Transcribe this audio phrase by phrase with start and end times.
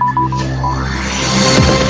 [0.00, 0.49] Thank you.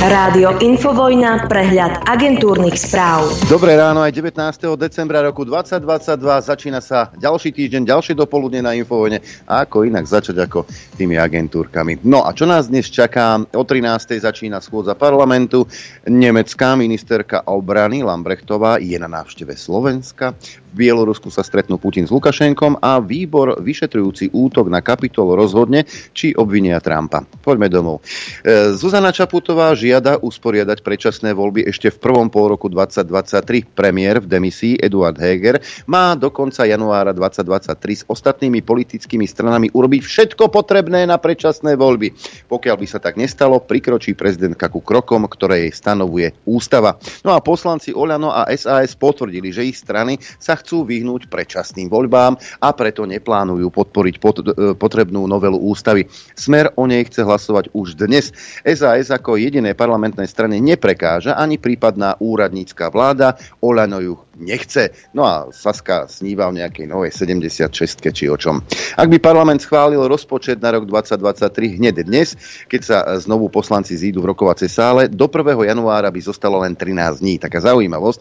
[0.00, 3.36] Rádio Infovojna, prehľad agentúrnych správ.
[3.52, 4.32] Dobré ráno, aj 19.
[4.80, 9.20] decembra roku 2022 začína sa ďalší týždeň, ďalšie dopoludne na Infovojne.
[9.44, 10.64] A ako inak začať ako
[10.96, 12.00] tými agentúrkami.
[12.08, 13.44] No a čo nás dnes čaká?
[13.52, 14.24] O 13.
[14.24, 15.68] začína schôdza parlamentu.
[16.08, 20.32] Nemecká ministerka obrany Lambrechtová je na návšteve Slovenska.
[20.70, 25.82] V Bielorusku sa stretnú Putin s Lukašenkom a výbor vyšetrujúci útok na kapitol rozhodne,
[26.14, 27.26] či obvinia Trumpa.
[27.42, 28.06] Poďme domov.
[28.46, 33.74] E, Zuzana Čaputová žiada usporiadať predčasné voľby ešte v prvom pol roku 2023.
[33.74, 35.58] Premiér v demisii Eduard Heger
[35.90, 42.14] má do konca januára 2023 s ostatnými politickými stranami urobiť všetko potrebné na predčasné voľby.
[42.46, 46.94] Pokiaľ by sa tak nestalo, prikročí prezidentka ku krokom, ktoré jej stanovuje ústava.
[47.26, 52.38] No a poslanci Oľano a SAS potvrdili, že ich strany sa chcú vyhnúť predčasným voľbám
[52.62, 56.06] a preto neplánujú podporiť pot, e, potrebnú novelu ústavy.
[56.38, 58.30] Smer o nej chce hlasovať už dnes.
[58.62, 64.96] SAS ako jediné parlamentnej strane neprekáža ani prípadná úradnícka vláda, Oľano ju nechce.
[65.12, 67.70] No a Saska sníva o nejakej novej 76
[68.10, 68.64] či o čom.
[68.96, 72.34] Ak by parlament schválil rozpočet na rok 2023 hneď dnes,
[72.66, 75.68] keď sa znovu poslanci zídu v rokovacej sále, do 1.
[75.68, 77.36] januára by zostalo len 13 dní.
[77.36, 78.20] Taká zaujímavosť.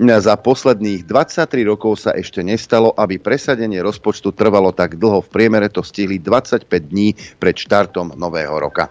[0.00, 5.20] Za posledných 23 rokov sa ešte nestalo, aby presadenie rozpočtu trvalo tak dlho.
[5.20, 8.88] V priemere to stihli 25 dní pred štartom nového roka.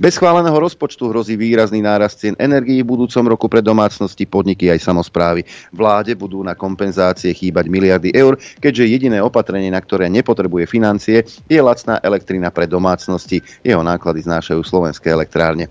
[0.00, 4.80] Bez schváleného rozpočtu hrozí výrazný nárast cien energií v budúcom roku pre domácnosti, podniky aj
[4.80, 5.44] samozprávy.
[5.70, 11.60] Vláde budú na kompenzácie chýbať miliardy eur, keďže jediné opatrenie, na ktoré nepotrebuje financie, je
[11.62, 13.38] lacná elektrina pre domácnosti.
[13.62, 15.70] Jeho náklady znášajú slovenské elektrárne.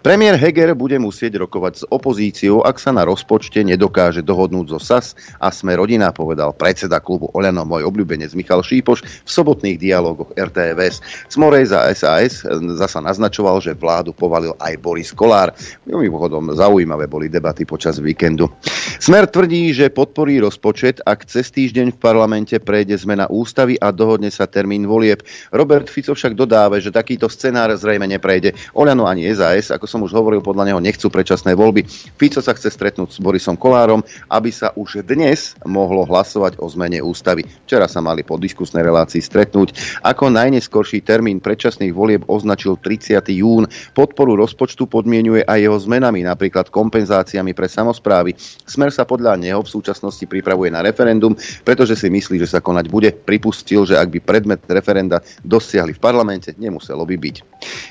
[0.00, 5.12] Premiér Heger bude musieť rokovať s opozíciou, ak sa na rozpočte nedokáže dohodnúť zo SAS
[5.36, 11.28] a sme rodina, povedal predseda klubu Oľano, môj obľúbenec Michal Šípoš v sobotných dialogoch RTVS.
[11.28, 12.40] Smorej za SAS
[12.80, 15.52] zasa naznačoval, že vládu povalil aj Boris Kolár.
[15.84, 18.48] Mimochodom, zaujímavé boli debaty počas víkendu.
[18.96, 24.32] Smer tvrdí, že podporí rozpočet, ak cez týždeň v parlamente prejde zmena ústavy a dohodne
[24.32, 25.20] sa termín volieb.
[25.52, 28.56] Robert Fico však dodáva, že takýto scenár zrejme neprejde.
[28.72, 31.82] Oľano ani SAS SAS, ako som už hovoril, podľa neho nechcú predčasné voľby.
[32.14, 37.02] Fico sa chce stretnúť s Borisom Kolárom, aby sa už dnes mohlo hlasovať o zmene
[37.02, 37.42] ústavy.
[37.66, 39.98] Včera sa mali po diskusnej relácii stretnúť.
[40.06, 43.18] Ako najneskorší termín predčasných volieb označil 30.
[43.34, 43.66] jún.
[43.90, 48.38] Podporu rozpočtu podmienuje aj jeho zmenami, napríklad kompenzáciami pre samozprávy.
[48.70, 51.34] Smer sa podľa neho v súčasnosti pripravuje na referendum,
[51.66, 53.10] pretože si myslí, že sa konať bude.
[53.10, 57.36] Pripustil, že ak by predmet referenda dosiahli v parlamente, nemuselo by byť.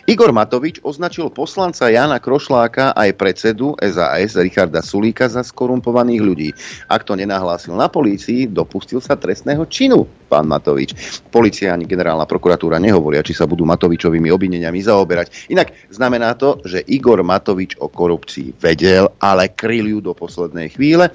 [0.08, 6.50] Igor Matovič označil poslanca Jana Krošláka aj predsedu SAS Richarda Sulíka za skorumpovaných ľudí.
[6.86, 10.94] Ak to nenahlásil na polícii, dopustil sa trestného činu, pán Matovič.
[11.34, 15.50] Polícia ani generálna prokuratúra nehovoria, či sa budú Matovičovými obvineniami zaoberať.
[15.50, 21.10] Inak znamená to, že Igor Matovič o korupcii vedel, ale kryl ju do poslednej chvíle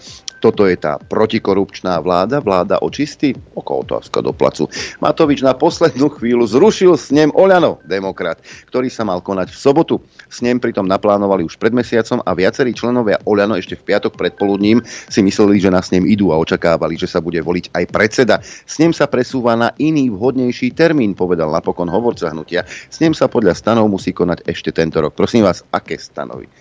[0.44, 3.32] toto je tá protikorupčná vláda, vláda očistí?
[3.56, 4.68] Oko otázka do placu.
[5.00, 9.94] Matovič na poslednú chvíľu zrušil snem Oľano, demokrat, ktorý sa mal konať v sobotu.
[10.28, 15.24] Snem pritom naplánovali už pred mesiacom a viacerí členovia Oľano ešte v piatok predpoludním si
[15.24, 18.44] mysleli, že na snem idú a očakávali, že sa bude voliť aj predseda.
[18.68, 22.68] Snem sa presúva na iný vhodnejší termín, povedal napokon hovorca hnutia.
[22.92, 25.16] Snem sa podľa stanov musí konať ešte tento rok.
[25.16, 26.52] Prosím vás, aké stanovy?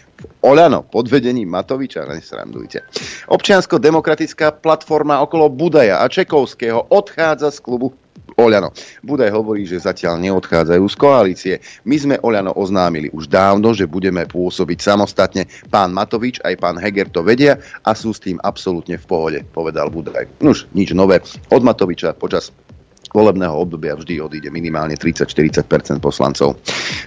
[0.43, 2.83] Oľano pod vedením Matoviča, nesrandujte.
[3.31, 7.95] Občiansko-demokratická platforma okolo Budaja a Čekovského odchádza z klubu
[8.33, 8.73] Oľano.
[9.05, 11.55] Budaj hovorí, že zatiaľ neodchádzajú z koalície.
[11.85, 15.45] My sme Oľano oznámili už dávno, že budeme pôsobiť samostatne.
[15.69, 19.93] Pán Matovič aj pán Heger to vedia a sú s tým absolútne v pohode, povedal
[19.93, 20.41] Budaj.
[20.41, 21.21] Nuž, nič nové.
[21.53, 22.49] Od Matoviča počas
[23.13, 25.63] volebného obdobia vždy odíde minimálne 30-40%
[26.01, 26.57] poslancov.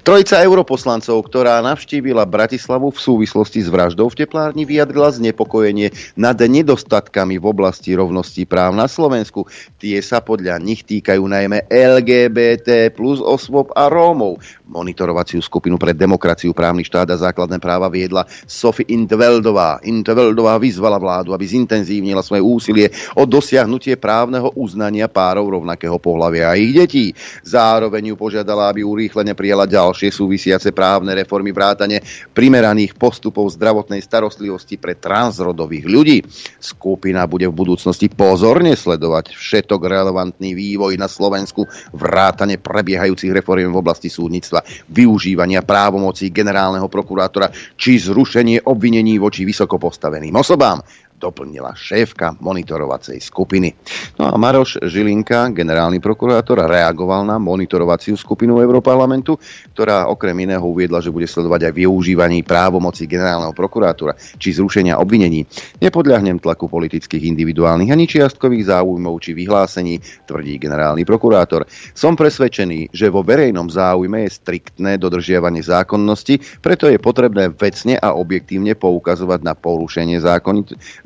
[0.07, 7.43] Trojica europoslancov, ktorá navštívila Bratislavu v súvislosti s vraždou v teplárni, vyjadrila znepokojenie nad nedostatkami
[7.43, 9.51] v oblasti rovnosti práv na Slovensku.
[9.83, 14.39] Tie sa podľa nich týkajú najmä LGBT plus osôb a Rómov.
[14.67, 19.79] Monitorovaciu skupinu pre demokraciu, právny štát a základné práva viedla Sophie Intveldová.
[19.87, 26.59] Intveldová vyzvala vládu, aby zintenzívnila svoje úsilie o dosiahnutie právneho uznania párov rovnakého pohľavia a
[26.59, 27.15] ich detí.
[27.47, 32.03] Zároveň ju požiadala, aby urýchlene prijala ďalšie súvisiace právne reformy vrátane
[32.35, 36.19] primeraných postupov zdravotnej starostlivosti pre transrodových ľudí.
[36.59, 41.65] Skupina bude v budúcnosti pozorne sledovať všetok relevantný vývoj na Slovensku,
[41.95, 44.56] vrátane prebiehajúcich reforiem v oblasti súdnictva,
[44.89, 50.81] využívania právomocí generálneho prokurátora či zrušenie obvinení voči vysoko postaveným osobám
[51.17, 53.73] doplnila šéfka monitorovacej skupiny.
[54.21, 59.41] No a Maroš Žilinka, generálny prokurátor, reagoval na monitorovaciu skupinu Európarlamentu,
[59.73, 65.49] ktorá okrem iného uviedla, že bude sledovať aj využívaní právomoci generálneho prokurátora či zrušenia obvinení.
[65.81, 69.99] Nepodľahnem tlaku politických individuálnych ani čiastkových záujmov či vyhlásení,
[70.29, 71.65] tvrdí generálny prokurátor.
[71.97, 78.13] Som presvedčený, že vo verejnom záujme je striktné dodržiavanie zákonnosti, preto je potrebné vecne a
[78.13, 80.21] objektívne poukazovať na porušenie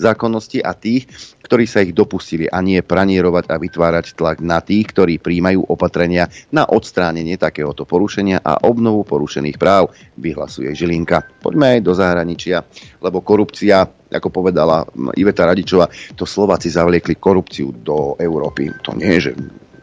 [0.01, 1.05] zákonnosti a tých,
[1.45, 6.33] ktorí sa ich dopustili a nie pranierovať a vytvárať tlak na tých, ktorí príjmajú opatrenia
[6.51, 11.45] na odstránenie takéhoto porušenia a obnovu porušených práv, vyhlasuje Žilinka.
[11.45, 12.65] Poďme aj do zahraničia,
[13.05, 14.83] lebo korupcia ako povedala
[15.15, 15.87] Iveta Radičová,
[16.19, 18.67] to Slováci zavliekli korupciu do Európy.
[18.83, 19.33] To nie je, že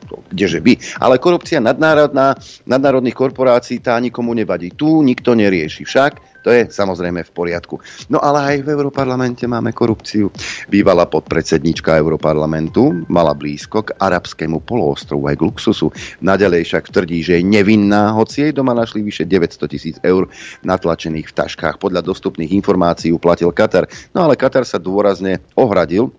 [0.07, 1.03] kdeže by.
[1.03, 4.71] Ale korupcia nadnárodná, nadnárodných korporácií tá nikomu nevadí.
[4.71, 5.83] Tu nikto nerieši.
[5.83, 7.75] Však to je samozrejme v poriadku.
[8.07, 10.31] No ale aj v Európarlamente máme korupciu.
[10.71, 15.91] Bývalá podpredsednička Európarlamentu mala blízko k arabskému poloostrovu aj k luxusu.
[16.23, 20.31] Naďalej však tvrdí, že je nevinná, hoci jej doma našli vyše 900 tisíc eur
[20.63, 21.83] natlačených v taškách.
[21.83, 23.83] Podľa dostupných informácií uplatil Katar.
[24.15, 26.15] No ale Katar sa dôrazne ohradil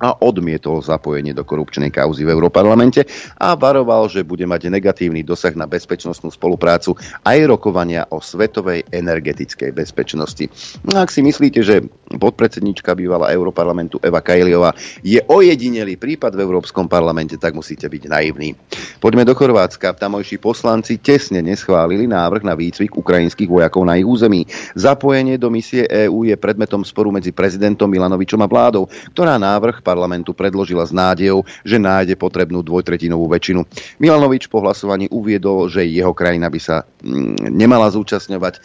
[0.00, 3.04] a odmietol zapojenie do korupčnej kauzy v Európarlamente
[3.36, 9.76] a varoval, že bude mať negatívny dosah na bezpečnostnú spoluprácu aj rokovania o svetovej energetickej
[9.76, 10.48] bezpečnosti.
[10.88, 14.72] No, ak si myslíte, že podpredsednička bývala Európarlamentu Eva Kajliová
[15.04, 18.56] je ojedinelý prípad v Európskom parlamente, tak musíte byť naivní.
[18.98, 19.92] Poďme do Chorvátska.
[19.92, 24.48] Tamojší poslanci tesne neschválili návrh na výcvik ukrajinských vojakov na ich území.
[24.72, 30.30] Zapojenie do misie EÚ je predmetom sporu medzi prezidentom Milanovičom a vládou, ktorá návrh parlamentu
[30.30, 33.66] predložila s nádejou, že nájde potrebnú dvojtretinovú väčšinu.
[33.98, 38.60] Milanovič po hlasovaní uviedol, že jeho krajina by sa mm, nemala zúčastňovať e,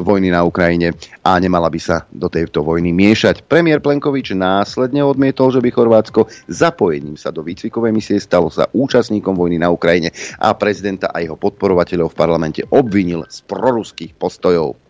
[0.00, 3.44] vojny na Ukrajine a nemala by sa do tejto vojny miešať.
[3.44, 9.36] Premiér Plenkovič následne odmietol, že by Chorvátsko zapojením sa do výcvikovej misie stalo sa účastníkom
[9.36, 10.08] vojny na Ukrajine
[10.40, 14.80] a prezidenta a jeho podporovateľov v parlamente obvinil z proruských postojov.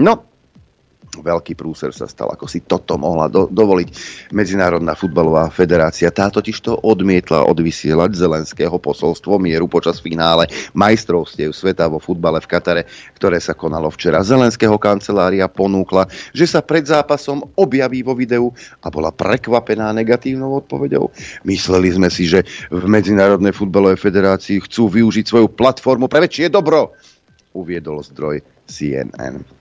[0.00, 0.29] No,
[1.18, 3.88] veľký prúser sa stal, ako si toto mohla do, dovoliť
[4.30, 6.14] Medzinárodná futbalová federácia.
[6.14, 10.46] Tá totiž to odmietla odvysielať zelenského posolstvo mieru počas finále
[10.78, 12.82] majstrovstiev sveta vo futbale v Katare,
[13.18, 14.22] ktoré sa konalo včera.
[14.22, 21.10] Zelenského kancelária ponúkla, že sa pred zápasom objaví vo videu a bola prekvapená negatívnou odpovedou.
[21.42, 26.94] Mysleli sme si, že v Medzinárodnej futbalovej federácii chcú využiť svoju platformu pre väčšie dobro,
[27.50, 29.59] uviedol zdroj CNN.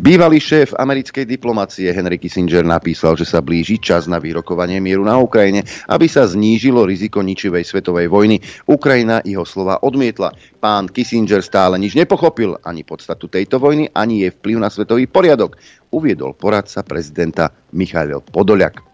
[0.00, 5.16] Bývalý šéf americkej diplomacie Henry Kissinger napísal, že sa blíži čas na vyrokovanie mieru na
[5.16, 8.42] Ukrajine, aby sa znížilo riziko ničivej svetovej vojny.
[8.66, 10.34] Ukrajina jeho slova odmietla.
[10.58, 15.56] Pán Kissinger stále nič nepochopil, ani podstatu tejto vojny, ani jej vplyv na svetový poriadok,
[15.94, 18.89] uviedol poradca prezidenta Michail Podoliak.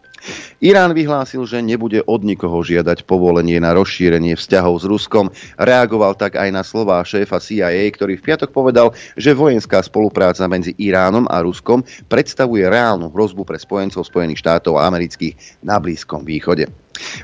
[0.59, 5.29] Irán vyhlásil, že nebude od nikoho žiadať povolenie na rozšírenie vzťahov s Ruskom.
[5.61, 10.73] Reagoval tak aj na slová šéfa CIA, ktorý v piatok povedal, že vojenská spolupráca medzi
[10.81, 16.67] Iránom a Ruskom predstavuje reálnu hrozbu pre spojencov Spojených štátov a amerických na Blízkom východe.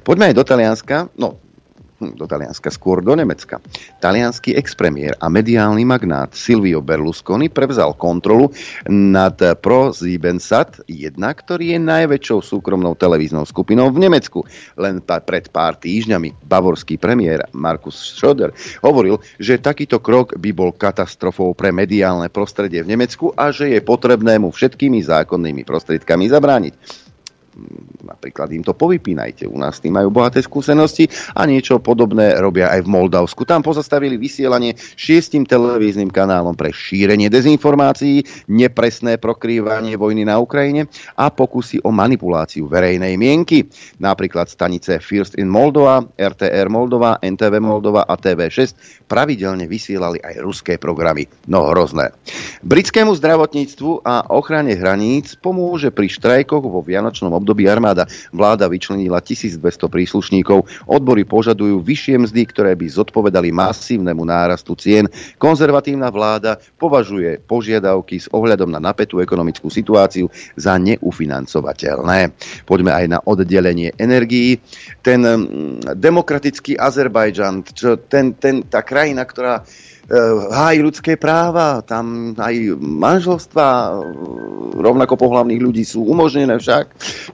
[0.04, 0.96] Poďme aj do Talianska.
[1.16, 1.40] No,
[2.18, 3.62] do Talianska, skôr do Nemecka.
[4.02, 8.50] Talianský expremiér a mediálny magnát Silvio Berlusconi prevzal kontrolu
[8.90, 14.42] nad ProSiebensat 1, ktorý je najväčšou súkromnou televíznou skupinou v Nemecku.
[14.74, 18.50] Len pred pár týždňami bavorský premiér Markus Schröder
[18.82, 23.80] hovoril, že takýto krok by bol katastrofou pre mediálne prostredie v Nemecku a že je
[23.84, 26.74] potrebné mu všetkými zákonnými prostriedkami zabrániť
[28.02, 29.44] napríklad im to povypínajte.
[29.48, 33.44] U nás tým majú bohaté skúsenosti a niečo podobné robia aj v Moldavsku.
[33.44, 41.28] Tam pozastavili vysielanie šiestim televíznym kanálom pre šírenie dezinformácií, nepresné prokrývanie vojny na Ukrajine a
[41.28, 43.68] pokusy o manipuláciu verejnej mienky.
[44.00, 50.80] Napríklad stanice First in Moldova, RTR Moldova, NTV Moldova a TV6 pravidelne vysielali aj ruské
[50.80, 51.28] programy.
[51.48, 52.16] No hrozné.
[52.64, 58.06] Britskému zdravotníctvu a ochrane hraníc pomôže pri štrajkoch vo Vianočnom období armáda.
[58.30, 59.58] Vláda vyčlenila 1200
[59.90, 60.64] príslušníkov.
[60.86, 65.10] Odbory požadujú vyššie mzdy, ktoré by zodpovedali masívnemu nárastu cien.
[65.36, 72.30] Konzervatívna vláda považuje požiadavky s ohľadom na napätú ekonomickú situáciu za neufinancovateľné.
[72.64, 74.62] Poďme aj na oddelenie energií.
[75.02, 77.66] Ten mm, demokratický Azerbajdžan,
[78.06, 79.66] ten, ten, tá krajina, ktorá
[80.52, 83.90] hájí ľudské práva, tam aj manželstva eh,
[84.82, 86.84] rovnako pohľavných ľudí sú umožnené však,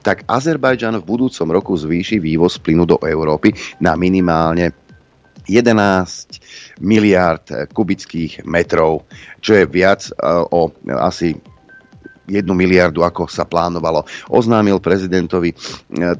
[0.05, 4.71] tak Azerbajdžan v budúcom roku zvýši vývoz plynu do Európy na minimálne
[5.49, 7.41] 11 miliard
[7.73, 9.09] kubických metrov,
[9.41, 10.13] čo je viac eh,
[10.53, 11.33] o asi
[12.29, 14.05] jednu miliardu, ako sa plánovalo.
[14.29, 15.51] Oznámil prezidentovi,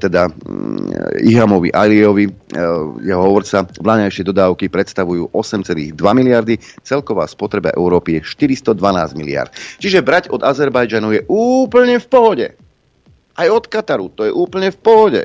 [0.02, 2.26] teda mm, Ihamovi Aliovi,
[3.06, 9.54] jeho hovorca, vláňajšie dodávky predstavujú 8,2 miliardy, celková spotreba Európy je 412 miliard.
[9.78, 12.48] Čiže brať od Azerbajdžanu je úplne v pohode.
[13.40, 15.22] Aj od Kataru, to je úplne v pohode.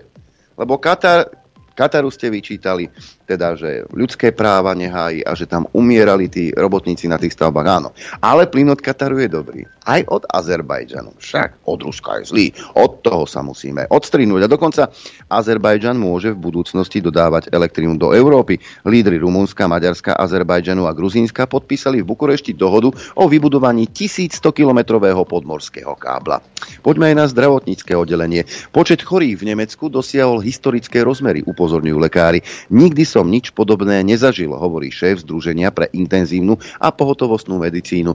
[0.55, 1.27] Lebo Katar,
[1.75, 2.87] Kataru ste vyčítali,
[3.25, 7.91] teda, že ľudské práva nehájí a že tam umierali tí robotníci na tých stavbách, áno.
[8.21, 9.61] Ale plyn od Kataru je dobrý.
[9.85, 11.21] Aj od Azerbajdžanu.
[11.21, 12.47] Však od Ruska je zlý.
[12.77, 14.49] Od toho sa musíme odstrinúť.
[14.49, 14.89] A dokonca
[15.29, 18.57] Azerbajdžan môže v budúcnosti dodávať elektrínu do Európy.
[18.89, 26.41] Lídry Rumunska, Maďarska, Azerbajdžanu a Gruzínska podpísali v Bukurešti dohodu o vybudovaní 1100-kilometrového podmorského kábla.
[26.81, 28.49] Poďme aj na zdravotnícke oddelenie.
[28.73, 32.41] Počet chorých v Nemecku dosiahol historické rozmery, upozorňujú lekári.
[32.73, 38.11] Nikdy som nič podobné nezažil, hovorí šéf Združenia pre intenzívnu a pohotovostnú medicínu.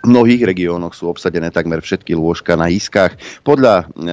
[0.00, 3.14] V mnohých regiónoch sú obsadené takmer všetky lôžka na iskách.
[3.46, 4.10] Podľa e,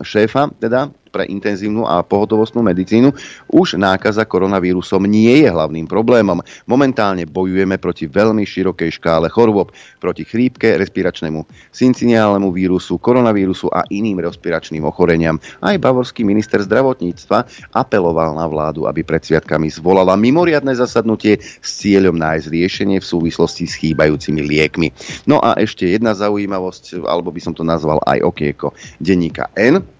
[0.00, 3.08] šéfa, teda pre intenzívnu a pohotovostnú medicínu,
[3.48, 6.44] už nákaza koronavírusom nie je hlavným problémom.
[6.68, 14.20] Momentálne bojujeme proti veľmi širokej škále chorôb, proti chrípke, respiračnému synciniálnemu vírusu, koronavírusu a iným
[14.20, 15.40] respiračným ochoreniam.
[15.64, 22.20] Aj bavorský minister zdravotníctva apeloval na vládu, aby pred sviatkami zvolala mimoriadne zasadnutie s cieľom
[22.20, 24.92] nájsť riešenie v súvislosti s chýbajúcimi liekmi.
[25.24, 29.95] No a ešte jedna zaujímavosť, alebo by som to nazval aj okieko denníka N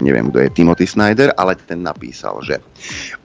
[0.00, 2.60] neviem, kto je Timothy Snyder, ale ten napísal, že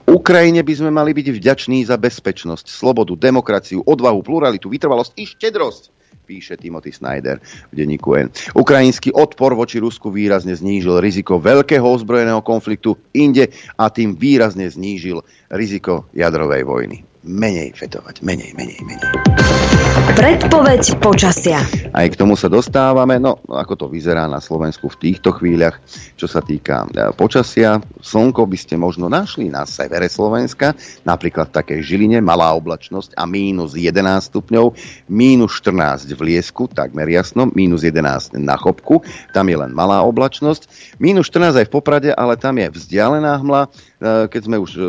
[0.04, 6.00] Ukrajine by sme mali byť vďační za bezpečnosť, slobodu, demokraciu, odvahu, pluralitu, vytrvalosť i štedrosť
[6.30, 8.30] píše Timothy Snyder v denníku N.
[8.54, 15.26] Ukrajinský odpor voči Rusku výrazne znížil riziko veľkého ozbrojeného konfliktu inde a tým výrazne znížil
[15.50, 18.24] riziko jadrovej vojny menej fetovať.
[18.24, 19.12] Menej, menej, menej.
[20.16, 21.60] Predpoveď počasia.
[21.92, 25.80] Aj k tomu sa dostávame, no ako to vyzerá na Slovensku v týchto chvíľach,
[26.16, 27.80] čo sa týka e, počasia.
[28.00, 30.72] Slnko by ste možno našli na severe Slovenska,
[31.04, 34.72] napríklad v takej Žiline, malá oblačnosť a mínus 11 stupňov,
[35.12, 39.04] mínus 14 v Liesku, takmer jasno, mínus 11 na Chopku,
[39.36, 43.68] tam je len malá oblačnosť, mínus 14 aj v Poprade, ale tam je vzdialená hmla,
[44.00, 44.82] keď sme už e,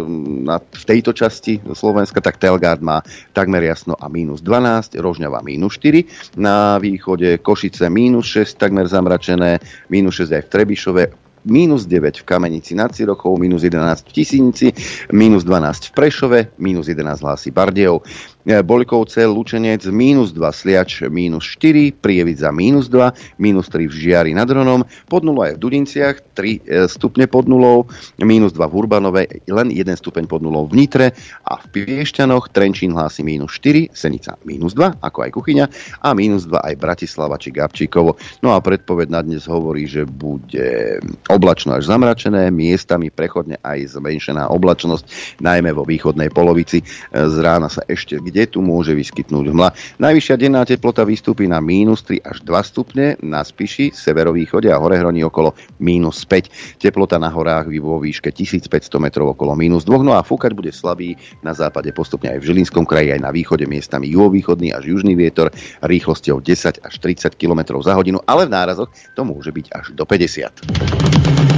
[0.48, 3.04] na, v tejto časti Slovenska, tak Telgard má
[3.36, 9.60] takmer jasno a mínus 12, Rožňava mínus 4, na východe Košice mínus 6, takmer zamračené,
[9.92, 11.04] mínus 6 aj v Trebišove,
[11.46, 14.68] minus 9 v Kamenici nad Cirochou, minus 11 v Tisínici,
[15.12, 18.06] minus 12 v Prešove, minus 11 hlási Bardejov.
[18.42, 24.32] E, Bolikovce, Lučenec, minus 2 Sliač, minus 4, Prievidza, minus 2, minus 3 v Žiari
[24.34, 27.86] nad Ronom, pod nulou aj v Dudinciach, 3 e, stupne pod nulou,
[28.18, 31.14] minus 2 v Urbanove, len 1 stupeň pod nulou v Nitre
[31.46, 35.66] a v Piešťanoch Trenčín hlási minus 4, Senica minus 2, ako aj Kuchyňa
[36.02, 38.18] a minus 2 aj Bratislava či Gabčíkovo.
[38.42, 40.98] No a predpoveď na dnes hovorí, že bude
[41.30, 46.82] oblačno až zamračené, miestami prechodne aj zmenšená oblačnosť, najmä vo východnej polovici.
[46.82, 49.76] E, z rána sa ešte kde tu môže vyskytnúť hmla.
[50.00, 55.28] Najvyššia denná teplota vystúpi na mínus 3 až 2 stupne, na Spiši, severovýchode a horehroní
[55.28, 55.52] okolo
[55.84, 56.80] mínus 5.
[56.80, 58.72] Teplota na horách vo výške 1500
[59.04, 62.88] metrov okolo mínus 2, no a fúkať bude slabý na západe postupne aj v Žilinskom
[62.88, 65.52] kraji, aj na východe miestami juhovýchodný až južný vietor
[65.84, 70.08] rýchlosťou 10 až 30 km za hodinu, ale v nárazoch to môže byť až do
[70.08, 71.52] 50.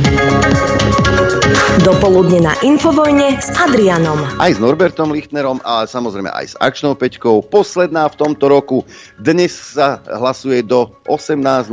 [1.83, 4.23] Dopoludne na Infovojne s Adrianom.
[4.39, 7.43] Aj s Norbertom Lichtnerom, ale samozrejme aj s akčnou peťkou.
[7.51, 8.77] Posledná v tomto roku.
[9.19, 11.67] Dnes sa hlasuje do 18.00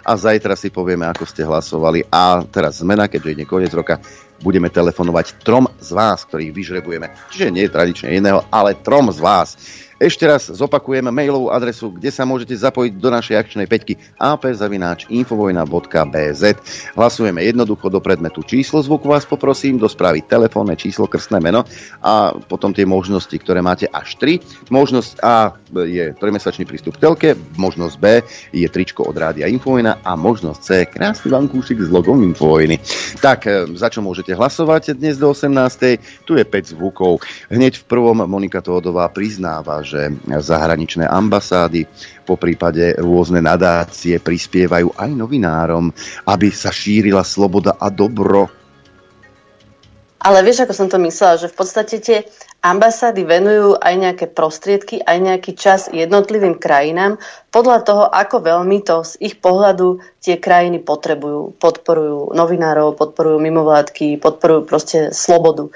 [0.00, 2.08] a zajtra si povieme, ako ste hlasovali.
[2.08, 4.00] A teraz zmena, keďže ide koniec roka,
[4.42, 7.12] budeme telefonovať trom z vás, ktorých vyžrebujeme.
[7.30, 9.54] Čiže nie tradične jedného, ale trom z vás.
[9.94, 16.42] Ešte raz zopakujem mailovú adresu, kde sa môžete zapojiť do našej akčnej peťky apzavináč.infovojna.bz
[16.98, 21.62] Hlasujeme jednoducho do predmetu číslo zvuku vás poprosím, do správy telefónne číslo, krstné meno
[22.02, 24.66] a potom tie možnosti, ktoré máte až 3.
[24.74, 25.54] Možnosť A
[25.86, 30.86] je trojmesačný prístup k telke, možnosť B je tričko od Rádia Infovojna a možnosť C
[30.90, 32.78] krásny vankúšik s logom Infovojny.
[33.22, 36.24] Tak, e, za čo môžete hlasovať dnes do 18.
[36.24, 37.20] Tu je 5 zvukov.
[37.52, 41.84] Hneď v prvom Monika Tódová priznáva, že zahraničné ambasády,
[42.24, 45.92] po prípade rôzne nadácie prispievajú aj novinárom,
[46.24, 48.48] aby sa šírila sloboda a dobro.
[50.24, 52.24] Ale vieš, ako som to myslela, že v podstate tie
[52.64, 57.20] ambasády venujú aj nejaké prostriedky, aj nejaký čas jednotlivým krajinám
[57.52, 61.60] podľa toho, ako veľmi to z ich pohľadu tie krajiny potrebujú.
[61.60, 65.68] Podporujú novinárov, podporujú mimovládky, podporujú proste slobodu.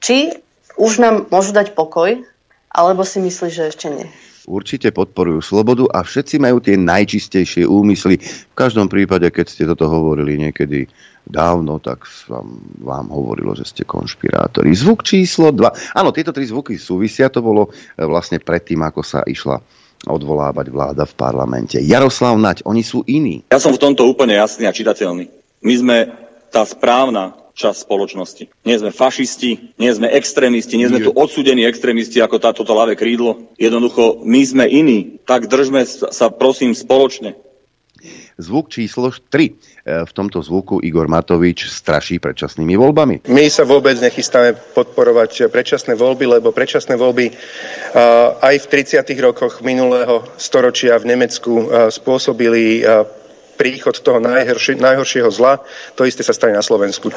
[0.00, 0.40] Či
[0.80, 2.24] už nám môžu dať pokoj
[2.72, 4.08] alebo si myslíš, že ešte nie?
[4.48, 8.20] Určite podporujú slobodu a všetci majú tie najčistejšie úmysly.
[8.20, 10.88] V každom prípade, keď ste toto hovorili niekedy
[11.26, 14.72] dávno, tak vám, vám hovorilo, že ste konšpirátori.
[14.72, 15.96] Zvuk číslo 2.
[15.96, 17.28] Áno, tieto tri zvuky súvisia.
[17.32, 19.60] To bolo e, vlastne predtým, ako sa išla
[20.08, 21.76] odvolávať vláda v parlamente.
[21.76, 23.44] Jaroslav Naď, oni sú iní.
[23.52, 25.28] Ja som v tomto úplne jasný a čitateľný.
[25.60, 25.96] My sme
[26.48, 28.44] tá správna časť spoločnosti.
[28.64, 33.50] Nie sme fašisti, nie sme extrémisti, nie sme tu odsudení extrémisti ako táto ľavé krídlo.
[33.60, 35.20] Jednoducho, my sme iní.
[35.26, 37.36] Tak držme sa prosím spoločne.
[38.40, 39.28] Zvuk číslo 3.
[39.36, 39.52] E,
[40.08, 43.28] v tomto zvuku Igor Matovič straší predčasnými voľbami.
[43.28, 47.32] My sa vôbec nechystáme podporovať predčasné voľby, lebo predčasné voľby e,
[48.40, 48.66] aj v
[49.04, 49.04] 30.
[49.20, 52.80] rokoch minulého storočia v Nemecku e, spôsobili
[53.60, 55.60] príchod toho najhoršie, najhoršieho zla.
[56.00, 57.12] To isté sa stane na Slovensku.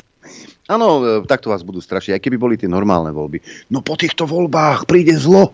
[0.72, 3.68] Áno, e, takto vás budú strašiť, aj keby boli tie normálne voľby.
[3.72, 5.52] No po týchto voľbách príde zlo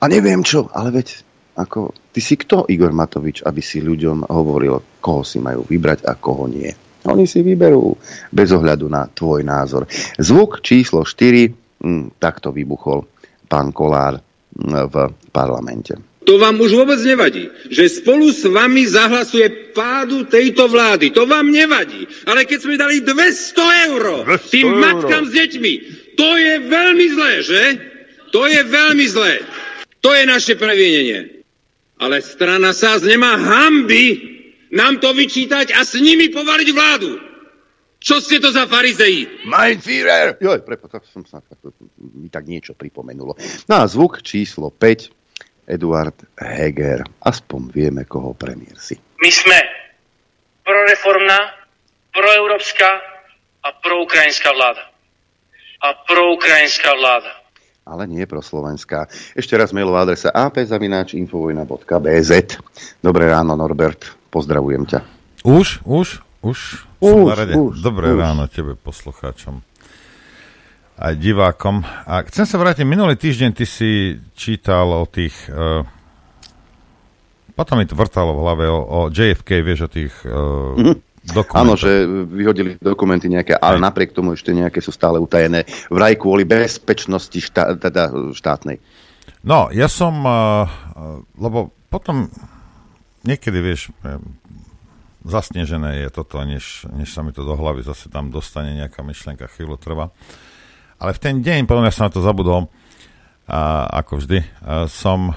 [0.00, 0.72] a neviem čo.
[0.72, 1.20] Ale veď,
[1.60, 6.16] ako, ty si kto, Igor Matovič, aby si ľuďom hovoril, koho si majú vybrať a
[6.16, 6.72] koho nie.
[7.06, 7.94] Oni si vyberú
[8.32, 9.84] bez ohľadu na tvoj názor.
[10.16, 11.52] Zvuk číslo 4,
[11.84, 13.04] hm, takto vybuchol
[13.46, 14.94] pán Kolár hm, v
[15.30, 16.05] parlamente.
[16.26, 21.14] To vám už vôbec nevadí, že spolu s vami zahlasuje pádu tejto vlády.
[21.14, 22.02] To vám nevadí.
[22.26, 24.82] Ale keď sme dali 200 eur 200 tým euro.
[24.82, 25.72] matkám s deťmi,
[26.18, 27.62] to je veľmi zlé, že?
[28.34, 29.46] To je veľmi zlé.
[30.02, 31.46] To je naše previnenie.
[32.02, 34.34] Ale strana SAS nemá hamby
[34.74, 37.22] nám to vyčítať a s nimi povaliť vládu.
[38.02, 39.26] Čo ste to za farizei?
[39.48, 40.38] Mein Führer!
[40.38, 41.40] Joj, prepo, tak som sa
[41.98, 43.34] mi tak niečo pripomenulo.
[43.66, 45.15] No a zvuk číslo 5
[45.66, 47.02] Eduard Heger.
[47.20, 48.94] Aspoň vieme, koho premiér si.
[49.18, 49.58] My sme
[50.62, 51.38] proreformná,
[52.14, 52.88] proeurópska
[53.66, 54.86] a proukrajinská vláda.
[55.82, 57.30] A proukrajinská vláda.
[57.86, 59.06] Ale nie pro Slovenská.
[59.38, 62.30] Ešte raz mailová adresa apzavináčinfovojna.bz
[62.98, 64.10] Dobré ráno, Norbert.
[64.30, 65.00] Pozdravujem ťa.
[65.46, 66.58] Už, už, už.
[66.98, 68.18] Už, už Dobré už.
[68.18, 69.65] ráno tebe, poslucháčom
[70.96, 71.84] aj divákom.
[71.84, 75.36] A chcem sa vrátiť, minulý týždeň ty si čítal o tých...
[75.52, 75.84] Uh,
[77.56, 80.98] potom mi to vrtalo v hlave o, o JFK, vieš, o tých uh, mm-hmm.
[81.58, 83.84] Áno, že vyhodili dokumenty nejaké, ale aj.
[83.90, 88.78] napriek tomu ešte nejaké sú stále utajené vraj kvôli bezpečnosti štá, teda štátnej.
[89.42, 90.70] No, ja som, uh,
[91.34, 92.30] lebo potom
[93.26, 93.90] niekedy, vieš,
[95.26, 99.50] zasnežené je toto, než, než sa mi to do hlavy zase tam dostane nejaká myšlienka,
[99.50, 100.14] chvíľu trvá.
[100.96, 102.72] Ale v ten deň, podľa mňa som na to zabudol,
[103.46, 105.36] a, ako vždy, a, som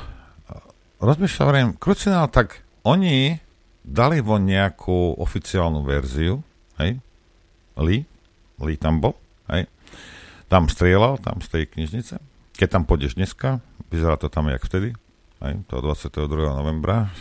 [1.00, 3.40] rozmýšľal, hovorím, krucinál, tak oni
[3.84, 6.44] dali von nejakú oficiálnu verziu,
[6.80, 7.00] hej,
[7.80, 8.04] Lee,
[8.60, 9.16] Lee tam bol,
[9.52, 9.68] hej,
[10.52, 12.20] tam strieľal, tam z tej knižnice.
[12.60, 14.96] Keď tam pôjdeš dneska, vyzerá to tam jak vtedy,
[15.44, 16.28] hej, to 22.
[16.56, 17.12] novembra.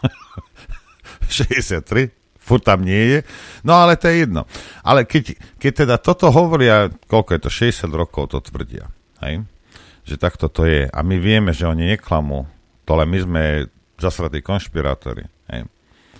[1.28, 2.17] 63,
[2.48, 3.18] furt tam nie je.
[3.62, 4.48] No ale to je jedno.
[4.80, 8.88] Ale keď, keď teda toto hovoria, koľko je to, 60 rokov to tvrdia,
[9.20, 9.44] hej?
[10.08, 10.88] že takto to je.
[10.88, 12.48] A my vieme, že oni neklamú,
[12.88, 13.42] to len my sme
[14.00, 15.28] zasratí konšpirátori.
[15.52, 15.68] Hej?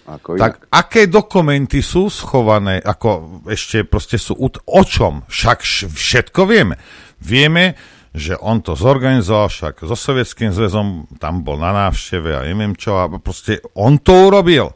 [0.09, 5.25] Ako tak aké dokumenty sú schované, ako ešte proste sú, o čom?
[5.29, 6.81] Však všetko vieme.
[7.21, 7.77] Vieme,
[8.17, 12.97] že on to zorganizoval, však so Sovietským zväzom tam bol na návšteve a neviem čo,
[12.97, 14.73] a proste on to urobil.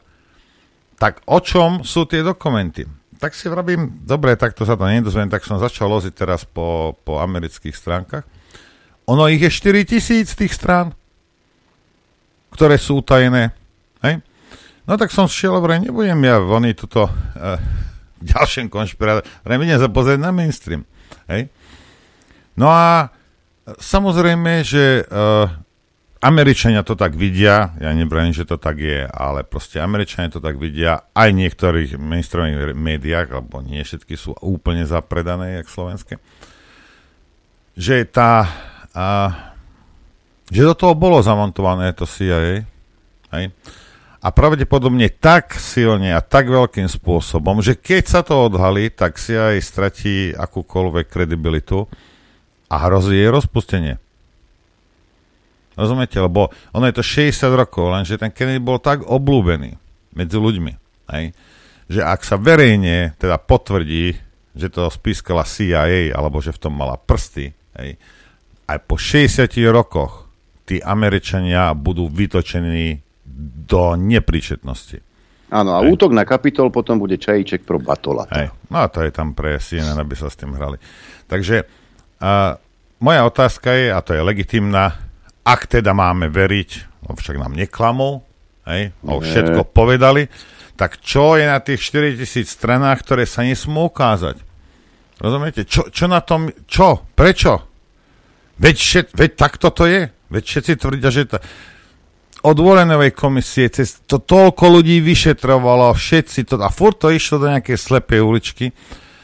[0.97, 2.85] Tak o čom sú tie dokumenty?
[3.17, 7.23] Tak si vravím, dobre, takto sa to nedozviem, tak som začal loziť teraz po, po
[7.23, 8.27] amerických stránkach.
[9.07, 10.91] Ono ich je 4 tisíc tých strán,
[12.51, 13.55] ktoré sú utajené.
[14.03, 14.19] Hej?
[14.83, 17.59] No tak som šiel, vraj, nebudem ja voní tuto uh,
[18.35, 20.83] ďalším konšpirátorom, idem sa pozrieť na mainstream.
[21.31, 21.47] Hej?
[22.59, 23.11] No a
[23.79, 25.47] samozrejme, že uh,
[26.23, 30.55] Američania to tak vidia, ja nebrajím, že to tak je, ale proste Američania to tak
[30.55, 36.23] vidia, aj v niektorých mainstreamových médiách, alebo nie všetky sú úplne zapredané, jak slovenské,
[37.75, 38.47] že tá,
[38.95, 39.07] a,
[40.47, 42.63] že do toho bolo zamontované to CIA,
[43.35, 43.45] hej?
[44.23, 49.59] a pravdepodobne tak silne a tak veľkým spôsobom, že keď sa to odhalí, tak CIA
[49.59, 51.91] stratí akúkoľvek kredibilitu
[52.71, 53.99] a hrozí jej rozpustenie.
[55.73, 56.21] Rozumiete?
[56.21, 59.75] Lebo ono je to 60 rokov, lenže ten Kennedy bol tak oblúbený
[60.13, 60.73] medzi ľuďmi,
[61.13, 61.33] hej,
[61.89, 64.13] že ak sa verejne teda potvrdí,
[64.53, 67.97] že to spískala CIA, alebo že v tom mala prsty, hej,
[68.69, 70.29] aj po 60 rokoch
[70.63, 73.03] tí Američania budú vytočení
[73.67, 75.01] do nepríčetnosti.
[75.53, 75.93] Áno, a hej.
[75.93, 78.25] útok na kapitol potom bude čajíček pro Batola.
[78.33, 78.49] Hej.
[78.73, 80.81] No a to je tam pre CNN, aby sa s tým hrali.
[81.29, 81.67] Takže
[82.17, 82.57] a,
[82.97, 84.97] moja otázka je, a to je legitimná,
[85.43, 88.23] ak teda máme veriť, no však nám neklamol,
[88.67, 90.31] hej, no všetko povedali,
[90.79, 94.41] tak čo je na tých 4000 stranách, ktoré sa nesmú ukázať?
[95.21, 95.67] Rozumiete?
[95.67, 97.05] Čo, čo na tom, čo?
[97.13, 97.61] Prečo?
[98.57, 100.09] Veď, všet, veď takto to je.
[100.33, 101.37] Veď všetci tvrdia, že to...
[102.43, 106.59] Od Warrenovej komisie cez to toľko ľudí vyšetrovalo, všetci to...
[106.59, 108.65] A furt to išlo do nejakej slepej uličky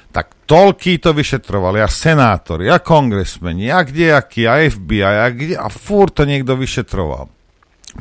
[0.09, 5.69] tak toľký to vyšetrovali, a senátori, a kongresmeni, a kdejaký, a FBI, a, kde, a
[5.69, 7.29] furt to niekto vyšetroval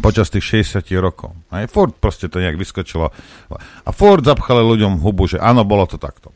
[0.01, 1.33] počas tých 60 rokov.
[1.49, 3.09] Aj furt proste to nejak vyskočilo.
[3.85, 6.33] A furt zapchali ľuďom hubu, že áno, bolo to takto.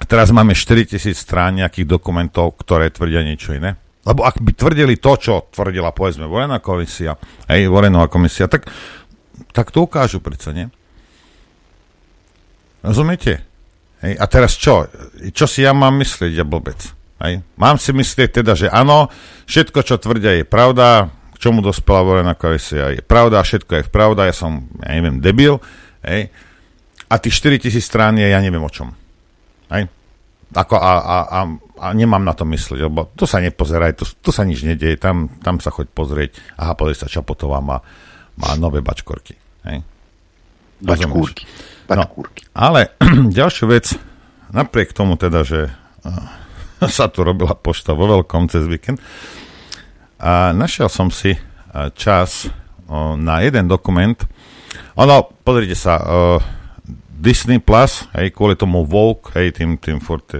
[0.00, 3.76] A teraz máme 4000 strán nejakých dokumentov, ktoré tvrdia niečo iné.
[4.00, 7.20] Lebo ak by tvrdili to, čo tvrdila, povedzme, Vorená komisia,
[7.52, 8.64] hej, Vorenová komisia, tak,
[9.52, 10.72] tak to ukážu predsa, nie?
[12.80, 13.49] Rozumiete?
[14.00, 14.88] Hej, a teraz čo?
[15.32, 16.80] Čo si ja mám myslieť, ja blbec?
[17.20, 17.44] Hej?
[17.60, 19.12] Mám si myslieť teda, že áno,
[19.44, 24.32] všetko, čo tvrdia, je pravda, k čomu dospela volená komisia, je pravda, všetko je pravda,
[24.32, 25.60] ja som, ja neviem, debil,
[26.00, 26.32] hej?
[27.10, 28.88] a tých 4000 strán je, ja neviem o čom.
[29.68, 29.92] Hej?
[30.50, 31.40] Ako a, a, a,
[31.78, 35.28] a nemám na to myslieť, lebo tu sa nepozeraj, tu, tu sa nič nedieje, tam,
[35.44, 37.84] tam sa choď pozrieť, aha, pozri sa, Čapotová má,
[38.40, 39.36] má nové bačkorky.
[39.68, 39.84] Hej?
[40.80, 41.44] Bačkúrky.
[41.90, 42.06] No,
[42.54, 42.94] ale
[43.38, 43.98] ďalšiu vec,
[44.54, 45.70] napriek tomu teda, že
[46.06, 49.02] uh, sa tu robila pošta vo veľkom cez víkend,
[50.20, 52.46] a našiel som si uh, čas
[53.16, 54.18] na jeden dokument.
[54.98, 56.42] Ono, pozrite sa, uh,
[57.06, 60.34] Disney Plus, hej, kvôli tomu Vogue, hej, tým, tým furt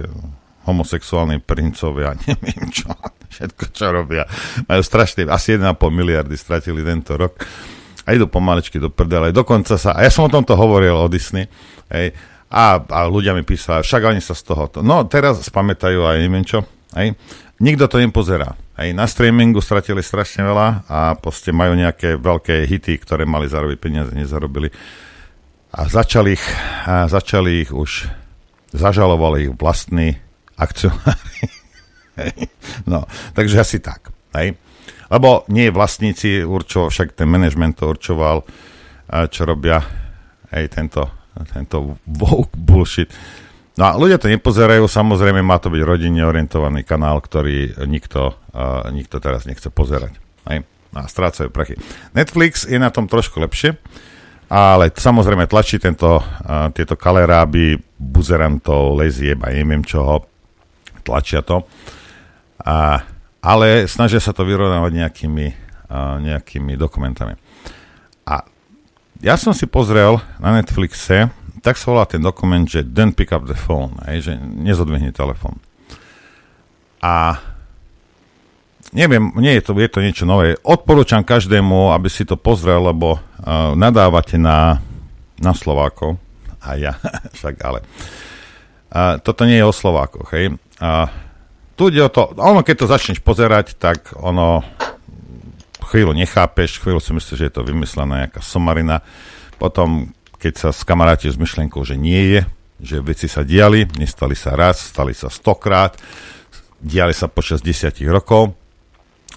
[0.65, 2.91] homosexuálni princovia, neviem čo,
[3.31, 4.23] všetko, čo robia.
[4.67, 7.37] Majú strašne, asi 1,5 miliardy stratili tento rok
[8.05, 9.33] a idú pomaličky do prdele.
[9.33, 11.45] Dokonca sa, a ja som o tomto hovoril o Disney,
[11.93, 12.13] hej,
[12.51, 16.43] a, a ľudia mi písali, však oni sa z toho, no teraz spamätajú aj neviem
[16.43, 16.65] čo,
[16.97, 17.15] hej,
[17.61, 18.57] nikto to nepozerá.
[18.81, 23.77] Hej, na streamingu stratili strašne veľa a proste majú nejaké veľké hity, ktoré mali zarobiť
[23.77, 24.73] peniaze, nezarobili.
[25.71, 26.45] A začali ich,
[26.89, 28.09] a začali ich už,
[28.73, 30.17] zažalovali ich vlastní
[30.57, 31.45] akcionári.
[32.91, 33.05] no,
[33.37, 34.09] takže asi tak.
[34.33, 34.57] Hej.
[35.11, 38.47] Lebo nie vlastníci určoval, však ten management to určoval,
[39.27, 39.83] čo robia
[40.55, 41.03] aj tento,
[41.51, 43.11] tento woke bullshit.
[43.75, 48.39] No a ľudia to nepozerajú, samozrejme má to byť rodinne orientovaný kanál, ktorý nikto,
[48.91, 50.15] nikto teraz nechce pozerať.
[50.47, 50.63] Aj?
[50.95, 51.75] A strácajú prachy.
[52.15, 53.75] Netflix je na tom trošku lepšie,
[54.51, 56.23] ale samozrejme tlačí tento,
[56.75, 60.27] tieto kaleráby, buzerantov, lezieb a neviem čoho,
[61.03, 61.63] tlačia to.
[62.63, 63.07] A
[63.41, 65.47] ale snažia sa to vyrovnávať nejakými,
[66.21, 67.33] nejakými dokumentami.
[68.29, 68.45] A
[69.21, 73.45] ja som si pozrel na Netflixe, tak sa volá ten dokument, že don't pick up
[73.45, 75.61] the phone, aj, že nezodvihni telefón.
[77.01, 77.37] A
[78.93, 80.57] neviem, nie je to, je to niečo nové.
[80.61, 84.81] Odporúčam každému, aby si to pozrel, lebo uh, nadávate na,
[85.37, 86.17] na Slovákov.
[86.61, 86.97] A ja,
[87.37, 87.85] však ale.
[88.91, 90.57] Uh, toto nie je o Slovákoch, hej.
[90.81, 91.07] Uh,
[91.75, 94.61] tu ide o to, ono keď to začneš pozerať, tak ono
[95.91, 99.03] chvíľu nechápeš, chvíľu si myslíš, že je to vymyslená nejaká somarina,
[99.59, 102.41] potom keď sa skamarátiš s myšlienkou, že nie je,
[102.81, 105.99] že veci sa diali, nestali sa raz, stali sa stokrát,
[106.81, 108.57] diali sa počas desiatich rokov.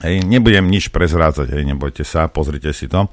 [0.00, 3.06] Hej, nebudem nič prezrádzať, hej, nebojte sa, pozrite si to.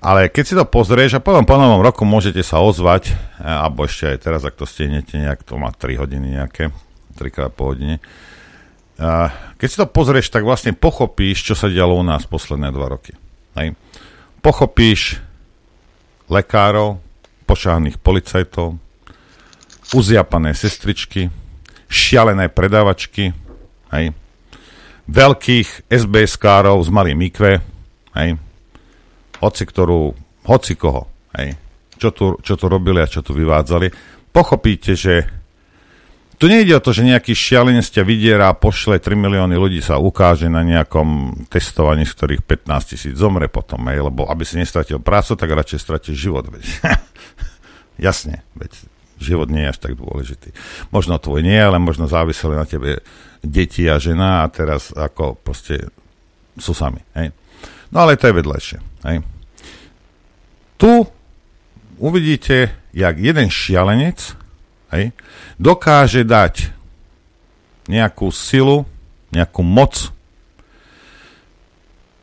[0.00, 3.84] Ale keď si to pozrieš a potom po novom roku môžete sa ozvať, e, alebo
[3.84, 6.72] ešte aj teraz, ak to stihnete nejak, to má 3 hodiny nejaké,
[7.16, 7.98] 3 po hodine,
[9.00, 12.92] a keď si to pozrieš, tak vlastne pochopíš, čo sa dialo u nás posledné dva
[12.92, 13.16] roky.
[13.56, 13.72] Hej.
[14.44, 15.24] Pochopíš
[16.28, 17.00] lekárov,
[17.48, 18.76] pošáhaných policajtov,
[19.96, 21.32] uziapané sestričky,
[21.90, 23.34] šialené predávačky,
[23.90, 24.14] hej,
[25.10, 27.58] veľkých SBS-károv z malým mikve,
[28.14, 28.38] hej,
[29.42, 30.14] hoci ktorú,
[30.46, 31.58] hoci koho, hej,
[31.98, 33.90] čo tu, čo tu robili a čo tu vyvádzali,
[34.30, 35.39] pochopíte, že
[36.40, 40.00] tu nejde o to, že nejaký šialenec ťa vydiera a pošle 3 milióny ľudí sa
[40.00, 45.04] ukáže na nejakom testovaní, z ktorých 15 tisíc zomre potom, aj, lebo aby si nestratil
[45.04, 46.48] prácu, tak radšej stratíš život.
[46.48, 46.64] Veď.
[48.08, 48.72] Jasne, veď
[49.20, 50.56] život nie je až tak dôležitý.
[50.88, 53.04] Možno tvoj nie, ale možno záviseli na tebe
[53.44, 55.92] deti a žena a teraz ako proste
[56.56, 57.04] sú sami.
[57.12, 57.36] Hej.
[57.92, 58.78] No ale to je vedľajšie.
[59.04, 59.20] Hej.
[60.80, 60.92] Tu
[62.00, 64.39] uvidíte, jak jeden šialenec
[64.94, 65.14] hej,
[65.56, 66.70] dokáže dať
[67.90, 68.86] nejakú silu,
[69.34, 70.14] nejakú moc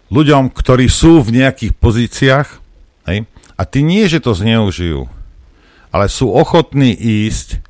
[0.07, 2.47] ľuďom, ktorí sú v nejakých pozíciách
[3.11, 3.27] hej,
[3.59, 5.11] a ty nie, že to zneužijú,
[5.91, 7.66] ale sú ochotní ísť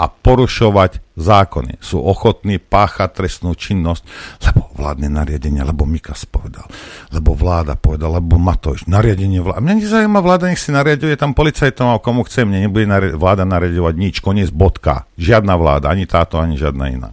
[0.00, 1.84] a porušovať zákony.
[1.84, 4.08] Sú ochotní páchať trestnú činnosť,
[4.48, 6.64] lebo vládne nariadenie, lebo Mikas povedal,
[7.12, 9.60] lebo vláda povedal, lebo Matoš, nariadenie vláda.
[9.60, 12.88] Mňa nezaujíma vláda, nech si nariaduje tam policajtom a komu chce, mne nebude
[13.20, 15.04] vláda nariadovať nič, koniec bodka.
[15.20, 17.10] Žiadna vláda, ani táto, ani žiadna iná.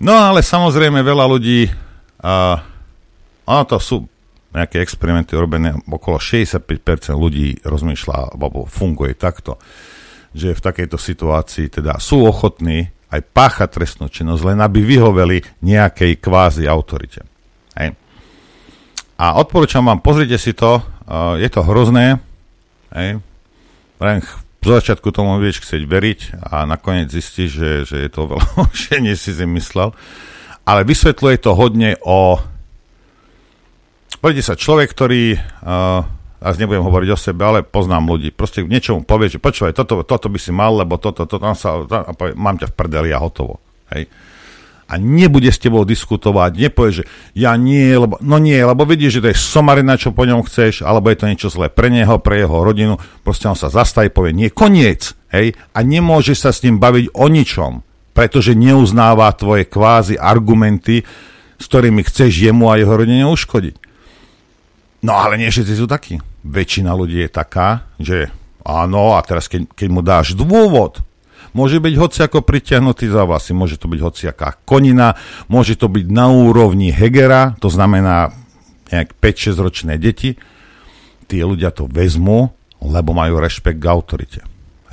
[0.00, 1.68] No ale samozrejme veľa ľudí,
[2.24, 2.64] a,
[3.44, 4.08] ono to sú
[4.56, 9.60] nejaké experimenty robené, okolo 65% ľudí rozmýšľa, alebo funguje takto
[10.36, 16.20] že v takejto situácii teda sú ochotní aj páchať trestnú činnosť, len aby vyhoveli nejakej
[16.20, 17.24] kvázi autorite.
[17.72, 17.96] Hej.
[19.16, 22.20] A odporúčam vám, pozrite si to, uh, je to hrozné,
[22.92, 23.16] hej.
[23.96, 24.16] Len
[24.60, 26.20] v začiatku tomu vieš chcieť veriť
[26.52, 29.96] a nakoniec zistíš, že, že je to veľa horšie, než si si myslel.
[30.66, 32.42] Ale vysvetľuje to hodne o...
[34.18, 36.02] Poďte sa, človek, ktorý uh,
[36.36, 38.28] a nebudem hovoriť o sebe, ale poznám ľudí.
[38.32, 41.80] Proste niečomu povie, že počúvaj, toto, toto by si mal, lebo toto, toto, tam sa,
[41.88, 43.58] tam, povie, mám ťa v prdeli a hotovo.
[43.92, 44.12] Hej.
[44.86, 49.22] A nebude s tebou diskutovať, nepovie, že ja nie, lebo, no nie, lebo vidíš, že
[49.26, 52.46] to je somarina, čo po ňom chceš, alebo je to niečo zlé pre neho, pre
[52.46, 52.94] jeho rodinu,
[53.26, 57.26] proste on sa zastaví, povie, nie, koniec, hej, a nemôže sa s ním baviť o
[57.26, 57.82] ničom,
[58.14, 61.02] pretože neuznáva tvoje kvázi argumenty,
[61.58, 63.85] s ktorými chceš jemu a jeho rodine uškodiť.
[65.04, 66.16] No ale nie všetci sú takí.
[66.46, 68.30] Väčšina ľudí je taká, že
[68.64, 71.04] áno, a teraz keď, keď mu dáš dôvod,
[71.52, 75.16] môže byť hoci ako pritiahnutý za vlasy, môže to byť hociaká konina,
[75.48, 78.32] môže to byť na úrovni Hegera, to znamená
[78.92, 80.38] nejak 5-6 ročné deti,
[81.26, 84.40] tí ľudia to vezmú, lebo majú rešpekt k autorite.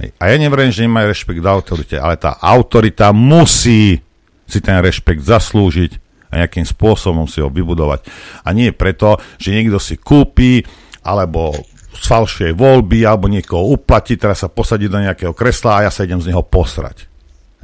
[0.01, 0.09] Hej.
[0.17, 4.01] A ja neverím, že nemajú rešpekt k autorite, ale tá autorita musí
[4.49, 5.91] si ten rešpekt zaslúžiť
[6.33, 8.09] a nejakým spôsobom si ho vybudovať.
[8.41, 10.65] A nie preto, že niekto si kúpi
[11.05, 11.53] alebo
[11.93, 16.17] sfalšuje voľby alebo niekoho uplatí, teraz sa posadí do nejakého kresla a ja sa idem
[16.17, 17.05] z neho posrať.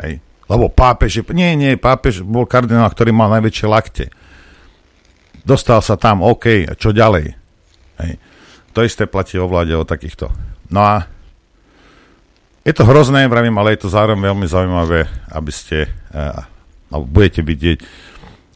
[0.05, 0.21] Hej.
[0.45, 4.05] Lebo pápež, je, nie, nie, pápež bol kardinál, ktorý mal najväčšie lakte.
[5.41, 7.33] Dostal sa tam, OK, čo ďalej?
[8.05, 8.13] Hej.
[8.77, 10.29] To isté platí o vláde, o takýchto.
[10.69, 11.09] No a
[12.61, 16.45] je to hrozné, vravím, ale je to zároveň veľmi zaujímavé, aby ste, uh,
[16.93, 17.81] budete vidieť,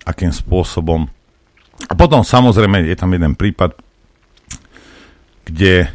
[0.03, 1.07] akým spôsobom.
[1.87, 3.75] A potom samozrejme je tam jeden prípad,
[5.43, 5.91] kde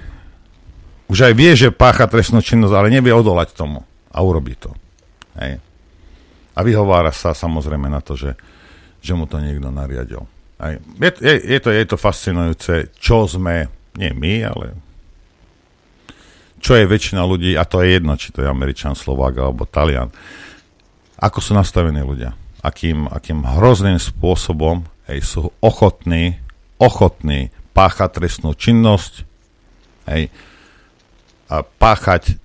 [1.08, 4.72] už aj vie, že pácha trestnú činnosť, ale nevie odolať tomu a urobí to.
[5.40, 5.60] Hej.
[6.52, 8.36] A vyhovára sa samozrejme na to, že,
[9.00, 10.28] že mu to niekto nariadil.
[10.60, 10.84] Hej.
[11.00, 14.66] Je, je, je, to, je to fascinujúce, čo sme, nie my, ale
[16.58, 20.10] čo je väčšina ľudí, a to je jedno, či to je Američan, Slovák alebo Talian,
[21.22, 26.38] ako sú nastavení ľudia akým, akým hrozným spôsobom hej, sú ochotní,
[26.78, 29.22] ochotní páchať trestnú činnosť,
[30.10, 30.32] hej,
[31.48, 32.36] a páchať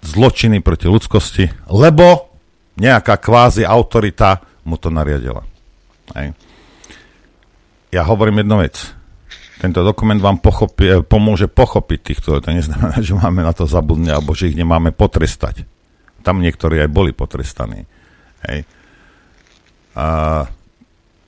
[0.00, 2.32] zločiny proti ľudskosti, lebo
[2.80, 5.44] nejaká kvázi autorita mu to nariadila.
[6.16, 6.32] Hej.
[7.92, 8.76] Ja hovorím jednu vec.
[9.56, 14.36] Tento dokument vám pochopi, pomôže pochopiť týchto, to neznamená, že máme na to zabudnúť, alebo
[14.36, 15.64] že ich nemáme potrestať.
[16.20, 17.88] Tam niektorí aj boli potrestaní.
[18.44, 18.68] Hej.
[19.96, 20.06] A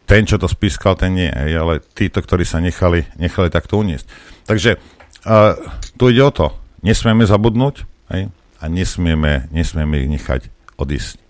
[0.08, 4.08] ten, čo to spískal, ten nie, ale títo, ktorí sa nechali, nechali takto uniesť.
[4.48, 4.70] Takže
[6.00, 6.46] tu ide o to.
[6.80, 10.40] Nesmieme zabudnúť hej, a nesmieme, nesmieme ich nechať
[10.80, 11.20] odísť.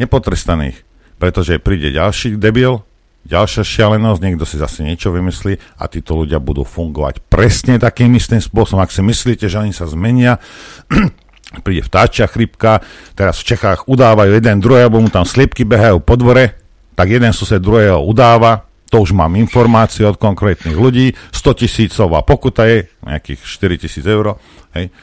[0.00, 0.86] Nepotrestaných,
[1.20, 2.80] pretože príde ďalší debil,
[3.28, 8.40] ďalšia šialenosť, niekto si zase niečo vymyslí a títo ľudia budú fungovať presne takým istým
[8.40, 8.80] spôsobom.
[8.80, 10.38] Ak si myslíte, že oni sa zmenia,
[11.66, 12.80] príde vtáčia chrypka,
[13.18, 16.63] teraz v Čechách udávajú jeden druhý, alebo mu tam sliepky behajú po dvore,
[16.94, 22.62] tak jeden sused druhého udáva, to už mám informácie od konkrétnych ľudí, 100 tisícová pokuta
[22.70, 24.38] je, nejakých 4 tisíc eur,
[24.78, 24.94] hej.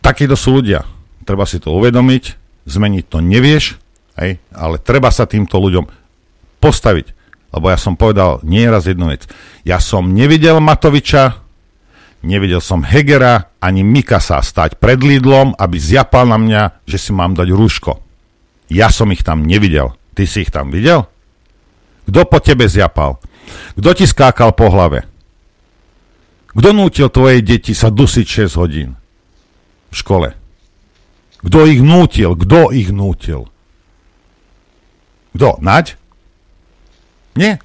[0.00, 0.86] Takíto sú ľudia.
[1.26, 2.24] Treba si to uvedomiť,
[2.64, 3.76] zmeniť to nevieš,
[4.16, 5.84] hej, ale treba sa týmto ľuďom
[6.62, 7.12] postaviť.
[7.52, 9.28] Lebo ja som povedal nieraz jednu vec.
[9.66, 11.42] Ja som nevidel Matoviča,
[12.24, 17.34] nevidel som Hegera ani Mikasa stať pred Lidlom, aby zjapal na mňa, že si mám
[17.34, 18.05] dať rúško.
[18.66, 19.94] Ja som ich tam nevidel.
[20.16, 21.06] Ty si ich tam videl?
[22.06, 23.18] Kto po tebe zjapal?
[23.78, 25.06] Kto ti skákal po hlave?
[26.56, 28.96] Kto nútil tvoje deti sa dusiť 6 hodín
[29.92, 30.28] v škole?
[31.44, 32.32] Kto ich nútil?
[32.32, 33.46] Kto ich nútil?
[35.36, 35.60] Kto?
[35.60, 36.00] Naď?
[37.36, 37.60] Nie?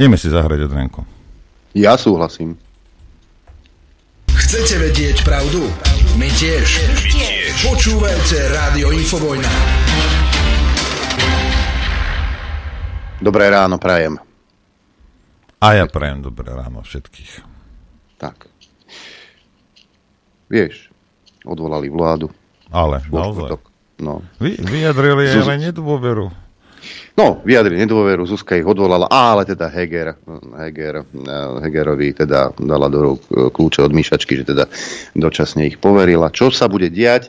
[0.00, 1.00] Ideme si zahrať od Renko.
[1.76, 2.56] Ja súhlasím.
[4.32, 5.68] Chcete vedieť pravdu?
[6.12, 6.68] My tiež.
[6.92, 7.52] My tiež.
[7.64, 9.48] Počúvajte Rádio Infovojna.
[13.22, 14.18] Dobré ráno, prajem.
[15.62, 17.32] A ja prajem dobré ráno všetkých.
[18.18, 18.50] Tak.
[20.52, 20.92] vieš,
[21.48, 22.28] odvolali vládu.
[22.68, 23.56] Ale, naozaj.
[23.96, 24.20] No.
[24.36, 26.28] Vy, vyjadrili Zuz- ale nedôveru.
[27.12, 30.16] No, vyjadrili nedôveru, Zuzka ich odvolala, ale teda Heger,
[30.56, 31.04] Heger,
[31.60, 34.64] Hegerovi teda dala do rúk eh, kľúče od myšačky, že teda
[35.12, 36.32] dočasne ich poverila.
[36.32, 37.28] Čo sa bude diať?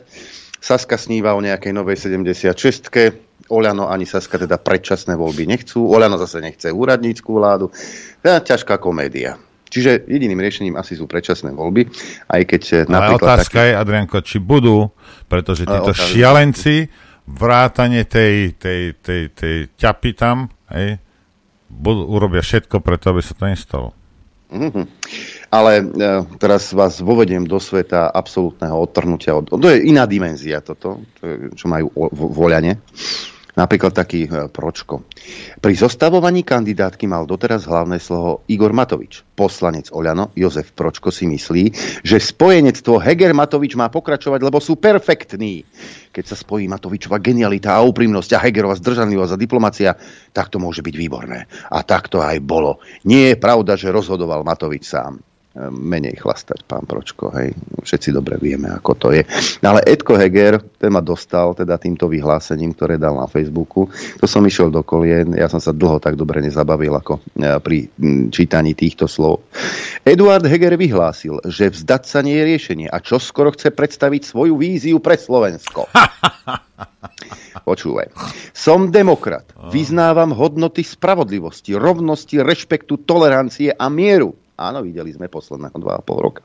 [0.64, 5.84] Saska sníva o nejakej novej 76 Oľano ani Saska teda predčasné voľby nechcú.
[5.84, 7.68] Oľano zase nechce úradníckú vládu.
[8.24, 9.36] Teda ťažká komédia.
[9.68, 11.90] Čiže jediným riešením asi sú predčasné voľby,
[12.30, 13.26] aj keď Ale napríklad...
[13.26, 14.88] otázka je, Adrianko, či budú,
[15.26, 16.76] pretože Ale títo otázka- šialenci,
[17.24, 21.00] vrátane tej, tej, tej, tej ťapy tam, hej,
[21.72, 23.88] budú, urobia všetko preto, aby sa to nestalo.
[24.54, 24.86] Mhm.
[25.50, 25.84] Ale e,
[26.38, 29.34] teraz vás vovediem do sveta absolútneho odtrhnutia.
[29.34, 31.02] Od, to je iná dimenzia toto,
[31.56, 32.78] čo, majú o- vo- voľane.
[33.54, 35.06] Napríklad taký e, Pročko.
[35.62, 39.22] Pri zostavovaní kandidátky mal doteraz hlavné slovo Igor Matovič.
[39.38, 41.64] Poslanec Oľano, Jozef Pročko si myslí,
[42.02, 45.62] že spojenectvo Heger-Matovič má pokračovať, lebo sú perfektní.
[46.10, 49.90] Keď sa spojí Matovičova genialita a úprimnosť a Hegerova zdržanlivosť a diplomacia,
[50.34, 51.46] tak to môže byť výborné.
[51.70, 52.82] A tak to aj bolo.
[53.06, 57.54] Nie je pravda, že rozhodoval Matovič sám menej chlastať, pán Pročko, hej.
[57.86, 59.22] Všetci dobre vieme, ako to je.
[59.62, 63.86] No Ale Edko Heger, ten ma dostal teda týmto vyhlásením, ktoré dal na Facebooku.
[64.18, 67.86] To som išiel do kolien, ja som sa dlho tak dobre nezabavil, ako e, pri
[68.34, 69.46] čítaní týchto slov.
[70.02, 74.58] Eduard Heger vyhlásil, že vzdať sa nie je riešenie a čo skoro chce predstaviť svoju
[74.58, 75.86] víziu pre Slovensko.
[77.70, 78.10] Počúvaj.
[78.50, 79.46] Som demokrat.
[79.70, 84.36] Vyznávam hodnoty spravodlivosti, rovnosti, rešpektu, tolerancie a mieru.
[84.54, 86.42] Áno, videli sme posledného 2,5 roka.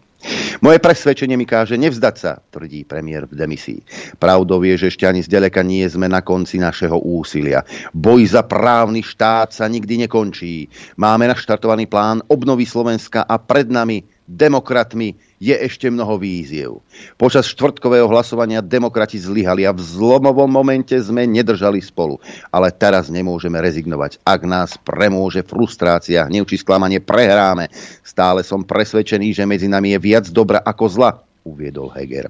[0.59, 3.79] Moje presvedčenie mi káže nevzdať sa, tvrdí premiér v demisii.
[4.19, 7.63] Pravdou je, že ešte ani zďaleka nie sme na konci našeho úsilia.
[7.95, 10.67] Boj za právny štát sa nikdy nekončí.
[10.99, 16.85] Máme naštartovaný plán obnovy Slovenska a pred nami, demokratmi, je ešte mnoho víziev.
[17.17, 22.21] Počas štvrtkového hlasovania demokrati zlyhali a v zlomovom momente sme nedržali spolu.
[22.53, 24.21] Ale teraz nemôžeme rezignovať.
[24.21, 27.71] Ak nás premôže frustrácia, hnev či sklamanie, prehráme.
[28.05, 31.11] Stále som presvedčený, že medzi nami je viac dobra ako zla,
[31.49, 32.29] uviedol Heger.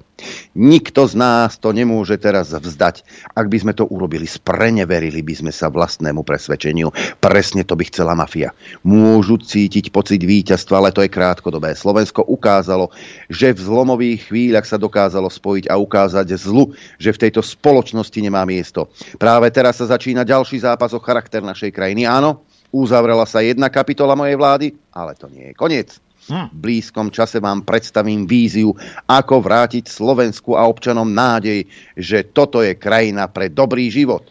[0.56, 3.04] Nikto z nás to nemôže teraz vzdať.
[3.36, 6.90] Ak by sme to urobili, spreneverili by sme sa vlastnému presvedčeniu.
[7.20, 8.50] Presne to by chcela mafia.
[8.82, 11.76] Môžu cítiť pocit víťazstva, ale to je krátkodobé.
[11.76, 12.90] Slovensko ukázalo,
[13.30, 18.42] že v zlomových chvíľach sa dokázalo spojiť a ukázať zlu, že v tejto spoločnosti nemá
[18.42, 18.90] miesto.
[19.20, 22.10] Práve teraz sa začína ďalší zápas o charakter našej krajiny.
[22.10, 22.42] Áno,
[22.74, 26.09] uzavrela sa jedna kapitola mojej vlády, ale to nie je koniec.
[26.30, 28.70] V blízkom čase vám predstavím víziu,
[29.10, 31.66] ako vrátiť Slovensku a občanom nádej,
[31.98, 34.30] že toto je krajina pre dobrý život.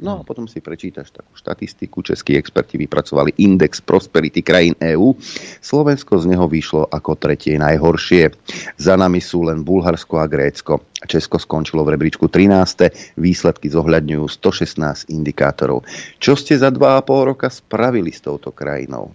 [0.00, 2.00] No a potom si prečítaš takú štatistiku.
[2.00, 5.12] Českí experti vypracovali index prosperity krajín EÚ.
[5.60, 8.32] Slovensko z neho vyšlo ako tretie najhoršie.
[8.80, 10.80] Za nami sú len Bulharsko a Grécko.
[11.04, 13.20] Česko skončilo v rebríčku 13.
[13.20, 15.84] Výsledky zohľadňujú 116 indikátorov.
[16.16, 19.12] Čo ste za 2,5 roka spravili s touto krajinou?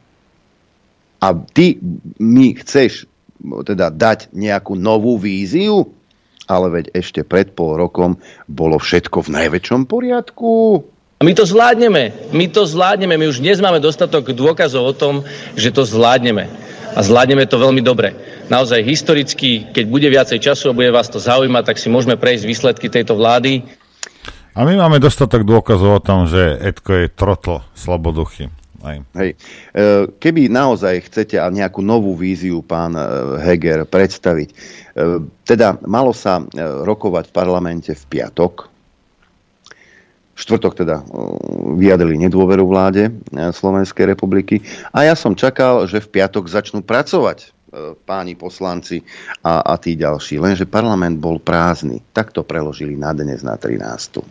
[1.25, 1.81] A ty
[2.21, 3.09] mi chceš
[3.41, 5.89] teda dať nejakú novú víziu?
[6.45, 10.85] Ale veď ešte pred pol rokom bolo všetko v najväčšom poriadku.
[11.17, 12.29] A my to zvládneme.
[12.29, 13.17] My to zvládneme.
[13.17, 15.25] My už dnes máme dostatok dôkazov o tom,
[15.57, 16.45] že to zvládneme.
[16.93, 18.13] A zvládneme to veľmi dobre.
[18.45, 22.45] Naozaj historicky, keď bude viacej času a bude vás to zaujímať, tak si môžeme prejsť
[22.45, 23.65] výsledky tejto vlády.
[24.53, 28.53] A my máme dostatok dôkazov o tom, že Edko je trotl slaboduchy.
[28.86, 29.02] Aj.
[29.17, 29.34] Hej.
[29.34, 29.38] E,
[30.21, 33.02] Keby naozaj chcete a nejakú novú víziu pán e,
[33.41, 34.56] Heger predstaviť, e,
[35.41, 38.69] teda malo sa rokovať v parlamente v piatok,
[40.36, 41.00] štvrtok teda
[41.80, 44.60] vyjadrili nedôveru vláde Slovenskej republiky
[44.91, 47.56] a ja som čakal, že v piatok začnú pracovať
[48.04, 49.00] páni poslanci
[49.43, 50.39] a, a tí ďalší.
[50.39, 52.04] Lenže parlament bol prázdny.
[52.15, 54.24] Tak to preložili na dnes na 13.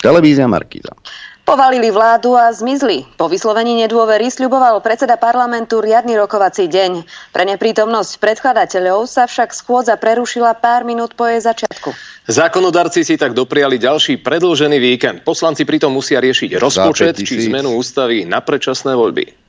[0.00, 0.96] Televízia Markíza.
[1.48, 3.08] Povalili vládu a zmizli.
[3.16, 7.08] Po vyslovení nedôvery sľuboval predseda parlamentu riadny rokovací deň.
[7.32, 11.96] Pre neprítomnosť predkladateľov sa však schôdza prerušila pár minút po jej začiatku.
[12.28, 15.24] Zákonodarci si tak dopriali ďalší predlžený víkend.
[15.24, 19.47] Poslanci pritom musia riešiť rozpočet Za 5 či zmenu ústavy na predčasné voľby.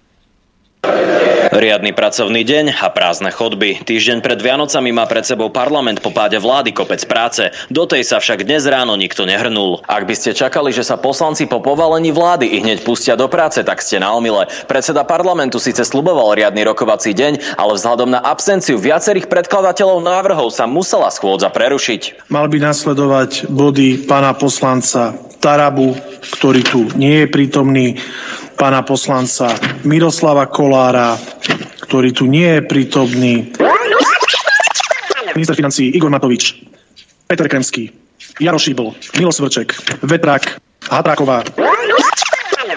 [1.49, 3.83] Riadny pracovný deň a prázdne chodby.
[3.83, 7.51] Týždeň pred Vianocami má pred sebou parlament po páde vlády kopec práce.
[7.67, 9.83] Do tej sa však dnes ráno nikto nehrnul.
[9.83, 13.59] Ak by ste čakali, že sa poslanci po povalení vlády i hneď pustia do práce,
[13.59, 14.47] tak ste na omyle.
[14.71, 20.63] Predseda parlamentu síce sluboval riadny rokovací deň, ale vzhľadom na absenciu viacerých predkladateľov návrhov sa
[20.63, 22.31] musela schôdza prerušiť.
[22.31, 25.95] Mal by nasledovať body pána poslanca Tarabu,
[26.39, 27.95] ktorý tu nie je prítomný,
[28.59, 29.55] pána poslanca
[29.87, 31.15] Miroslava Kolára,
[31.87, 33.55] ktorý tu nie je prítomný,
[35.31, 36.59] minister financí Igor Matovič,
[37.31, 37.87] Peter Kremský,
[38.43, 39.71] Jaro Šíbol, Milo Svrček,
[40.03, 40.59] Vetrák,
[40.91, 41.47] Hatráková,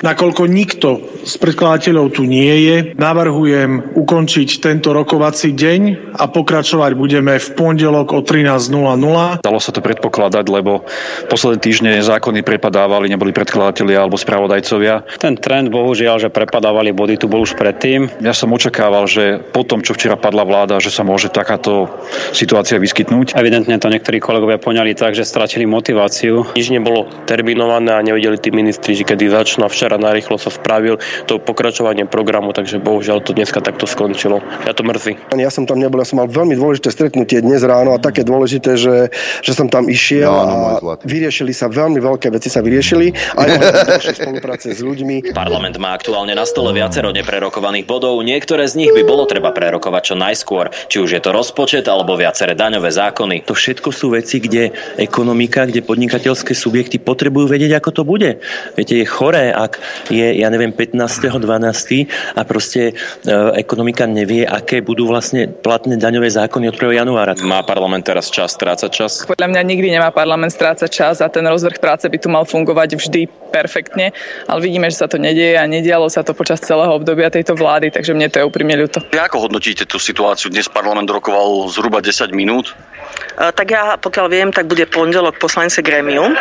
[0.02, 7.38] Nakoľko nikto z predkladateľov tu nie je, navrhujem ukončiť tento rokovací deň a pokračovať budeme
[7.38, 9.46] v pondelok o 13.00.
[9.46, 10.82] Dalo sa to predpokladať, lebo
[11.30, 15.06] posledné týždne zákony prepadávali, neboli predkladatelia alebo spravodajcovia.
[15.22, 18.10] Ten trend, bohužiaľ, že prepadávali body, tu bol už predtým.
[18.18, 21.86] Ja som očakával, že po tom, čo včera padla vláda, že sa môže takáto
[22.34, 23.38] situácia vyskytnúť.
[23.38, 26.58] Evidentne to niektorí kolegovia poňali tak, že stratili motiváciu.
[26.58, 29.70] Nič nebolo terminované a nevedeli tí ministri, že kedy začnú.
[29.70, 30.96] Včera včera narýchlo sa spravil
[31.28, 34.40] to pokračovanie programu, takže bohužiaľ to dneska takto skončilo.
[34.64, 35.20] Ja to mrzí.
[35.36, 38.80] Ja som tam nebol, ja som mal veľmi dôležité stretnutie dnes ráno a také dôležité,
[38.80, 39.12] že,
[39.44, 43.48] že som tam išiel no, no, a vyriešili sa veľmi veľké veci sa vyriešili aj
[44.00, 45.36] ďalšej spolupráce s ľuďmi.
[45.36, 50.02] Parlament má aktuálne na stole viacero neprerokovaných bodov, niektoré z nich by bolo treba prerokovať
[50.08, 53.44] čo najskôr, či už je to rozpočet alebo viaceré daňové zákony.
[53.44, 58.30] To všetko sú veci, kde ekonomika, kde podnikateľské subjekty potrebujú vedieť, ako to bude.
[58.78, 62.08] Viete, je choré, ak je, ja neviem, 15.12.
[62.36, 67.02] a proste e, ekonomika nevie, aké budú vlastne platné daňové zákony od 1.
[67.04, 67.32] januára.
[67.42, 69.12] Má parlament teraz čas strácať čas?
[69.26, 72.98] Podľa mňa nikdy nemá parlament strácať čas a ten rozvrh práce by tu mal fungovať
[72.98, 73.20] vždy
[73.52, 74.16] perfektne,
[74.48, 77.92] ale vidíme, že sa to nedieje a nedialo sa to počas celého obdobia tejto vlády,
[77.92, 79.04] takže mne to je úprimne ľúto.
[79.12, 80.48] Ako hodnotíte tú situáciu?
[80.48, 82.72] Dnes parlament rokoval zhruba 10 minút.
[83.36, 86.32] E, tak ja, pokiaľ viem, tak bude pondelok poslance grémiu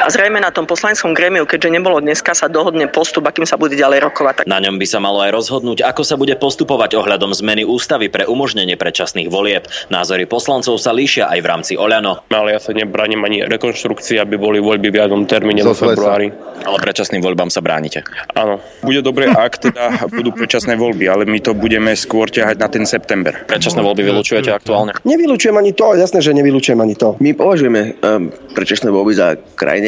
[0.00, 3.76] a zrejme na tom poslaneckom grémiu, keďže nebolo dneska, sa dohodne postup, akým sa bude
[3.76, 4.48] ďalej rokovať.
[4.48, 8.24] Na ňom by sa malo aj rozhodnúť, ako sa bude postupovať ohľadom zmeny ústavy pre
[8.24, 9.68] umožnenie predčasných volieb.
[9.92, 12.24] Názory poslancov sa líšia aj v rámci Oľano.
[12.32, 16.32] Ale ja sa nebraním ani rekonštrukcii, aby boli voľby v jadnom termíne vo februári.
[16.64, 18.00] Ale predčasným voľbám sa bránite.
[18.32, 18.60] Áno.
[18.80, 22.88] Bude dobre, ak teda budú predčasné voľby, ale my to budeme skôr ťahať na ten
[22.88, 23.44] september.
[23.44, 24.96] Predčasné voľby vylučujete aktuálne?
[25.04, 27.20] Nevylučujem ani to, jasné, že nevylučujem ani to.
[27.20, 29.36] My považujeme um, predčasné voľby za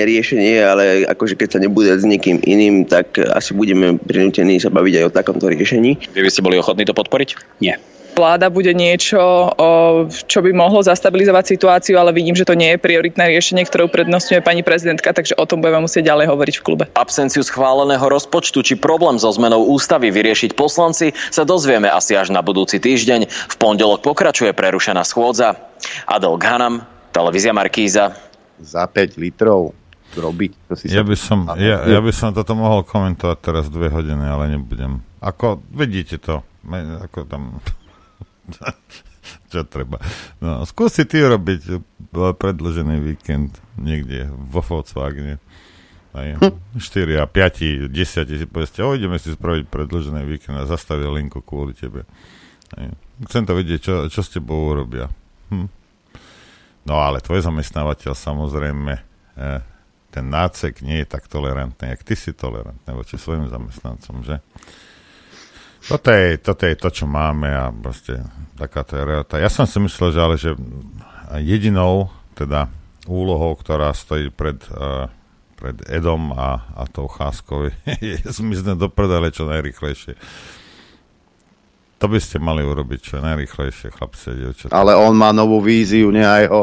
[0.05, 4.95] riešenie, ale akože keď sa nebude s niekým iným, tak asi budeme prinútení sa baviť
[5.01, 6.13] aj o takomto riešení.
[6.13, 7.61] Vy by ste boli ochotní to podporiť?
[7.63, 7.79] Nie
[8.13, 9.51] vláda bude niečo,
[10.29, 14.45] čo by mohlo zastabilizovať situáciu, ale vidím, že to nie je prioritné riešenie, ktoré uprednostňuje
[14.45, 16.85] pani prezidentka, takže o tom budeme musieť ďalej hovoriť v klube.
[16.93, 22.45] Absenciu schváleného rozpočtu či problém so zmenou ústavy vyriešiť poslanci sa dozvieme asi až na
[22.45, 23.27] budúci týždeň.
[23.29, 25.57] V pondelok pokračuje prerušená schôdza.
[26.05, 28.15] Adel Ghanam, televízia Markíza.
[28.63, 29.82] Za 5 litrov
[30.17, 30.53] robiť.
[30.69, 34.25] To si ja, by som, ja, ja by som toto mohol komentovať teraz dve hodiny,
[34.27, 35.01] ale nebudem.
[35.23, 36.43] Ako, vidíte to,
[37.03, 37.63] ako tam
[39.53, 40.01] čo treba.
[40.41, 41.81] No, skúsi ty robiť
[42.13, 45.39] predložený víkend niekde vo Volkswagene.
[46.13, 46.29] Aj,
[46.77, 46.77] 4
[47.17, 47.89] a 5, 10
[48.37, 52.05] si povedzte, o, ideme si spraviť predložený víkend a zastavia linku kvôli tebe.
[52.77, 52.93] Aj.
[53.29, 55.09] Chcem to vidieť, čo, čo s tebou urobia.
[55.49, 55.73] Hm.
[56.85, 58.93] No ale tvoj zamestnávateľ samozrejme,
[59.41, 59.61] eh,
[60.13, 64.45] ten nácek nie je tak tolerantný, jak ty si tolerantný voči svojim zamestnancom, že?
[65.83, 68.21] Toto je, toto je to, čo máme a proste
[68.55, 69.41] takáto je realita.
[69.41, 70.53] Ja som si myslel, že ale že
[71.43, 72.71] jedinou teda
[73.09, 75.11] úlohou, ktorá stojí pred, uh,
[75.59, 77.73] pred Edom a, a tou cháskou
[78.05, 80.15] je zmiznúť do predale čo najrychlejšie.
[81.99, 84.75] To by ste mali urobiť čo najrychlejšie, chlapci a dievčatá.
[84.75, 86.63] Ale on má novú víziu, nie aj ho.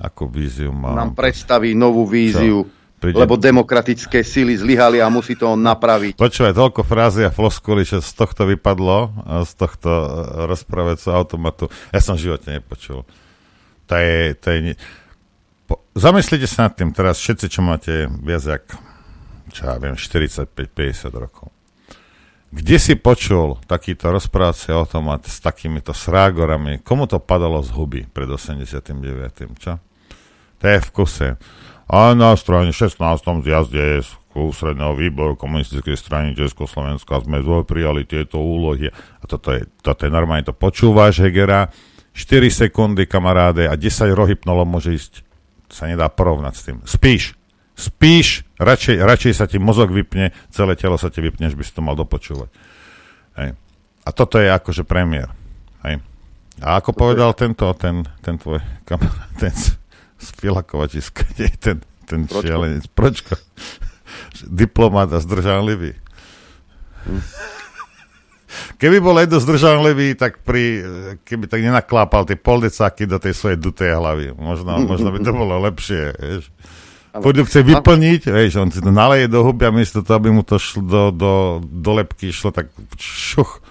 [0.00, 0.92] Ako víziu má?
[0.92, 2.68] Nám predstaví novú víziu.
[2.68, 2.83] Čo?
[3.04, 3.20] Príde...
[3.20, 6.16] Lebo demokratické síly zlyhali a musí to on napraviť.
[6.16, 9.12] Počúvaj, toľko frázy a floskuly, že z tohto vypadlo,
[9.44, 10.08] z tohto e,
[10.48, 11.64] rozprávecov automatu.
[11.92, 13.04] Ja som v živote nepočul.
[13.86, 14.32] To je...
[14.40, 14.72] To je ne...
[15.68, 15.84] po...
[15.92, 18.64] Zamyslite sa nad tým teraz všetci, čo máte viac jak,
[19.52, 20.48] čo ja viem, 45-50
[21.12, 21.52] rokov.
[22.54, 26.78] Kde si počul takýto rozprávací automat s takýmito srágorami?
[26.86, 29.58] Komu to padalo z huby pred 89.
[29.58, 29.82] Čo?
[30.62, 31.28] To je v kuse.
[31.84, 32.96] A na strane 16.
[33.44, 38.90] zjazde z ústredného výboru komunistickej strany Československa sme prijali tieto úlohy.
[38.90, 41.70] A toto je, toto je normálne, to počúvaš Hegera,
[42.14, 45.12] 4 sekundy kamaráde a 10 rohypnolo môže ísť.
[45.70, 46.78] Sa nedá porovnať s tým.
[46.86, 47.34] Spíš.
[47.74, 51.74] Spíš, radšej, radšej sa ti mozog vypne, celé telo sa ti vypne, že by si
[51.74, 52.46] to mal dopočúvať.
[53.34, 53.58] Hej.
[54.06, 55.34] A toto je akože premiér.
[55.82, 55.98] Hej.
[56.62, 59.50] A ako povedal tento, ten, ten tvoj kamarát, ten
[60.24, 62.42] z filakovačiska, nie ten, ten Pročko.
[62.42, 62.84] šialenec.
[62.96, 63.36] Pročko.
[64.48, 65.92] Diplomát a zdržanlivý.
[67.04, 67.22] Hm.
[68.78, 70.82] Keby bol Edo zdržanlivý, tak pri,
[71.26, 74.30] keby tak nenaklápal tie poldecáky do tej svojej dutej hlavy.
[74.38, 76.44] Možno, možno by to bolo lepšie, vieš.
[77.14, 80.42] Pôjdu chce vyplniť, vieš, on si to naleje do huby a miesto toho, aby mu
[80.42, 83.62] to šlo do, do, do lepky šlo, tak šuch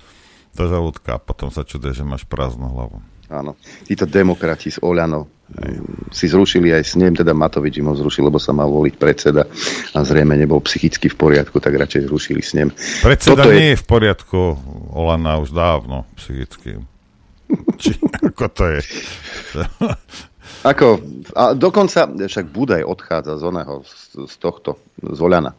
[0.56, 3.04] do žalúdka a potom sa čuduje, že máš prázdnu hlavu.
[3.28, 3.60] áno.
[3.84, 5.28] Títo demokrati z Oľano
[6.09, 9.43] si zrušili aj snem, teda Matovič im ho zrušil, lebo sa mal voliť predseda
[9.93, 12.73] a zrejme nebol psychicky v poriadku, tak radšej zrušili snem.
[13.03, 13.73] Predseda Toto nie je...
[13.77, 14.39] je v poriadku,
[14.95, 16.81] Olana už dávno psychicky.
[17.77, 18.79] Či, ako to je?
[20.71, 20.87] ako,
[21.37, 25.53] a dokonca však Budaj odchádza z oného, z, z tohto, z Oľana.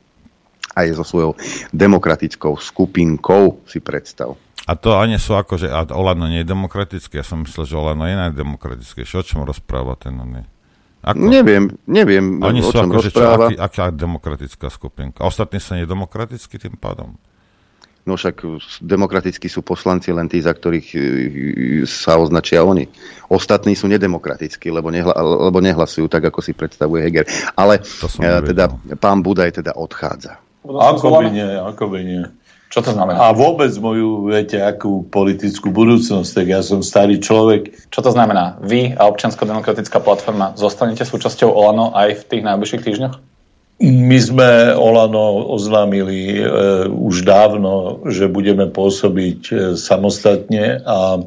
[0.75, 1.39] Aj so svojou
[1.71, 4.35] demokratickou skupinkou si predstav.
[4.65, 7.21] A to ani sú ako, že Olano nie je demokratické.
[7.21, 9.21] Ja som myslel, že Olano je najdemokratickejšie.
[9.21, 10.45] O čom rozpráva ten on je?
[11.05, 11.21] Ako?
[11.21, 13.05] Neviem, neviem, Oni o sú čom ako, rozpráva.
[13.05, 15.21] Že čo, aký, aká demokratická skupinka?
[15.21, 17.13] A ostatní sa nedemokratickí tým pádom?
[18.05, 18.45] No však
[18.85, 21.01] demokratickí sú poslanci len tí, za ktorých e,
[21.89, 22.85] sa označia oni.
[23.33, 27.25] Ostatní sú nedemokratickí, lebo, nehla, lebo nehlasujú tak, ako si predstavuje Heger.
[27.57, 27.81] Ale
[28.45, 30.37] teda pán Budaj teda odchádza.
[30.65, 32.25] Ako by nie, ako by nie.
[32.75, 33.31] Čo to znamená?
[33.31, 37.71] A vôbec moju, viete, akú politickú budúcnosť, tak ja som starý človek.
[37.87, 38.59] Čo to znamená?
[38.67, 43.15] Vy a občiansko-demokratická platforma zostanete súčasťou Olano aj v tých najbližších týždňoch?
[43.79, 46.51] My sme Olano oznámili e,
[46.91, 51.21] už dávno, že budeme pôsobiť e, samostatne a e,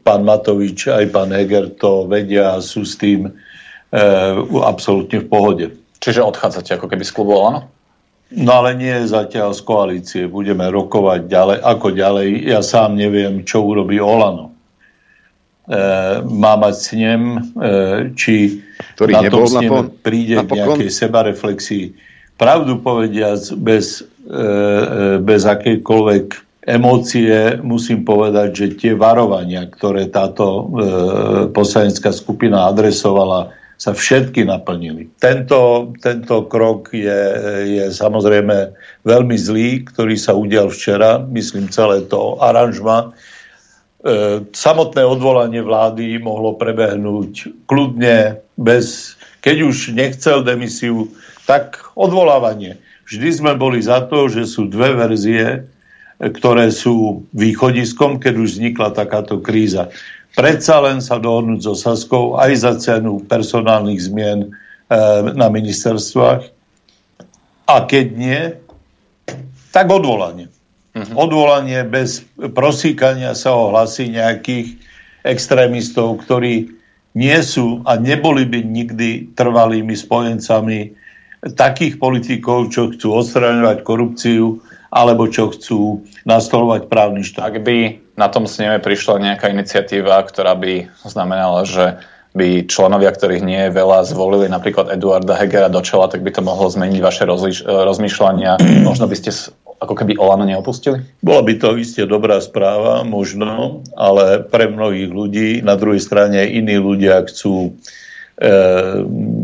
[0.00, 3.32] pán Matovič aj pán Heger to vedia a sú s tým e,
[4.64, 5.66] absolútne v pohode.
[6.00, 7.73] Čiže odchádzate ako keby z klubu Olano?
[8.34, 10.22] No ale nie zatiaľ z koalície.
[10.26, 11.58] Budeme rokovať ďalej.
[11.62, 12.28] Ako ďalej?
[12.50, 14.50] Ja sám neviem, čo urobí Olano.
[14.50, 15.82] E,
[16.26, 17.40] má mať snem, e,
[18.18, 18.60] či
[18.98, 21.86] Ktorý na tom sneme napon- príde k nejakej sebareflexii.
[22.34, 26.26] Pravdu povediac, bez, e, e, bez akejkoľvek
[26.64, 30.62] emócie musím povedať, že tie varovania, ktoré táto e,
[31.52, 35.10] poslanecká skupina adresovala sa všetky naplnili.
[35.18, 37.20] Tento, tento krok je,
[37.66, 38.70] je samozrejme
[39.02, 43.10] veľmi zlý, ktorý sa udial včera, myslím celé to aranžma.
[43.10, 51.10] E, samotné odvolanie vlády mohlo prebehnúť kľudne, bez, keď už nechcel demisiu,
[51.44, 52.78] tak odvolávanie.
[53.04, 55.66] Vždy sme boli za to, že sú dve verzie,
[56.22, 59.90] ktoré sú východiskom, keď už vznikla takáto kríza
[60.34, 64.48] predsa len sa dohodnúť so Saskou aj za cenu personálnych zmien e,
[65.34, 66.42] na ministerstvách.
[67.64, 68.40] A keď nie,
[69.72, 70.52] tak odvolanie.
[70.94, 71.26] Uh-huh.
[71.26, 74.78] Odvolanie bez prosíkania sa o hlasy nejakých
[75.26, 76.70] extrémistov, ktorí
[77.14, 80.92] nie sú a neboli by nikdy trvalými spojencami
[81.54, 84.60] takých politikov, čo chcú odstraňovať korupciu
[84.94, 87.50] alebo čo chcú nastolovať právny štát.
[87.50, 91.98] Ak by na tom sneme prišla nejaká iniciatíva, ktorá by znamenala, že
[92.34, 96.42] by členovia, ktorých nie je veľa, zvolili napríklad Eduarda Hegera do čela, tak by to
[96.42, 98.58] mohlo zmeniť vaše rozliš- rozmýšľania.
[98.88, 99.30] Možno by ste
[99.78, 101.02] ako keby Olano neopustili?
[101.22, 106.80] Bola by to iste dobrá správa, možno, ale pre mnohých ľudí, na druhej strane iní
[106.80, 108.50] ľudia chcú e,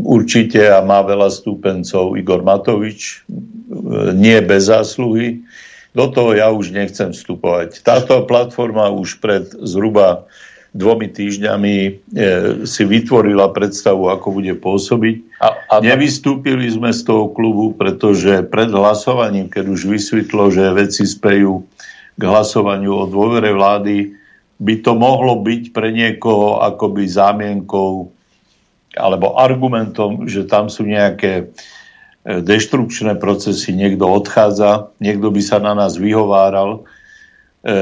[0.01, 3.21] určite a má veľa stúpencov Igor Matovič,
[4.17, 5.45] nie bez zásluhy.
[5.91, 7.83] Do toho ja už nechcem vstupovať.
[7.83, 10.23] Táto platforma už pred zhruba
[10.71, 11.91] dvomi týždňami e,
[12.63, 15.43] si vytvorila predstavu, ako bude pôsobiť.
[15.43, 21.03] A, a Nevystúpili sme z toho klubu, pretože pred hlasovaním, keď už vysvetlo, že veci
[21.03, 21.67] spejú
[22.15, 24.15] k hlasovaniu o dôvere vlády,
[24.61, 28.13] by to mohlo byť pre niekoho akoby zámienkou
[28.95, 31.51] alebo argumentom, že tam sú nejaké
[32.25, 36.85] deštrukčné procesy, niekto odchádza, niekto by sa na nás vyhováral,
[37.65, 37.77] e,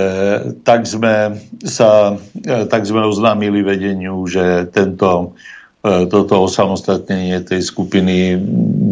[0.64, 1.36] tak, sme
[1.68, 5.36] sa, e, tak sme oznámili vedeniu, že tento,
[5.84, 8.40] e, toto osamostatnenie tej skupiny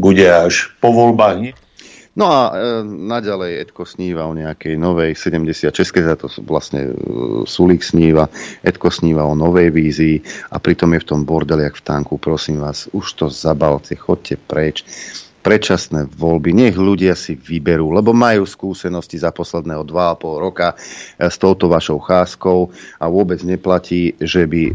[0.03, 1.55] bude až po voľbách.
[2.17, 6.93] No a e, naďalej Edko sníva o nejakej novej 76, za to vlastne e,
[7.47, 8.27] Sulík sníva,
[8.65, 10.19] Edko sníva o novej vízii
[10.51, 14.35] a pritom je v tom bordeli, jak v tanku, prosím vás, už to zabalte, chodte
[14.35, 14.83] preč
[15.41, 16.51] predčasné voľby.
[16.51, 22.03] Nech ľudia si vyberú, lebo majú skúsenosti za posledného 2,5 roka e, s touto vašou
[22.03, 22.67] cházkou
[22.99, 24.73] a vôbec neplatí, že by e,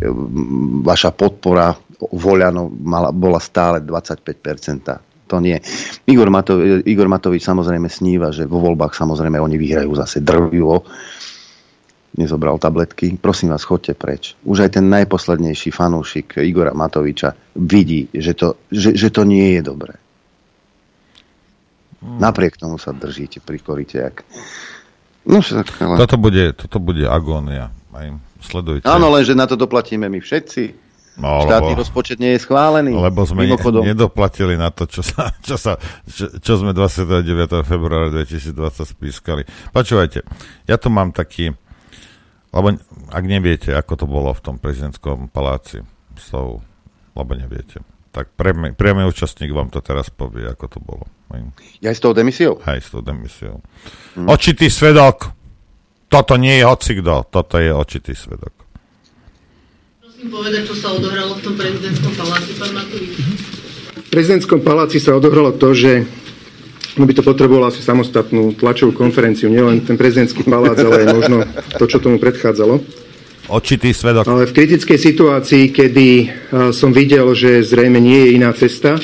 [0.81, 1.77] vaša podpora
[2.11, 5.13] voľano mala, bola stále 25%.
[5.31, 5.57] To nie.
[6.05, 10.85] Igor, Matovič, Igor Matovič samozrejme sníva, že vo voľbách samozrejme oni vyhrajú zase drvivo.
[12.13, 13.17] Nezobral tabletky.
[13.17, 14.37] Prosím vás, chodte preč.
[14.45, 19.63] Už aj ten najposlednejší fanúšik Igora Matoviča vidí, že to, že, že to nie je
[19.65, 19.97] dobré.
[22.03, 23.97] Napriek tomu sa držíte pri korite.
[24.03, 24.27] Jak...
[25.23, 25.97] No, však, ale...
[26.03, 27.71] toto, bude, toto bude agónia.
[27.95, 28.11] Aj
[28.43, 28.85] sledujte.
[28.91, 30.91] Áno, lenže na to doplatíme my všetci.
[31.13, 32.97] No, Štátny lebo, rozpočet nie je schválený.
[32.97, 33.85] Lebo sme mimochodom.
[33.85, 35.77] nedoplatili na to, čo, sa, čo, sa,
[36.09, 37.69] čo, čo sme 29.
[37.69, 38.57] februára 2020
[38.97, 39.45] spískali.
[39.77, 40.25] Počúvajte,
[40.65, 41.53] ja tu mám taký
[42.53, 42.77] lebo
[43.09, 45.81] ak neviete, ako to bolo v tom prezidentskom paláci,
[46.21, 46.61] so,
[47.17, 47.81] lebo neviete,
[48.13, 51.05] tak priamy, priamy účastník vám to teraz povie, ako to bolo.
[51.81, 52.61] Ja s tou demisiou?
[52.69, 53.65] Aj s tou demisiou.
[54.13, 54.29] Hmm.
[54.29, 55.33] Očitý svedok.
[56.13, 58.53] Toto nie je hocikdo, toto je očitý svedok.
[59.97, 63.15] Prosím povedať, čo sa odohralo v tom prezidentskom paláci, pán Matovič.
[63.97, 66.05] V prezidentskom paláci sa odohralo to, že
[66.93, 71.37] No by to potrebovalo asi samostatnú tlačovú konferenciu, nielen ten prezidentský palác, ale aj možno
[71.81, 72.85] to, čo tomu predchádzalo.
[73.53, 74.25] Očitý svedok.
[74.25, 76.09] Ale v kritickej situácii, kedy
[76.73, 78.97] som videl, že zrejme nie je iná cesta,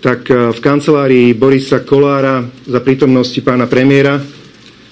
[0.00, 4.24] tak v kancelárii Borisa Kolára za prítomnosti pána premiéra,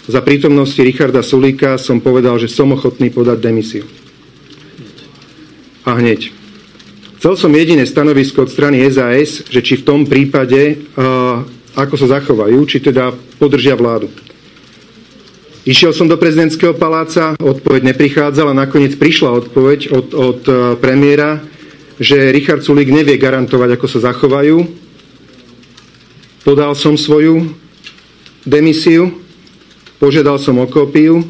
[0.05, 3.89] za prítomnosti Richarda Sulíka som povedal, že som ochotný podať demisiu.
[5.89, 6.29] A hneď.
[7.21, 11.45] Chcel som jediné stanovisko od strany SAS, že či v tom prípade uh,
[11.77, 14.11] ako sa zachovajú, či teda podržia vládu.
[15.69, 21.45] Išiel som do prezidentského paláca, odpoveď neprichádzala, nakoniec prišla odpoveď od, od e, premiéra,
[22.01, 24.57] že Richard Sulík nevie garantovať, ako sa zachovajú.
[26.49, 27.53] Podal som svoju
[28.49, 29.13] demisiu,
[30.01, 31.21] požiadal som o kópiu,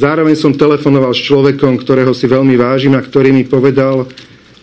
[0.00, 4.08] zároveň som telefonoval s človekom, ktorého si veľmi vážim a ktorý mi povedal,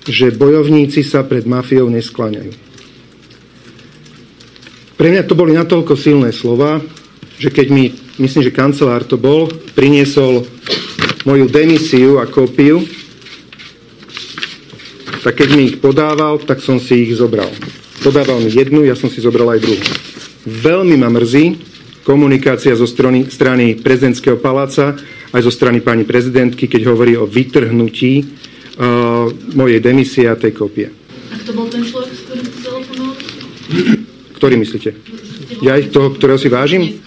[0.09, 2.49] že bojovníci sa pred mafiou neskláňajú.
[4.97, 6.81] Pre mňa to boli natoľko silné slova,
[7.37, 10.45] že keď mi, myslím, že kancelár to bol, priniesol
[11.25, 12.85] moju demisiu a kópiu,
[15.21, 17.49] tak keď mi ich podával, tak som si ich zobral.
[18.01, 19.83] Podával mi jednu, ja som si zobral aj druhú.
[20.45, 21.61] Veľmi ma mrzí
[22.01, 24.97] komunikácia zo strany, strany prezidentského paláca,
[25.29, 30.89] aj zo strany pani prezidentky, keď hovorí o vytrhnutí uh, mojej demisie a tej kópie.
[31.29, 33.23] A kto bol ten človek, s ktorým ste telefonovali?
[34.41, 34.89] Ktorý myslíte?
[35.61, 36.97] Ja ich toho, ktorého si vážim?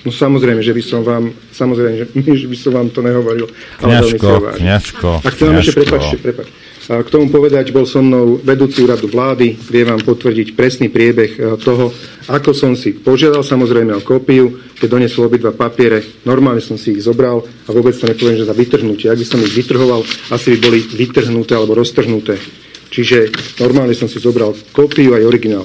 [0.00, 2.06] No samozrejme, že by som vám, samozrejme, že,
[2.44, 3.46] že by som vám to nehovoril.
[3.84, 6.48] Ale kňažko, kňažko, A chcem vám ešte, prepačte, prepač.
[6.90, 11.38] A k tomu povedať, bol so mnou vedúci úradu vlády, vie vám potvrdiť presný priebeh
[11.38, 11.94] e, toho,
[12.26, 17.06] ako som si požiadal samozrejme o kópiu, keď donesol obidva papiere, normálne som si ich
[17.06, 19.06] zobral a vôbec to nepoviem, že za vytrhnutie.
[19.06, 20.02] Ak by som ich vytrhoval,
[20.34, 22.42] asi by boli vytrhnuté alebo roztrhnuté.
[22.90, 23.30] Čiže
[23.62, 25.62] normálne som si zobral kópiu aj originál.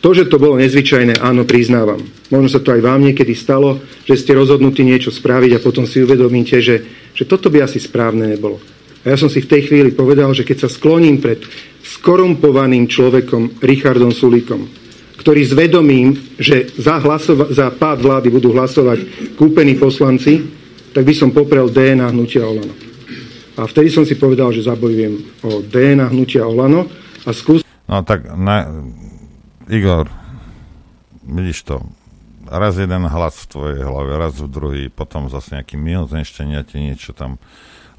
[0.00, 2.00] To, že to bolo nezvyčajné, áno, priznávam.
[2.32, 3.76] Možno sa to aj vám niekedy stalo,
[4.08, 6.76] že ste rozhodnutí niečo spraviť a potom si uvedomíte, že,
[7.12, 8.56] že toto by asi správne nebolo.
[9.04, 11.44] A ja som si v tej chvíli povedal, že keď sa skloním pred
[11.84, 14.68] skorumpovaným človekom Richardom Sulíkom,
[15.20, 19.04] ktorý zvedomím, že za, hlasova- za pád vlády budú hlasovať
[19.36, 20.40] kúpení poslanci,
[20.96, 22.72] tak by som poprel DNA hnutia Olano.
[23.60, 26.88] A vtedy som si povedal, že zabojujem o DNA hnutia Olano
[27.28, 27.60] a skús...
[27.84, 28.64] No tak na,
[29.70, 30.10] Igor,
[31.22, 31.78] vidíš to,
[32.50, 37.14] raz jeden hlas v tvojej hlave, raz v druhý, potom zase nejaký mimozenštenia ti niečo
[37.14, 37.38] tam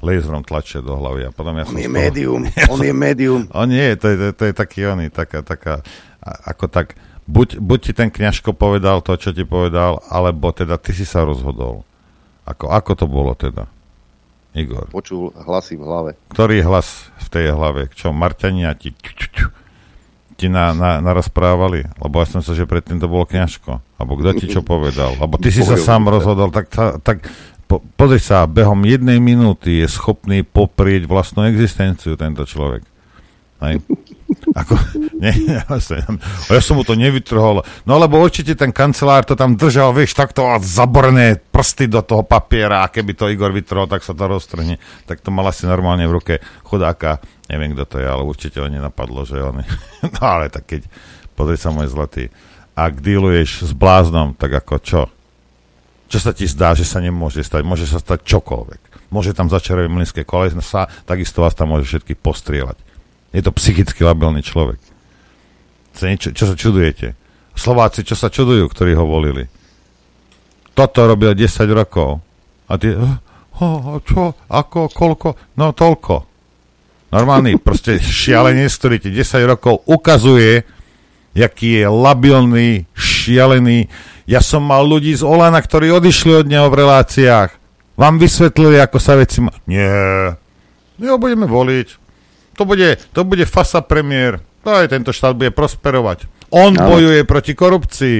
[0.04, 2.92] laserom tlačia do hlavy a potom ja on je toho, médium, ja on som, je
[2.92, 3.42] médium.
[3.56, 5.80] On nie, to je, to, to je taký oný, taká, taká,
[6.20, 6.92] ako tak,
[7.24, 11.24] buď, buď ti ten kňažko povedal to, čo ti povedal, alebo teda ty si sa
[11.24, 11.88] rozhodol.
[12.44, 13.64] Ako, ako to bolo teda?
[14.52, 14.92] Igor.
[14.92, 16.10] Počul hlasy v hlave.
[16.28, 17.88] Ktorý hlas v tej hlave?
[17.96, 18.92] Čo, Marťania ti
[20.42, 21.86] ti na, na, narozprávali?
[22.02, 23.78] Lebo ja som sa, že predtým to bolo kňažko.
[24.02, 25.14] Alebo kto ti čo povedal?
[25.22, 27.22] Lebo ty si sa sám rozhodol, tak, ta, tak
[27.70, 32.82] po, pozri sa, behom jednej minúty je schopný poprieť vlastnú existenciu tento človek.
[33.62, 33.78] Hej.
[34.58, 34.74] Ako,
[35.22, 37.62] nie, ja, ja som mu to nevytrhol.
[37.86, 42.26] No lebo určite ten kancelár to tam držal, vieš, takto a zaborné prsty do toho
[42.26, 44.80] papiera a keby to Igor vytrhol, tak sa to roztrhne.
[45.06, 46.34] Tak to mal asi normálne v ruke
[46.66, 47.22] chudáka
[47.52, 49.60] Neviem, kto to je, ale určite ho nenapadlo, že on...
[50.16, 50.88] no ale tak keď,
[51.36, 52.32] pozri sa môj zlatý,
[52.72, 55.02] ak dealuješ s bláznom, tak ako čo?
[56.08, 57.60] Čo sa ti zdá, že sa nemôže stať?
[57.60, 59.12] Môže sa stať čokoľvek.
[59.12, 62.80] Môže tam začerať mlinské kolesa, takisto vás tam môže všetky postrieľať.
[63.36, 64.80] Je to psychicky labilný človek.
[65.92, 67.12] Čo, čo sa čudujete?
[67.52, 69.44] Slováci, čo sa čudujú, ktorí ho volili?
[70.72, 72.24] Toto robil 10 rokov.
[72.64, 75.36] A ty, oh, čo, ako, koľko?
[75.60, 76.31] No toľko.
[77.12, 80.64] Normálny proste šialenec, ktorý ti 10 rokov ukazuje,
[81.36, 83.92] jaký je labilný, šialený.
[84.24, 87.50] Ja som mal ľudí z Olana, ktorí odišli od neho v reláciách.
[88.00, 89.44] Vám vysvetlili, ako sa veci...
[89.44, 89.52] Ma...
[89.68, 89.92] Nie,
[90.96, 91.88] my ho budeme voliť.
[92.56, 94.40] To bude, to bude fasa premiér.
[94.64, 96.24] To aj tento štát bude prosperovať.
[96.48, 96.96] On no.
[96.96, 98.18] bojuje proti korupcii.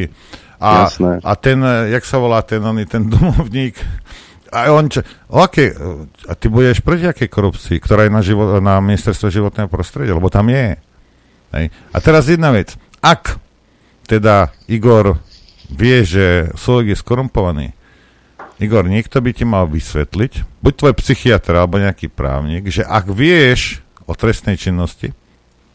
[0.62, 0.86] A,
[1.24, 3.80] a ten, jak sa volá ten, oný, ten domovník,
[4.52, 5.00] a on čo,
[5.32, 5.72] okay,
[6.28, 10.28] a ty budeš proti akej korupcii, ktorá je na, život, na ministerstve životného prostredia, lebo
[10.28, 10.76] tam je.
[11.56, 11.66] Hej.
[11.72, 12.76] A teraz jedna vec.
[13.00, 13.40] Ak
[14.04, 15.16] teda Igor
[15.72, 17.72] vie, že Solik je skorumpovaný,
[18.62, 23.82] Igor, niekto by ti mal vysvetliť, buď tvoj psychiatr alebo nejaký právnik, že ak vieš
[24.06, 25.10] o trestnej činnosti,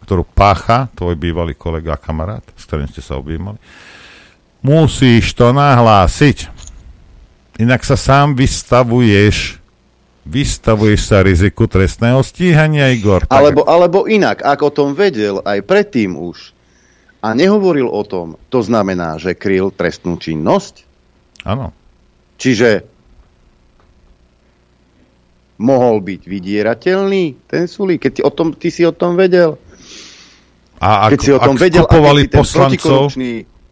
[0.07, 3.59] ktorú pácha tvoj bývalý kolega a kamarát, s ktorým ste sa objímali,
[4.63, 6.56] musíš to nahlásiť.
[7.57, 9.57] Inak sa sám vystavuješ
[10.27, 13.23] vystavuješ sa riziku trestného stíhania, Igor.
[13.23, 13.31] Tak...
[13.31, 16.51] Alebo, alebo inak, ak o tom vedel aj predtým už
[17.23, 20.83] a nehovoril o tom, to znamená, že kryl trestnú činnosť?
[21.47, 21.71] Áno.
[22.37, 22.85] Čiže
[25.57, 29.57] mohol byť vydierateľný ten Sulík, keď ty, o tom, ty si o tom vedel?
[30.77, 33.09] A ak, keď si o tom ak vedel, ten poslancov...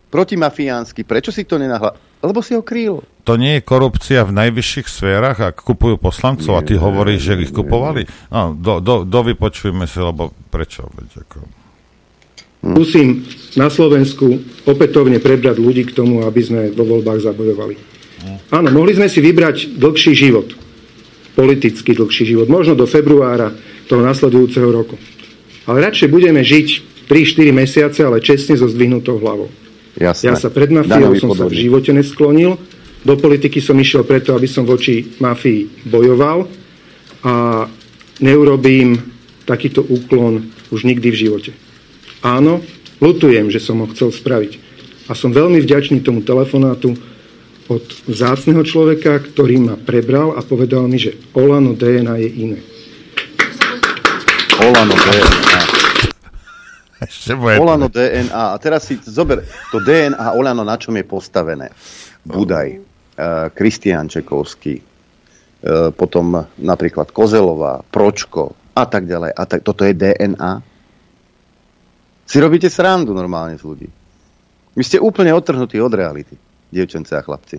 [0.10, 1.94] protimafiánsky, prečo si to nenahla...
[2.26, 3.06] Lebo si ho kryl.
[3.26, 7.42] To nie je korupcia v najvyšších sférach, ak kupujú poslancov nie, a ty hovoríš, že
[7.42, 8.06] ich kupovali?
[8.30, 10.86] No, do, do, do vypočujme si, lebo prečo?
[10.94, 11.38] Veď ako...
[12.66, 13.26] Musím
[13.58, 17.76] na Slovensku opätovne prebrať ľudí k tomu, aby sme vo voľbách zabojovali.
[18.50, 20.54] Áno, mohli sme si vybrať dlhší život.
[21.38, 22.48] Politicky dlhší život.
[22.50, 23.54] Možno do februára
[23.86, 24.98] toho nasledujúceho roku.
[25.66, 26.68] Ale radšej budeme žiť
[27.10, 29.50] 3-4 mesiace, ale čestne so zdvihnutou hlavou.
[29.98, 30.34] Jasné.
[30.34, 32.58] Ja sa pred mafiou som sa v živote nesklonil.
[33.06, 36.50] Do politiky som išiel preto, aby som voči mafii bojoval
[37.22, 37.66] a
[38.18, 38.98] neurobím
[39.46, 41.52] takýto úklon už nikdy v živote.
[42.26, 42.66] Áno,
[42.98, 44.58] lutujem, že som ho chcel spraviť.
[45.06, 46.98] A som veľmi vďačný tomu telefonátu
[47.70, 52.60] od vzácneho človeka, ktorý ma prebral a povedal mi, že Olano DNA je iné.
[54.66, 55.62] Olano DNA.
[57.06, 58.34] Ešte Olano DNA.
[58.34, 61.70] A teraz si zober, to DNA Olano na čom je postavené?
[62.26, 62.82] Budaj,
[63.56, 69.32] Kristián Čekovský, uh, potom napríklad Kozelová, Pročko a tak ďalej.
[69.32, 70.54] A tak, toto je DNA?
[72.26, 73.90] Si robíte srandu normálne z ľudí.
[74.76, 76.36] Vy ste úplne odtrhnutí od reality,
[76.68, 77.56] dievčence a chlapci.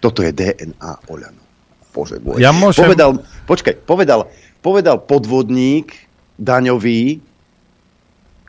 [0.00, 1.44] Toto je DNA Olano.
[1.92, 2.38] Bože môj.
[2.38, 2.86] Ja môžem...
[2.86, 3.10] Povedal,
[3.50, 4.30] počkaj, povedal,
[4.62, 5.92] povedal podvodník
[6.38, 7.18] daňový,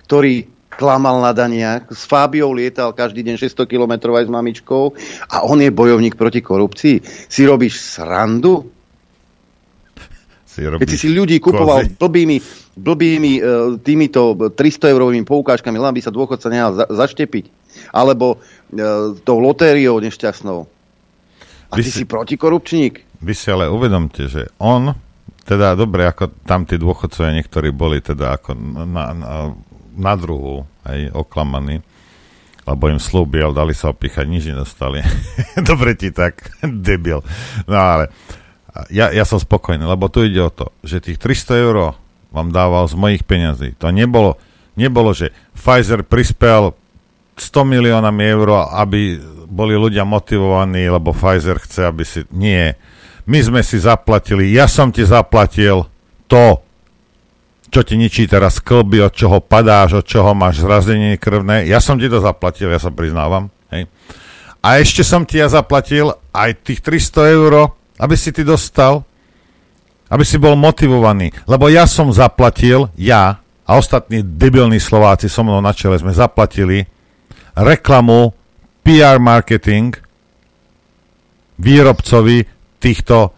[0.05, 4.93] ktorý klamal na daniach, s Fábiou lietal každý deň 600 km aj s mamičkou
[5.27, 7.01] a on je bojovník proti korupcii.
[7.27, 8.69] Si robíš srandu?
[10.45, 11.97] Si robíš Keď si si ľudí kupoval kozy.
[11.97, 12.37] blbými,
[12.77, 13.43] blbými uh,
[13.81, 17.49] týmito 300 eurovými poukážkami, len by sa dôchodca nehal za, zaštepiť.
[17.91, 20.59] Alebo uh, tou lotériou nešťastnou.
[21.69, 23.05] A vy ty si, si protikorupčník.
[23.19, 24.95] Vy si ale uvedomte, že on
[25.49, 28.53] teda dobre, ako tam tí dôchodcovia niektorí boli teda ako
[28.85, 29.33] na, na,
[29.99, 31.83] na druhu, aj oklamaní,
[32.63, 35.03] lebo im slúbil, dali sa opíchať, nič nedostali.
[35.69, 36.39] Dobre ti tak,
[36.87, 37.19] debil.
[37.67, 38.05] No ale
[38.87, 41.75] ja, ja som spokojný, lebo tu ide o to, že tých 300 eur
[42.31, 43.75] vám dával z mojich peňazí.
[43.81, 44.39] To nebolo,
[44.79, 46.71] nebolo, že Pfizer prispel
[47.35, 49.17] 100 miliónami eur, aby
[49.49, 52.23] boli ľudia motivovaní, lebo Pfizer chce, aby si...
[52.29, 52.77] Nie.
[53.25, 55.85] My sme si zaplatili, ja som ti zaplatil
[56.29, 56.61] to,
[57.69, 61.69] čo ti ničí teraz klby, od čoho padáš, od čoho máš zrazenie krvné.
[61.69, 63.53] Ja som ti to zaplatil, ja sa priznávam.
[63.69, 63.85] Hej.
[64.59, 69.05] A ešte som ti ja zaplatil aj tých 300 eur, aby si ty dostal,
[70.09, 71.31] aby si bol motivovaný.
[71.45, 73.39] Lebo ja som zaplatil, ja
[73.69, 76.81] a ostatní debilní Slováci so mnou na čele sme zaplatili
[77.53, 78.33] reklamu,
[78.81, 79.93] PR marketing
[81.61, 82.41] výrobcovi
[82.81, 83.29] týchto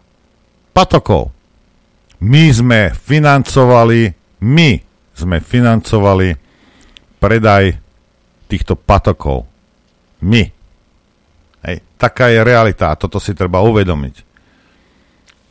[0.71, 1.35] patokov.
[2.23, 4.69] My sme financovali my
[5.13, 6.33] sme financovali
[7.21, 7.77] predaj
[8.49, 9.45] týchto patokov.
[10.25, 10.43] My.
[11.61, 14.33] Hej, taká je realita a toto si treba uvedomiť.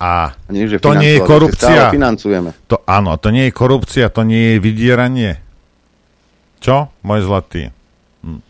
[0.01, 1.93] A nie, že to nie je korupcia.
[1.93, 2.51] Financujeme.
[2.73, 5.39] To, áno, to nie je korupcia, to nie je vydieranie.
[6.59, 7.69] Čo, môj zlatý?
[8.25, 8.41] Hm.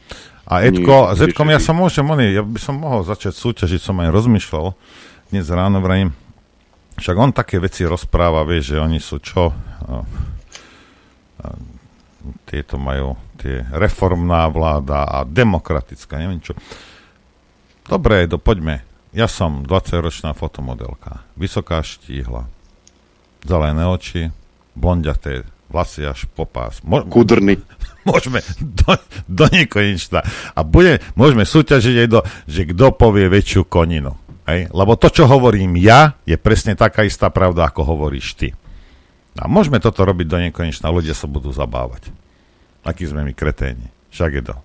[0.50, 2.02] A Edko, s Edkom ja sa môžem,
[2.34, 4.74] ja by som mohol začať súťažiť, som aj rozmýšľal.
[5.30, 6.10] Dnes ráno vrajím,
[6.98, 9.54] však on také veci rozpráva, vie, že oni sú čo?
[12.44, 16.52] Tieto majú tie reformná vláda a demokratická, neviem čo.
[17.88, 18.84] Dobre, do, poďme.
[19.10, 21.26] Ja som 20-ročná fotomodelka.
[21.34, 22.46] Vysoká štíhla.
[23.42, 24.30] Zelené oči,
[24.76, 26.82] blondiaté vlasy až po pás.
[26.82, 27.58] Mo- Kudrny.
[28.08, 28.94] Môžeme do,
[29.26, 30.22] do nekonečna.
[30.54, 34.16] A bude, môžeme súťažiť aj do, že kto povie väčšiu koninu.
[34.48, 34.72] Hej?
[34.72, 38.48] Lebo to, čo hovorím ja, je presne taká istá pravda, ako hovoríš ty.
[39.38, 42.10] A môžeme toto robiť do nekonečna, ľudia sa budú zabávať.
[42.82, 43.86] Akí sme my kreténi.
[44.10, 44.56] Však je to.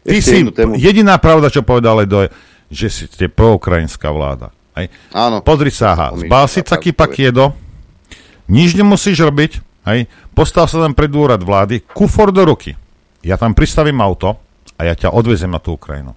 [0.00, 0.38] Ty Ešte si,
[0.80, 2.24] jediná pravda, čo povedal Edo,
[2.72, 4.48] že si ste proukrajinská vláda.
[4.72, 4.88] Aj?
[5.12, 5.44] Áno.
[5.44, 7.52] Pozri sa, aha, zbal si taký pakiedo,
[8.48, 10.08] nič nemusíš robiť, aj?
[10.32, 12.72] postav sa tam pred úrad vlády, kufor do ruky.
[13.20, 14.40] Ja tam pristavím auto
[14.80, 16.16] a ja ťa odvezem na tú Ukrajinu.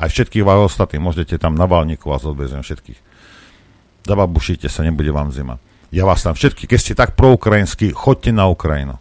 [0.00, 2.98] A Aj všetkých vás ostatných, môžete tam na Valníku vás odvezem všetkých.
[4.08, 5.60] Zababušite sa, nebude vám zima.
[5.90, 8.94] Ja vás tam všetky, keď ste tak proukrajinskí, chodte na Ukrajinu.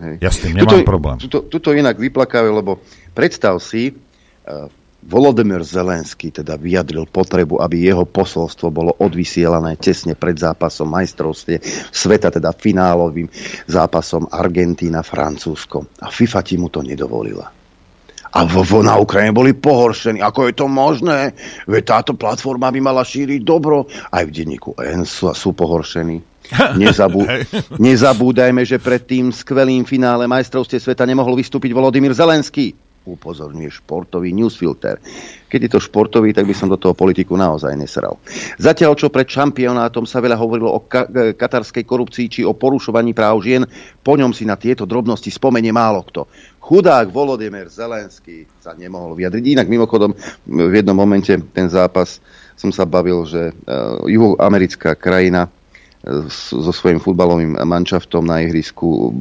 [0.00, 0.14] Hej.
[0.24, 1.16] Ja s tým nemám tuto, problém.
[1.20, 2.80] Tuto, tuto inak vyplakávajú, lebo
[3.12, 4.66] predstav si, uh,
[5.00, 11.56] Volodymyr Zelenský teda vyjadril potrebu, aby jeho posolstvo bolo odvysielané tesne pred zápasom majstrovstie
[11.88, 13.24] sveta, teda finálovým
[13.64, 16.04] zápasom Argentína-Francúzsko.
[16.04, 17.48] A FIFA ti mu to nedovolila.
[18.30, 20.22] A vo, vo, na Ukrajine boli pohoršení.
[20.22, 21.34] Ako je to možné?
[21.66, 23.90] Veď táto platforma by mala šíriť dobro.
[24.12, 26.29] Aj v denníku N sú, sú pohoršení.
[26.76, 27.22] Nezabú,
[27.78, 35.00] nezabúdajme, že pred tým skvelým finále majstrovstie sveta nemohol vystúpiť Volodymyr Zelenský upozorňuje športový newsfilter.
[35.48, 38.20] Keď je to športový, tak by som do toho politiku naozaj nesral.
[38.60, 43.40] Zatiaľ, čo pred šampionátom sa veľa hovorilo o ka- katarskej korupcii či o porušovaní práv
[43.42, 43.64] žien,
[44.04, 46.28] po ňom si na tieto drobnosti spomenie málo kto.
[46.60, 49.44] Chudák Volodymyr Zelenský sa nemohol vyjadriť.
[49.58, 50.14] Inak mimochodom
[50.46, 52.20] v jednom momente ten zápas
[52.54, 55.48] som sa bavil, že uh, juhoamerická krajina
[56.32, 59.12] so svojím futbalovým manšaftom na ihrisku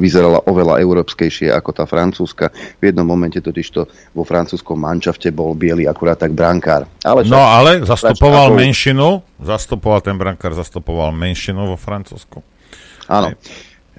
[0.00, 2.48] vyzerala oveľa európskejšie ako tá francúzska.
[2.80, 3.84] V jednom momente totižto
[4.16, 6.88] vo francúzskom manšafte bol biely akurát tak brankár.
[7.04, 8.56] Ale no ale zastupoval ako...
[8.56, 12.40] menšinu, zastupoval ten brankár, zastupoval menšinu vo Francúzsku.
[13.04, 13.36] Áno.
[13.36, 13.36] Hej.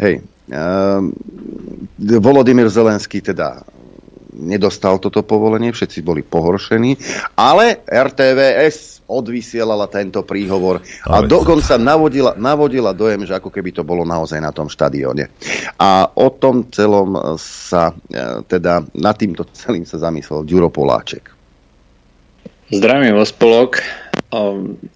[0.02, 0.16] Hej.
[0.46, 1.10] Uh,
[2.22, 3.62] Volodymyr Zelenský teda
[4.36, 7.00] nedostal toto povolenie, všetci boli pohoršení,
[7.40, 11.30] ale RTVS odvysielala tento príhovor a ale...
[11.30, 15.30] dokonca navodila, navodila dojem, že ako keby to bolo naozaj na tom štadióne.
[15.78, 21.32] A o tom celom sa, e, teda nad týmto celým sa zamyslel Ďuro Poláček.
[22.74, 23.78] Zdravím vás, spolok.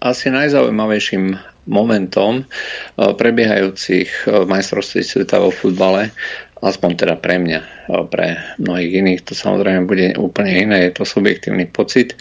[0.02, 1.38] Asi najzaujímavejším
[1.70, 2.50] momentom
[2.98, 6.10] prebiehajúcich majstrovství sveta vo futbale
[6.60, 11.68] aspoň teda pre mňa, pre mnohých iných to samozrejme bude úplne iné, je to subjektívny
[11.68, 12.20] pocit,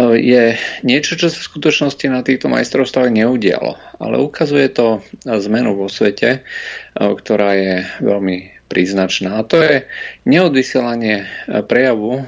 [0.00, 0.56] je
[0.88, 3.76] niečo, čo sa v skutočnosti na týchto majstrovstvách neudialo.
[4.00, 6.48] Ale ukazuje to zmenu vo svete,
[6.96, 9.36] ktorá je veľmi príznačná.
[9.36, 9.84] A to je
[10.24, 11.28] neodvysielanie
[11.68, 12.24] prejavu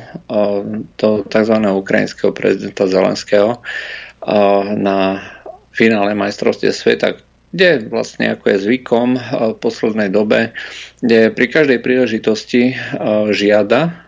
[1.01, 1.57] toho tzv.
[1.57, 3.65] ukrajinského prezidenta Zelenského
[4.77, 5.25] na
[5.73, 7.17] finále majstrovstie sveta,
[7.55, 9.23] kde vlastne ako je zvykom eh,
[9.55, 10.51] v poslednej dobe,
[10.99, 12.77] kde pri každej príležitosti eh,
[13.31, 14.03] žiada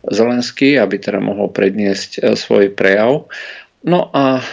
[0.00, 3.26] Zelenský, aby teda mohol predniesť eh, svoj prejav.
[3.80, 4.44] No a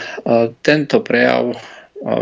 [0.64, 1.52] tento prejav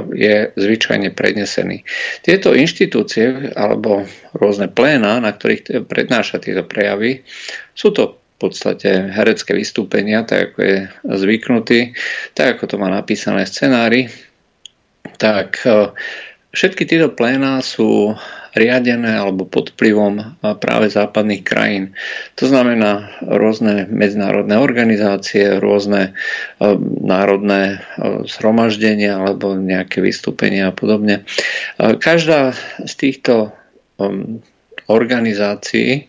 [0.10, 1.86] je zvyčajne prednesený.
[2.26, 7.22] Tieto inštitúcie alebo rôzne pléna, na ktorých prednáša tieto prejavy,
[7.78, 10.78] sú to v podstate herecké vystúpenia, tak ako je
[11.14, 11.94] zvyknutý,
[12.34, 14.10] tak ako to má napísané scenári,
[15.18, 15.92] tak e,
[16.56, 18.16] všetky tieto pléna sú
[18.56, 20.26] riadené alebo pod vplyvom e,
[20.60, 21.98] práve západných krajín.
[22.40, 26.68] To znamená rôzne medzinárodné organizácie, rôzne e,
[27.04, 27.84] národné
[28.28, 31.28] zhromaždenia alebo nejaké vystúpenia a podobne.
[31.80, 33.56] Každá z týchto
[34.88, 36.08] organizácií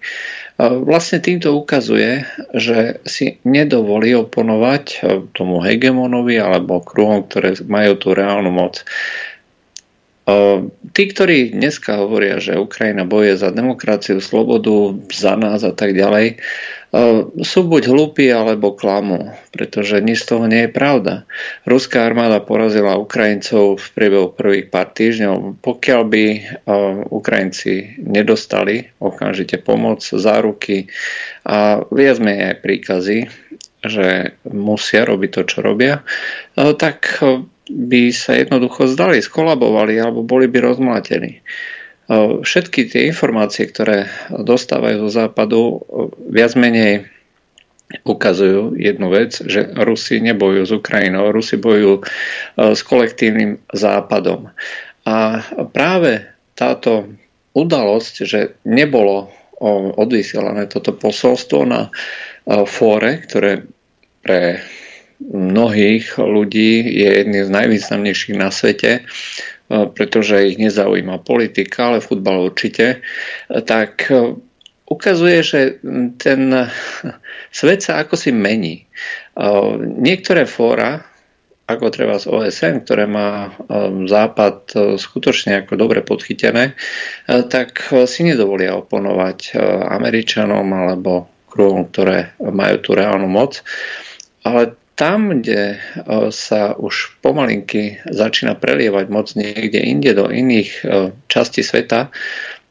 [0.58, 2.24] vlastne týmto ukazuje,
[2.56, 5.04] že si nedovolí oponovať
[5.36, 8.80] tomu hegemonovi alebo kruhom, ktoré majú tú reálnu moc.
[10.96, 16.42] Tí, ktorí dneska hovoria, že Ukrajina boje za demokraciu, slobodu, za nás a tak ďalej,
[17.42, 21.28] sú buď hlúpi alebo klamu, pretože nič z toho nie je pravda.
[21.68, 25.60] Ruská armáda porazila Ukrajincov v priebehu prvých pár týždňov.
[25.60, 26.24] Pokiaľ by
[27.12, 30.88] Ukrajinci nedostali okamžite pomoc, záruky
[31.44, 33.18] a viac menej aj príkazy,
[33.86, 36.00] že musia robiť to, čo robia,
[36.56, 37.20] tak
[37.66, 41.42] by sa jednoducho zdali, skolabovali alebo boli by rozmlátení.
[42.08, 45.82] Všetky tie informácie, ktoré dostávajú zo západu,
[46.30, 47.10] viac menej
[48.02, 52.02] ukazujú jednu vec, že Rusi nebojujú s Ukrajinou, Rusi bojujú
[52.58, 54.50] s kolektívnym západom.
[55.06, 57.10] A práve táto
[57.54, 59.30] udalosť, že nebolo
[59.96, 61.90] odvysielané toto posolstvo na
[62.66, 63.66] fóre, ktoré
[64.22, 64.60] pre
[65.22, 69.08] mnohých ľudí je jedným z najvýznamnejších na svete,
[69.68, 73.02] pretože ich nezaujíma politika, ale futbal určite,
[73.66, 74.38] tak e,
[74.86, 75.60] ukazuje, že
[76.22, 76.70] ten
[77.50, 78.82] svet sa ako si mení.
[78.82, 78.84] E,
[79.80, 81.02] niektoré fóra,
[81.66, 83.50] ako treba z OSN, ktoré má
[84.06, 84.70] Západ
[85.02, 86.78] skutočne ako dobre podchytené,
[87.26, 89.58] tak si nedovolia oponovať
[89.90, 93.66] Američanom alebo kruhom, ktoré majú tú reálnu moc.
[94.46, 95.76] Ale tam, kde
[96.32, 100.88] sa už pomalinky začína prelievať moc niekde inde do iných
[101.28, 102.08] častí sveta,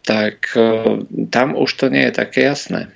[0.02, 0.50] tak
[1.30, 2.90] tam už to nie je také jasné.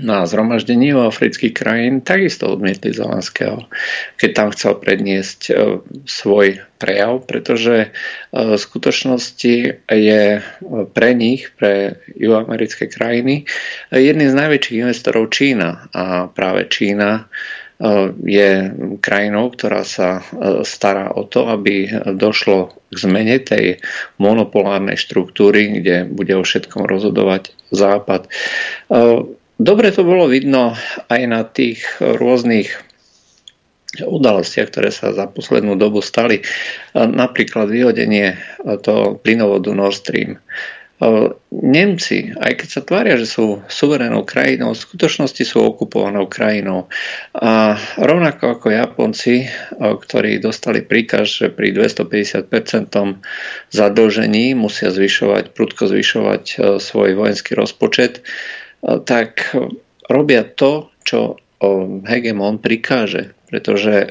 [0.00, 3.70] na zhromaždení u afrických krajín takisto odmietli Zelenského,
[4.18, 5.40] keď tam chcel predniesť
[6.02, 7.94] svoj prejav, pretože
[8.34, 9.54] v skutočnosti
[9.86, 10.24] je
[10.90, 13.46] pre nich, pre juhoamerické krajiny,
[13.94, 15.86] jedným z najväčších investorov Čína.
[15.94, 17.30] A práve Čína
[18.22, 18.50] je
[19.02, 20.22] krajinou, ktorá sa
[20.62, 23.82] stará o to, aby došlo k zmene tej
[24.22, 28.30] monopolárnej štruktúry, kde bude o všetkom rozhodovať Západ.
[29.58, 30.78] Dobre to bolo vidno
[31.10, 32.70] aj na tých rôznych
[34.02, 36.42] udalostiach, ktoré sa za poslednú dobu stali.
[36.94, 38.38] Napríklad vyhodenie
[38.82, 40.38] toho plynovodu Nord Stream.
[41.50, 46.86] Nemci, aj keď sa tvária, že sú suverénou krajinou, v skutočnosti sú okupovanou krajinou.
[47.34, 52.46] A rovnako ako Japonci, ktorí dostali príkaz, že pri 250%
[53.74, 58.22] zadlžení musia zvyšovať, prudko zvyšovať svoj vojenský rozpočet,
[58.80, 59.50] tak
[60.06, 61.42] robia to, čo
[62.06, 63.34] hegemon prikáže.
[63.50, 64.08] Pretože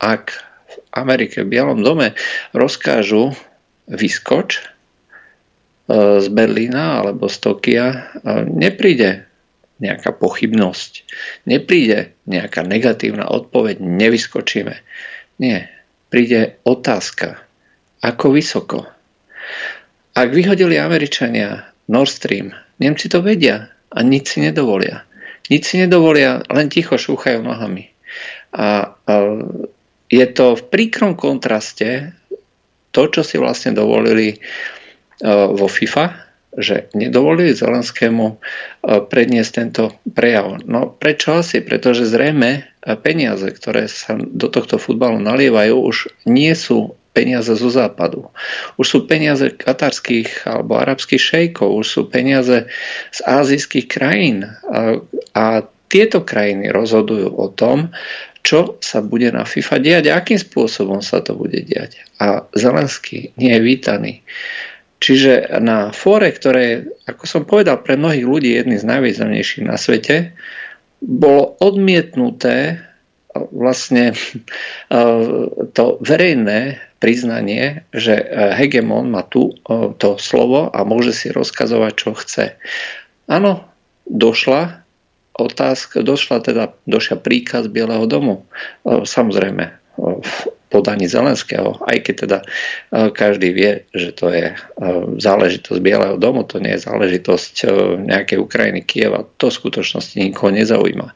[0.00, 0.24] ak
[0.64, 2.16] v Amerike v Bielom dome
[2.56, 3.36] rozkážu
[3.84, 4.64] vyskoč,
[5.90, 8.14] z Berlína alebo z Tokia
[8.46, 9.26] nepríde
[9.80, 11.08] nejaká pochybnosť,
[11.48, 14.76] nepríde nejaká negatívna odpoveď, nevyskočíme.
[15.40, 15.72] Nie,
[16.12, 17.40] príde otázka,
[18.04, 18.78] ako vysoko.
[20.12, 25.04] Ak vyhodili Američania Nord Stream, Nemci to vedia a nič si nedovolia.
[25.48, 27.88] Nič si nedovolia, len ticho šúchajú nohami.
[28.52, 29.14] A, a
[30.12, 32.12] je to v príkrom kontraste
[32.92, 34.79] to, čo si vlastne dovolili E,
[35.28, 38.36] vo FIFA, že nedovolili Zelenskému e,
[39.06, 40.58] predniesť tento prejav.
[40.66, 41.62] No prečo asi?
[41.62, 42.60] Pretože zrejme e,
[42.98, 45.96] peniaze, ktoré sa do tohto futbalu nalievajú, už
[46.26, 48.30] nie sú peniaze zo západu.
[48.78, 52.66] Už sú peniaze katarských alebo arabských šejkov, už sú peniaze
[53.14, 54.46] z azijských krajín.
[54.66, 54.98] A,
[55.34, 55.44] a
[55.90, 57.90] tieto krajiny rozhodujú o tom,
[58.40, 62.02] čo sa bude na FIFA diať a akým spôsobom sa to bude diať.
[62.22, 64.12] A Zelenský nie je vítaný.
[65.00, 70.36] Čiže na fóre, ktoré, ako som povedal, pre mnohých ľudí jedný z najvýznamnejších na svete,
[71.00, 72.84] bolo odmietnuté
[73.32, 74.12] vlastne
[75.76, 78.12] to verejné priznanie, že
[78.60, 79.56] hegemon má tu
[79.96, 82.60] to slovo a môže si rozkazovať, čo chce.
[83.24, 83.64] Áno,
[84.04, 84.84] došla
[85.32, 88.44] otázka, došla teda, došla príkaz Bieleho domu.
[88.84, 89.72] Samozrejme,
[90.70, 92.46] podaní Zelenského, aj keď teda e,
[93.10, 94.56] každý vie, že to je e,
[95.18, 97.68] záležitosť Bieleho domu, to nie je záležitosť e,
[98.06, 101.10] nejakej Ukrajiny, Kieva, to v skutočnosti nikoho nezaujíma.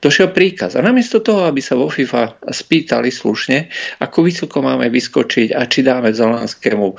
[0.00, 0.80] Došiel príkaz.
[0.80, 3.68] A namiesto toho, aby sa vo FIFA spýtali slušne,
[4.00, 6.96] ako vysoko máme vyskočiť a či dáme Zelenskému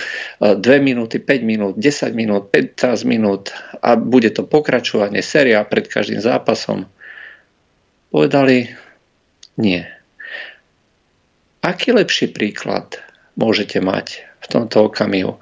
[0.62, 3.50] 2 minúty, 5 minút, 10 minút, 15 minút
[3.82, 6.86] a bude to pokračovanie, séria pred každým zápasom,
[8.14, 8.70] povedali
[9.58, 9.95] nie
[11.66, 13.02] Aký lepší príklad
[13.34, 15.42] môžete mať v tomto okamihu?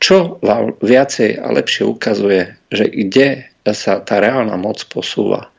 [0.00, 5.52] Čo vám viacej a lepšie ukazuje, že kde sa tá reálna moc posúva?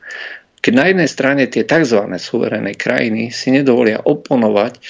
[0.58, 2.02] Keď na jednej strane tie tzv.
[2.18, 4.82] suverénne krajiny si nedovolia oponovať,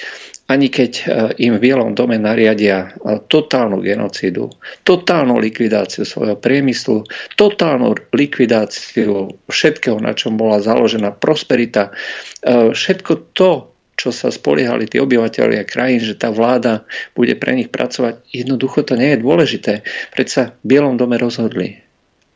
[0.49, 1.03] ani keď e,
[1.49, 4.53] im v Bielom dome nariadia e, totálnu genocídu,
[4.85, 7.05] totálnu likvidáciu svojho priemyslu,
[7.37, 13.72] totálnu likvidáciu všetkého, na čom bola založená prosperita, e, všetko to,
[14.03, 16.83] čo sa spoliehali tí obyvateľia krajín, že tá vláda
[17.15, 19.73] bude pre nich pracovať, jednoducho to nie je dôležité.
[20.11, 21.79] Predsa v Bielom dome rozhodli.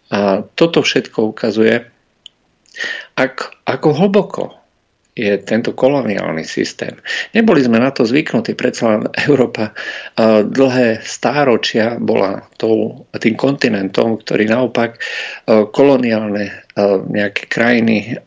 [0.08, 1.84] A toto všetko ukazuje,
[3.20, 4.44] ak, ako hlboko
[5.18, 6.94] je tento koloniálny systém.
[7.34, 9.74] Neboli sme na to zvyknutí, predsa len Európa
[10.46, 15.02] dlhé stáročia bola tou, tým kontinentom, ktorý naopak
[15.74, 16.70] koloniálne
[17.10, 18.22] nejaké krajiny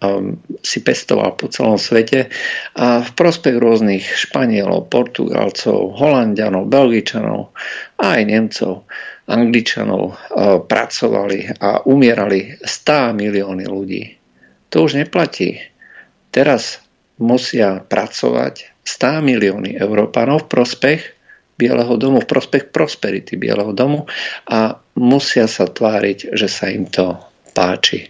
[0.58, 2.26] si pestoval po celom svete
[2.74, 7.54] a v prospech rôznych Španielov, Portugalcov, Holandianov, Belgičanov
[8.02, 8.90] a aj Nemcov,
[9.30, 10.18] Angličanov
[10.66, 14.02] pracovali a umierali 100 milióny ľudí.
[14.74, 15.62] To už neplatí
[16.30, 16.78] Teraz
[17.20, 21.00] musia pracovať 100 milióny Európanov v prospech
[21.60, 24.08] Bieleho domu, v prospech prosperity Bieleho domu
[24.48, 27.20] a musia sa tváriť, že sa im to
[27.52, 28.08] páči.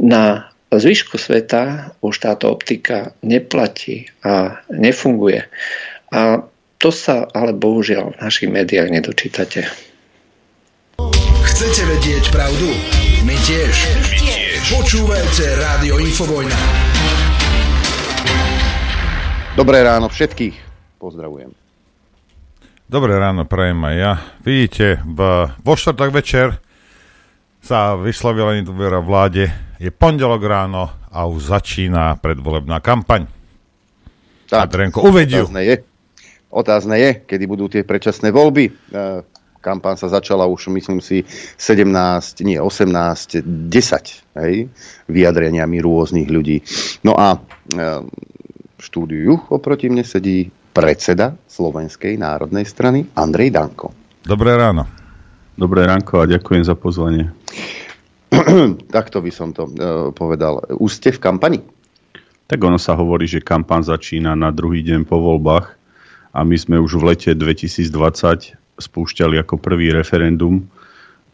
[0.00, 5.44] Na zvyšku sveta už táto optika neplatí a nefunguje.
[6.08, 6.48] A
[6.80, 9.68] to sa ale bohužiaľ v našich médiách nedočítate.
[11.44, 12.72] Chcete vedieť pravdu?
[13.28, 13.74] My tiež.
[13.92, 14.52] My tiež.
[14.72, 16.58] Počúvajte Rádio Infovojna.
[19.52, 20.56] Dobré ráno všetkých.
[20.96, 21.52] Pozdravujem.
[22.88, 24.12] Dobré ráno, prajem aj ja.
[24.40, 25.20] Vidíte, v,
[25.60, 26.56] vo štvrtok večer
[27.60, 33.28] sa vyslovila nedôvera vláde Je pondelok ráno a už začína predvolebná kampaň.
[34.48, 35.44] Tak, Adrenko, uvediu.
[35.44, 35.76] Otázne je,
[36.48, 38.72] otázne je, kedy budú tie predčasné voľby.
[38.72, 38.72] E,
[39.60, 41.28] kampaň sa začala už, myslím si,
[41.60, 43.68] 17, nie, 18, 10
[44.48, 44.72] hej,
[45.12, 46.64] vyjadreniami rôznych ľudí.
[47.04, 48.00] No a e,
[48.82, 53.94] štúdiu oproti mne sedí predseda Slovenskej národnej strany Andrej Danko.
[54.26, 54.90] Dobré ráno.
[55.54, 57.30] Dobré ránko a ďakujem za pozvanie.
[58.96, 60.64] Takto by som to uh, povedal.
[60.80, 61.60] Už ste v kampani?
[62.48, 65.76] Tak ono sa hovorí, že kampaň začína na druhý deň po voľbách
[66.32, 70.64] a my sme už v lete 2020 spúšťali ako prvý referendum.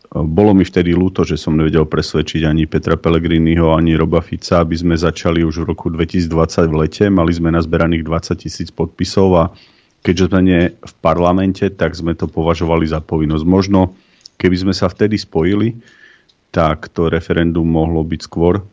[0.08, 4.72] Bolo mi vtedy ľúto, že som nevedel presvedčiť ani Petra Pellegriniho, ani Roba Fica, aby
[4.72, 7.04] sme začali už v roku 2020 v lete.
[7.12, 9.44] Mali sme nazberaných 20 tisíc podpisov a
[10.00, 13.44] keďže sme nie v parlamente, tak sme to považovali za povinnosť.
[13.44, 13.92] Možno,
[14.40, 15.76] keby sme sa vtedy spojili,
[16.56, 18.64] tak to referendum mohlo byť skôr.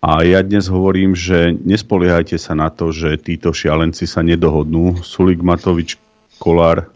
[0.00, 5.04] A ja dnes hovorím, že nespoliehajte sa na to, že títo šialenci sa nedohodnú.
[5.04, 6.00] Sulik Matovič,
[6.40, 6.88] Kolár,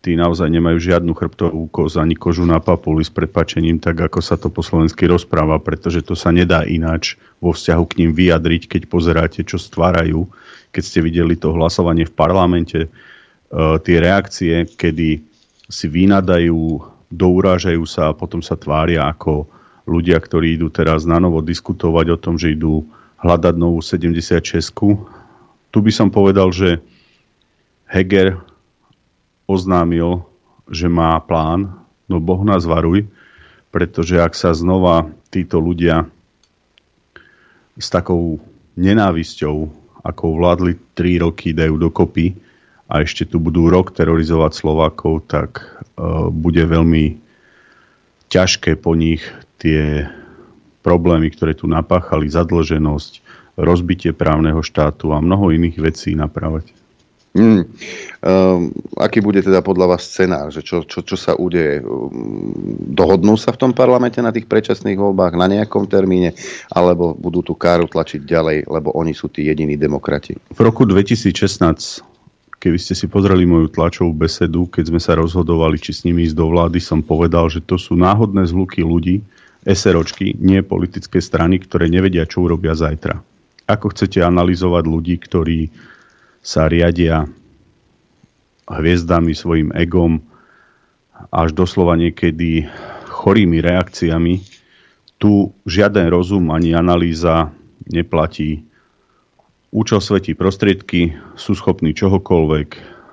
[0.00, 4.40] tí naozaj nemajú žiadnu chrbtovú koz ani kožu na papuli s prepačením, tak ako sa
[4.40, 8.82] to po slovensky rozpráva, pretože to sa nedá ináč vo vzťahu k ním vyjadriť, keď
[8.88, 10.24] pozeráte, čo stvárajú.
[10.72, 15.20] Keď ste videli to hlasovanie v parlamente, uh, tie reakcie, kedy
[15.68, 16.80] si vynadajú
[17.10, 19.50] dourážajú sa a potom sa tvária ako
[19.84, 22.86] ľudia, ktorí idú teraz na novo diskutovať o tom, že idú
[23.20, 24.70] hľadať novú 76.
[25.70, 26.78] Tu by som povedal, že
[27.90, 28.38] Heger
[29.50, 30.22] oznámil,
[30.70, 31.74] že má plán,
[32.06, 33.10] no Boh nás varuj,
[33.74, 36.06] pretože ak sa znova títo ľudia
[37.74, 38.38] s takou
[38.78, 39.56] nenávisťou,
[40.06, 42.38] ako vládli 3 roky, dajú dokopy,
[42.90, 47.22] a ešte tu budú rok terorizovať Slovákov, tak uh, bude veľmi
[48.26, 49.22] ťažké po nich
[49.62, 50.10] tie
[50.82, 53.22] problémy, ktoré tu napáchali, zadlženosť,
[53.54, 56.79] rozbitie právneho štátu a mnoho iných vecí napravať.
[57.30, 57.62] Mm.
[58.26, 60.50] Um, aký bude teda podľa vás scenár?
[60.50, 61.78] Že čo, čo, čo sa udeje?
[61.78, 62.50] Um,
[62.90, 66.34] dohodnú sa v tom parlamente na tých predčasných voľbách na nejakom termíne?
[66.74, 70.34] Alebo budú tú káru tlačiť ďalej, lebo oni sú tí jediní demokrati?
[70.34, 72.10] V roku 2016
[72.60, 76.36] Keby ste si pozreli moju tlačovú besedu, keď sme sa rozhodovali, či s nimi ísť
[76.36, 79.24] do vlády, som povedal, že to sú náhodné zluky ľudí,
[79.64, 83.16] SROčky, nie politické strany, ktoré nevedia, čo urobia zajtra.
[83.64, 85.72] Ako chcete analyzovať ľudí, ktorí
[86.40, 87.28] sa riadia
[88.66, 90.24] hviezdami, svojim egom,
[91.28, 92.64] až doslova niekedy
[93.08, 94.40] chorými reakciami,
[95.20, 97.52] tu žiaden rozum ani analýza
[97.84, 98.64] neplatí
[99.70, 102.68] Účel svetí prostriedky, sú schopní čohokoľvek,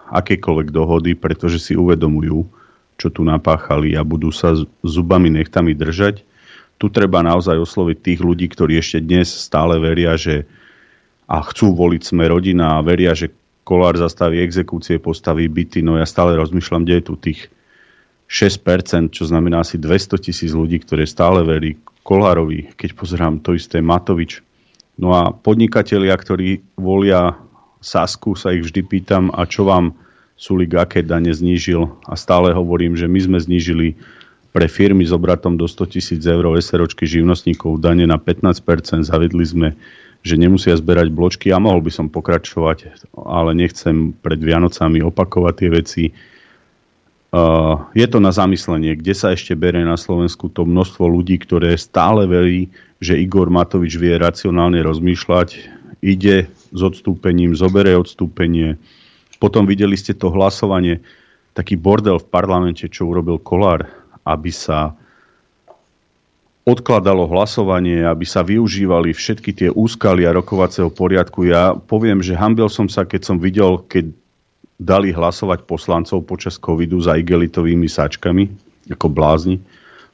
[0.09, 2.49] akékoľvek dohody, pretože si uvedomujú,
[2.97, 6.25] čo tu napáchali a budú sa zubami nechtami držať.
[6.81, 10.49] Tu treba naozaj osloviť tých ľudí, ktorí ešte dnes stále veria, že
[11.27, 13.31] a chcú voliť sme rodina a veria, že
[13.67, 15.83] Kolár zastaví exekúcie, postaví byty.
[15.83, 17.39] No ja stále rozmýšľam, kde je tu tých
[18.31, 21.75] 6%, čo znamená asi 200 tisíc ľudí, ktoré stále verí
[22.07, 22.71] Kolárovi.
[22.79, 24.39] Keď pozerám to isté Matovič,
[24.97, 27.37] No a podnikatelia, ktorí volia
[27.77, 29.93] Sasku, sa ich vždy pýtam, a čo vám
[30.37, 31.85] Sulik aké dane znížil?
[32.09, 33.93] A stále hovorím, že my sme znížili
[34.53, 39.05] pre firmy s obratom do 100 tisíc eur SROčky živnostníkov dane na 15%.
[39.05, 39.77] Zavedli sme,
[40.27, 45.69] že nemusia zberať bločky a mohol by som pokračovať, ale nechcem pred Vianocami opakovať tie
[45.71, 46.03] veci.
[47.95, 52.27] Je to na zamyslenie, kde sa ešte berie na Slovensku to množstvo ľudí, ktoré stále
[52.27, 52.67] verí,
[52.99, 55.49] že Igor Matovič vie racionálne rozmýšľať,
[56.03, 58.75] ide s odstúpením, zobere odstúpenie.
[59.37, 60.99] Potom videli ste to hlasovanie,
[61.53, 63.85] taký bordel v parlamente, čo urobil Kolár,
[64.25, 64.97] aby sa
[66.67, 71.47] odkladalo hlasovanie, aby sa využívali všetky tie úskalia rokovacieho poriadku.
[71.47, 74.11] Ja poviem, že hambil som sa, keď som videl, keď
[74.75, 78.51] dali hlasovať poslancov počas covidu za igelitovými sačkami,
[78.91, 79.63] ako blázni.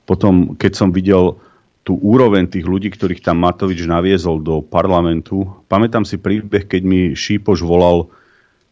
[0.05, 1.41] Potom, keď som videl
[1.83, 5.51] tú úroveň tých ľudí, ktorých tam Matovič naviezol do parlamentu.
[5.67, 8.07] Pamätám si príbeh, keď mi Šípoš volal,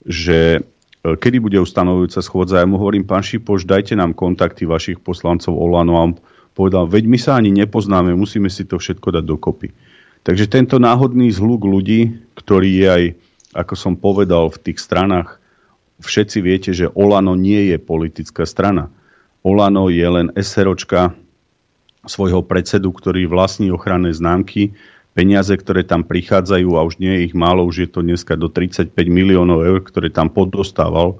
[0.07, 0.63] že
[1.03, 2.63] e, kedy bude ustanovujúca schôdza.
[2.63, 6.05] Ja mu hovorím, pán Šípoš, dajte nám kontakty vašich poslancov Olano a
[6.53, 9.69] povedal, veď my sa ani nepoznáme, musíme si to všetko dať dokopy.
[10.21, 13.03] Takže tento náhodný zhluk ľudí, ktorý je aj,
[13.57, 15.41] ako som povedal, v tých stranách,
[16.01, 18.93] všetci viete, že Olano nie je politická strana.
[19.41, 21.17] Olano je len SROčka,
[22.05, 24.73] svojho predsedu, ktorý vlastní ochranné známky,
[25.13, 28.49] peniaze, ktoré tam prichádzajú a už nie je ich málo, už je to dneska do
[28.49, 31.17] 35 miliónov eur, ktoré tam poddostával, e,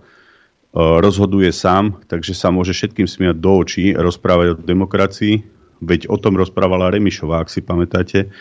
[0.76, 5.43] rozhoduje sám, takže sa môže všetkým smiať do očí, rozprávať o demokracii.
[5.81, 8.31] Veď o tom rozprávala Remišová, ak si pamätáte.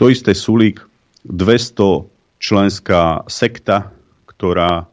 [0.00, 0.82] To isté Sulík,
[1.28, 2.08] 200
[2.42, 3.92] členská sekta,
[4.26, 4.88] ktorá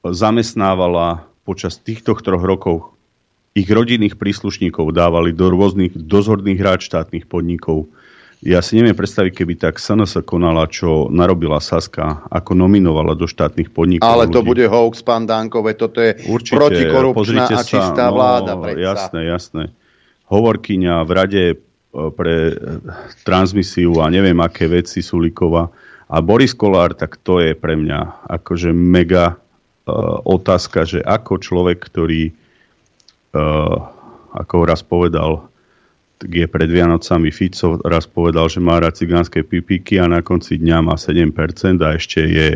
[0.00, 2.96] zamestnávala počas týchto troch rokov
[3.52, 7.90] ich rodinných príslušníkov dávali do rôznych dozorných rád štátnych podnikov.
[8.40, 13.68] Ja si neviem predstaviť, keby tak SNS konala, čo narobila Saska, ako nominovala do štátnych
[13.68, 14.08] podnikov.
[14.08, 14.48] Ale to ľudí.
[14.56, 18.56] bude hoax, pán Dánkové, toto je Určite, protikorupčná a čistá no, vláda.
[18.56, 18.80] Predsa.
[18.80, 19.64] Jasné, jasné.
[20.32, 21.56] Hovorkyňa v rade e,
[21.92, 22.54] pre e,
[23.28, 25.68] transmisiu a neviem aké veci Sulíková.
[26.08, 31.78] A Boris Kolár, tak to je pre mňa akože mega uh, otázka, že ako človek,
[31.78, 32.34] ktorý
[33.30, 33.78] uh,
[34.34, 35.49] ako raz povedal,
[36.28, 40.78] je pred Vianocami Fico raz povedal, že má rád cigánske pipiky a na konci dňa
[40.84, 41.32] má 7%
[41.80, 42.48] a ešte je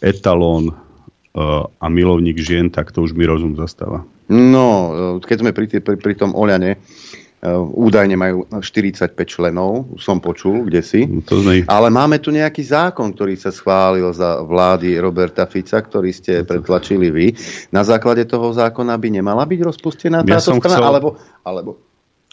[0.00, 4.08] etalón uh, a milovník žien, tak to už mi rozum zastáva.
[4.30, 10.64] No, keď sme pri, pri, pri tom Oľane, uh, údajne majú 45 členov, som počul,
[10.64, 11.04] kde si.
[11.04, 11.68] No to sme...
[11.68, 17.12] Ale máme tu nejaký zákon, ktorý sa schválil za vlády Roberta Fica, ktorý ste pretlačili
[17.12, 17.36] vy.
[17.68, 20.88] Na základe toho zákona by nemala byť rozpustená táto ja strana, chcel...
[20.88, 21.08] alebo,
[21.44, 21.90] alebo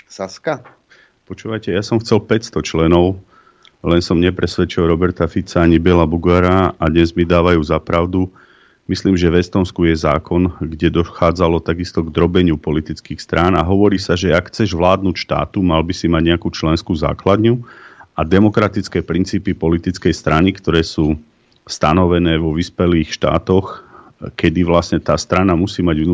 [0.08, 0.77] Saska?
[1.28, 3.20] Počúvajte, ja som chcel 500 členov,
[3.84, 8.32] len som nepresvedčil Roberta Fica ani Bela Bugara a dnes mi dávajú za pravdu.
[8.88, 14.00] Myslím, že v Estonsku je zákon, kde dochádzalo takisto k drobeniu politických strán a hovorí
[14.00, 17.60] sa, že ak chceš vládnuť štátu, mal by si mať nejakú členskú základňu
[18.16, 21.20] a demokratické princípy politickej strany, ktoré sú
[21.68, 23.84] stanovené vo vyspelých štátoch,
[24.40, 26.08] kedy vlastne tá strana musí mať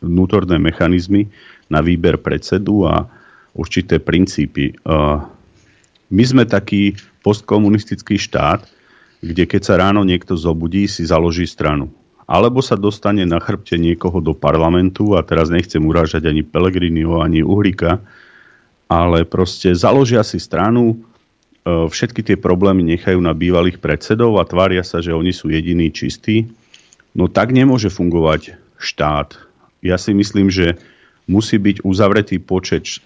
[0.00, 1.28] vnútorné, mechanizmy
[1.68, 3.19] na výber predsedu a
[3.60, 4.72] určité princípy.
[6.08, 8.64] My sme taký postkomunistický štát,
[9.20, 11.92] kde keď sa ráno niekto zobudí, si založí stranu.
[12.24, 17.44] Alebo sa dostane na chrbte niekoho do parlamentu, a teraz nechcem urážať ani Pelegrinio, ani
[17.44, 18.00] Uhlíka,
[18.88, 20.96] ale proste založia si stranu,
[21.66, 26.48] všetky tie problémy nechajú na bývalých predsedov a tvária sa, že oni sú jediní čistí.
[27.12, 29.36] No tak nemôže fungovať štát.
[29.84, 30.80] Ja si myslím, že
[31.28, 33.02] musí byť uzavretý počet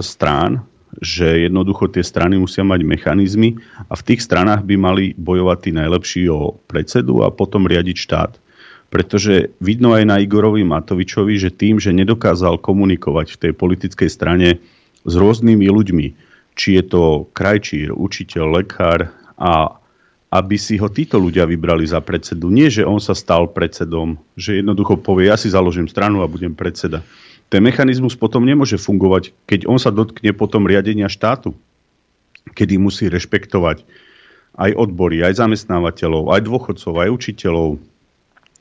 [0.00, 0.64] strán,
[1.02, 3.60] že jednoducho tie strany musia mať mechanizmy
[3.90, 8.32] a v tých stranách by mali bojovať tí najlepší o predsedu a potom riadiť štát.
[8.86, 14.62] Pretože vidno aj na Igorovi Matovičovi, že tým, že nedokázal komunikovať v tej politickej strane
[15.02, 16.06] s rôznymi ľuďmi,
[16.56, 19.76] či je to krajčír, učiteľ, lekár a
[20.32, 22.50] aby si ho títo ľudia vybrali za predsedu.
[22.50, 26.54] Nie, že on sa stal predsedom, že jednoducho povie, ja si založím stranu a budem
[26.54, 27.02] predseda
[27.46, 31.54] ten mechanizmus potom nemôže fungovať, keď on sa dotkne potom riadenia štátu,
[32.54, 33.86] kedy musí rešpektovať
[34.56, 37.78] aj odbory, aj zamestnávateľov, aj dôchodcov, aj učiteľov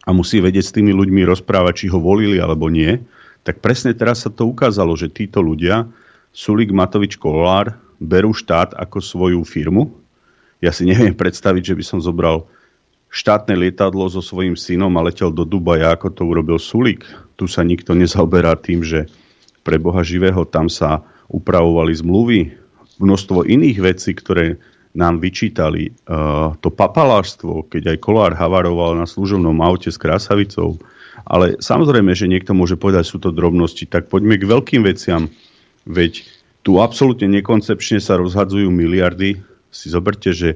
[0.05, 3.01] a musí vedieť s tými ľuďmi rozprávať, či ho volili alebo nie,
[3.41, 5.89] tak presne teraz sa to ukázalo, že títo ľudia,
[6.35, 9.87] Sulik, Matovič, Kolár, berú štát ako svoju firmu.
[10.59, 12.45] Ja si neviem predstaviť, že by som zobral
[13.15, 17.07] štátne lietadlo so svojím synom a letel do Dubaja, ako to urobil Sulik.
[17.39, 19.07] Tu sa nikto nezaoberá tým, že
[19.63, 20.99] pre Boha živého tam sa
[21.31, 22.39] upravovali zmluvy,
[22.99, 24.59] množstvo iných vecí, ktoré
[24.95, 25.91] nám vyčítali.
[26.07, 30.79] Uh, to papaláštvo, keď aj Kolár havaroval na služobnom aute s krásavicou.
[31.27, 35.27] Ale samozrejme, že niekto môže povedať, sú to drobnosti, tak poďme k veľkým veciam.
[35.87, 36.23] Veď
[36.63, 39.39] tu absolútne nekoncepčne sa rozhadzujú miliardy.
[39.71, 40.55] Si zoberte, že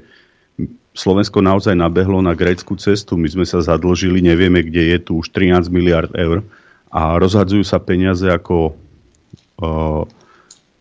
[0.90, 3.14] Slovensko naozaj nabehlo na grécku cestu.
[3.14, 6.42] My sme sa zadlžili, nevieme, kde je tu už 13 miliard eur
[6.90, 8.74] a rozhadzujú sa peniaze ako
[9.62, 10.02] uh,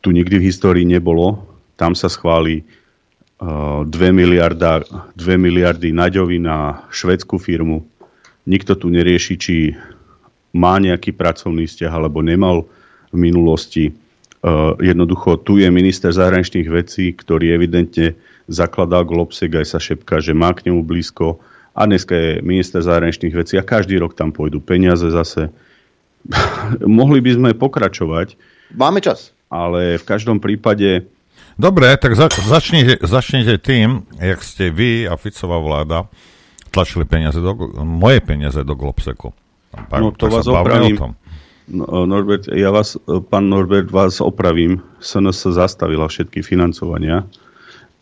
[0.02, 1.46] tu nikdy v histórii nebolo.
[1.78, 4.82] Tam sa schváli uh, 2, miliarda,
[5.14, 7.86] 2 miliardy naďovi na švedskú firmu.
[8.50, 9.78] Nikto tu nerieši, či
[10.58, 12.66] má nejaký pracovný vzťah alebo nemal
[13.14, 13.94] v minulosti.
[14.42, 18.18] Uh, jednoducho tu je minister zahraničných vecí, ktorý evidentne
[18.50, 21.38] zakladá Globsek, aj sa šepká, že má k nemu blízko.
[21.78, 25.54] A dneska je minister zahraničných vecí a každý rok tam pôjdu peniaze zase.
[26.84, 28.36] Mohli by sme pokračovať.
[28.74, 29.32] Máme čas.
[29.48, 31.08] Ale v každom prípade...
[31.56, 36.10] Dobre, tak za, začnite, začnite tým, jak ste vy a Ficová vláda
[36.70, 39.34] tlačili peniaze do, moje peniaze do Globseku.
[39.92, 40.98] No to vás opravím.
[41.70, 42.98] No, Norbert, ja vás,
[43.30, 44.82] pán Norbert, vás opravím.
[44.98, 47.30] SNS zastavila všetky financovania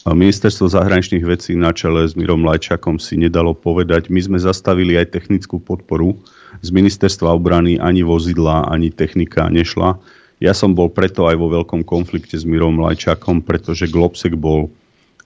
[0.08, 4.08] Ministerstvo zahraničných vecí na čele s Mirom Lajčakom si nedalo povedať.
[4.08, 6.16] My sme zastavili aj technickú podporu.
[6.64, 10.00] Z ministerstva obrany ani vozidla, ani technika nešla.
[10.40, 14.70] Ja som bol preto aj vo veľkom konflikte s Mirom Lajčakom, pretože Globsek bol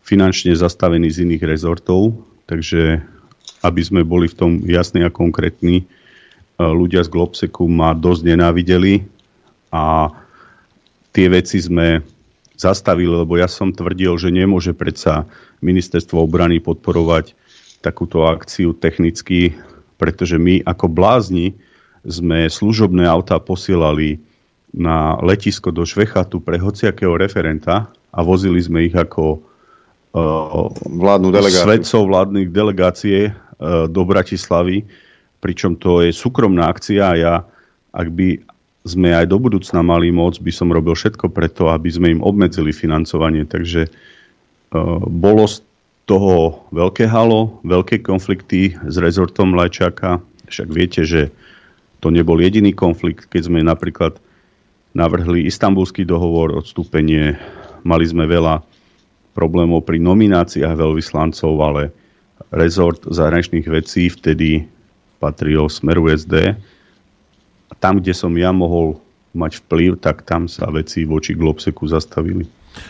[0.01, 2.17] finančne zastavený z iných rezortov,
[2.49, 3.03] takže
[3.61, 5.85] aby sme boli v tom jasní a konkrétni, e,
[6.57, 9.05] ľudia z Globseku ma dosť nenávideli
[9.69, 10.09] a
[11.13, 12.01] tie veci sme
[12.61, 15.25] zastavili, lebo ja som tvrdil, že nemôže predsa
[15.65, 17.33] ministerstvo obrany podporovať
[17.81, 19.57] takúto akciu technicky,
[19.97, 21.57] pretože my ako blázni
[22.05, 24.21] sme služobné autá posielali
[24.71, 31.65] na letisko do Švechatu pre hociakého referenta a vozili sme ich ako uh, vládnu delegáciu.
[31.67, 34.87] svedcov vládnych delegácie uh, do Bratislavy,
[35.43, 37.35] pričom to je súkromná akcia a ja,
[37.91, 38.27] ak by
[38.81, 42.73] sme aj do budúcna mali moc, by som robil všetko preto, aby sme im obmedzili
[42.73, 43.45] financovanie.
[43.45, 45.61] Takže uh, bolo z
[46.09, 50.17] toho veľké halo, veľké konflikty s rezortom Lajčáka.
[50.49, 51.29] Však viete, že
[52.01, 54.17] to nebol jediný konflikt, keď sme napríklad
[54.97, 57.37] navrhli istambulský dohovor, odstúpenie,
[57.85, 58.65] mali sme veľa
[59.31, 61.93] problémov pri nomináciách veľvyslancov, ale
[62.51, 64.67] rezort zahraničných vecí vtedy
[65.23, 66.57] patril Smeru SD.
[67.81, 69.01] Tam, kde som ja mohol
[69.33, 72.45] mať vplyv, tak tam sa veci voči Globseku zastavili.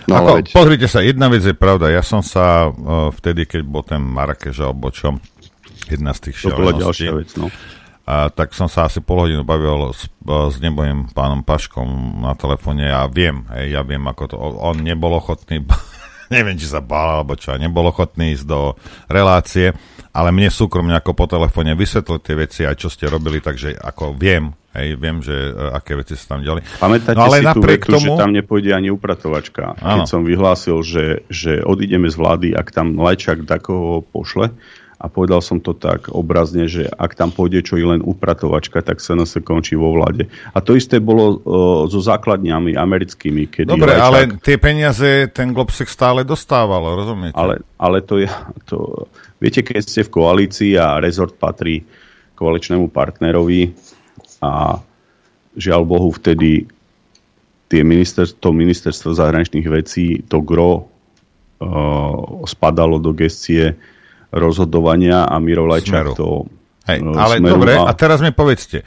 [0.05, 0.45] No, Ako, veď...
[0.53, 1.89] Pozrite sa, jedna vec je pravda.
[1.89, 5.17] Ja som sa uh, vtedy, keď bol ten Marrakeš alebo čo,
[5.89, 6.59] jedna z tých šialeností.
[6.59, 7.47] To bola ďalšia vec, no
[8.11, 12.89] a tak som sa asi pol hodinu bavil s, s nebojím pánom Paškom na telefóne
[12.89, 15.61] a viem, hej, ja viem, ako to, on nebol ochotný,
[16.33, 18.73] neviem, či sa bál, alebo čo, nebol ochotný ísť do
[19.05, 19.77] relácie,
[20.11, 24.15] ale mne súkromne ako po telefóne vysvetlil tie veci aj čo ste robili, takže ako
[24.15, 26.59] viem, hej, viem, že uh, aké veci sa tam diali.
[26.79, 28.05] Pamätáte no, ale si tú vetu, tomu...
[28.05, 29.79] že tam nepôjde ani upratovačka.
[29.79, 34.51] Keď som vyhlásil, že, že odídeme z vlády, ak tam Lajčák takoho pošle,
[35.01, 39.01] a povedal som to tak obrazne, že ak tam pôjde čo i len upratovačka, tak
[39.01, 40.29] sa nás končí vo vláde.
[40.53, 43.49] A to isté bolo uh, so základňami americkými.
[43.49, 44.05] Kedy Dobre, Lajčák...
[44.05, 47.33] ale tie peniaze ten Globsek stále dostával, rozumiete?
[47.33, 48.29] Ale, ale to je...
[48.69, 49.09] To,
[49.41, 51.81] viete, keď ste v koalícii a rezort patrí
[52.37, 53.73] koaličnému partnerovi
[54.37, 54.77] a
[55.57, 56.69] žiaľ Bohu vtedy
[57.73, 63.73] tie ministerstvo, to ministerstvo zahraničných vecí, to gro uh, spadalo do gestie
[64.31, 66.47] rozhodovania a Miro Lajčák to
[66.87, 67.85] Hej, e, ale smeru dobre, a...
[67.87, 68.81] a teraz mi povedzte,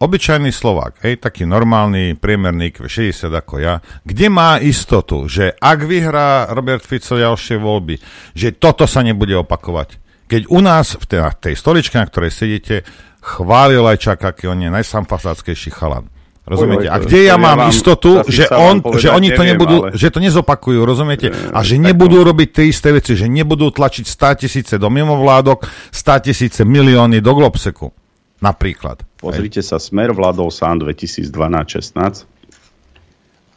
[0.00, 6.50] obyčajný Slovák, hej, taký normálny, priemerný 60 ako ja, kde má istotu, že ak vyhrá
[6.50, 8.00] Robert Fico ďalšie voľby,
[8.34, 10.00] že toto sa nebude opakovať.
[10.30, 12.86] Keď u nás v tej, tej stoličke, na ktorej sedíte,
[13.20, 16.08] chválil Lajčák, aký on je najsamfasáckejší chalan.
[16.48, 16.88] Rozumiete?
[16.88, 19.94] A kde ja mám ja istotu, že, on, povedať, že oni to neviem, nebudú, ale...
[19.94, 21.30] že to nezopakujú, rozumiete?
[21.52, 26.26] A že nebudú robiť tie isté veci, že nebudú tlačiť 100 tisíce do mimovládok, 100
[26.26, 27.92] tisíce milióny do Globseku.
[28.40, 29.04] Napríklad.
[29.20, 32.24] Pozrite sa, Smer vládol sám 2012-16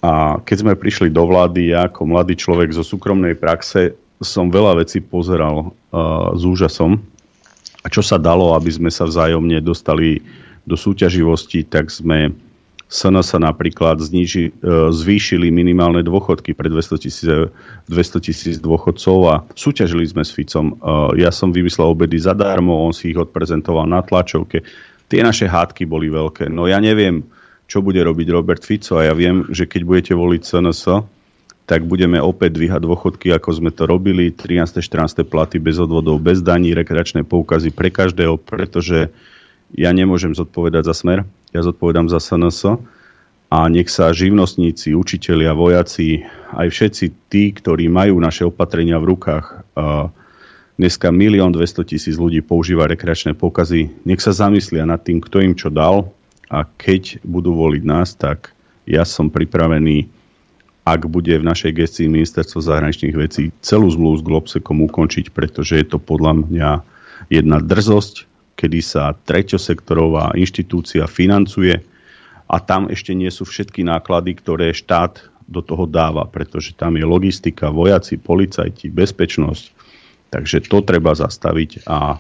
[0.04, 4.84] a keď sme prišli do vlády, ja ako mladý človek zo súkromnej praxe som veľa
[4.84, 7.00] vecí pozeral uh, s úžasom.
[7.84, 10.20] A čo sa dalo, aby sme sa vzájomne dostali
[10.68, 12.36] do súťaživosti, tak sme
[12.94, 17.26] SNS napríklad zniži, e, zvýšili minimálne dôchodky pre 200 tisíc,
[17.90, 20.78] 200 tisíc dôchodcov a súťažili sme s Ficom.
[20.78, 24.62] E, ja som vymyslel obedy zadarmo, on si ich odprezentoval na tlačovke.
[25.10, 26.54] Tie naše hádky boli veľké.
[26.54, 27.26] No ja neviem,
[27.66, 30.82] čo bude robiť Robert Fico a ja viem, že keď budete voliť SNS,
[31.66, 34.84] tak budeme opäť dvíhať dôchodky, ako sme to robili, 13.
[34.84, 35.26] 14.
[35.26, 39.10] platy bez odvodov, bez daní, rekreačné poukazy pre každého, pretože
[39.74, 42.82] ja nemôžem zodpovedať za smer, ja zodpovedám za SNS
[43.54, 46.26] a nech sa živnostníci, učitelia, vojaci,
[46.58, 49.46] aj všetci tí, ktorí majú naše opatrenia v rukách,
[50.78, 55.54] dneska milión 200 tisíc ľudí používa rekreačné pokazy, nech sa zamyslia nad tým, kto im
[55.54, 56.10] čo dal
[56.50, 58.54] a keď budú voliť nás, tak
[58.90, 60.10] ja som pripravený,
[60.84, 65.86] ak bude v našej gestii ministerstvo zahraničných vecí celú zmluvu s Globsekom ukončiť, pretože je
[65.88, 66.70] to podľa mňa
[67.32, 71.82] jedna drzosť, kedy sa treťosektorová inštitúcia financuje
[72.48, 77.04] a tam ešte nie sú všetky náklady, ktoré štát do toho dáva, pretože tam je
[77.04, 79.66] logistika, vojaci, policajti, bezpečnosť.
[80.32, 82.18] Takže to treba zastaviť a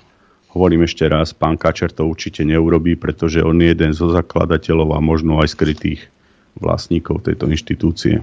[0.53, 4.99] hovorím ešte raz, pán Kačer to určite neurobí, pretože on je jeden zo zakladateľov a
[5.01, 6.13] možno aj skrytých
[6.61, 8.21] vlastníkov tejto inštitúcie.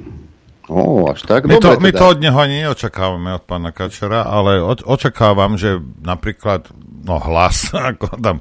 [0.71, 1.51] Ó, až tak?
[1.51, 1.99] My, Dobre, to, my teda.
[1.99, 6.71] to od neho ani neočakávame, od pána Kačera, ale od, očakávam, že napríklad
[7.05, 8.41] no hlas, ako tam,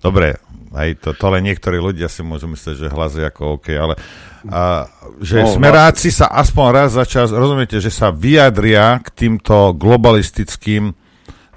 [0.00, 0.40] dobre,
[0.70, 3.94] aj to, to len niektorí ľudia si môžu myslieť, že hlas je ako OK, ale
[4.48, 4.86] a,
[5.20, 10.96] že no, smeráci sa aspoň raz za čas, rozumiete, že sa vyjadria k týmto globalistickým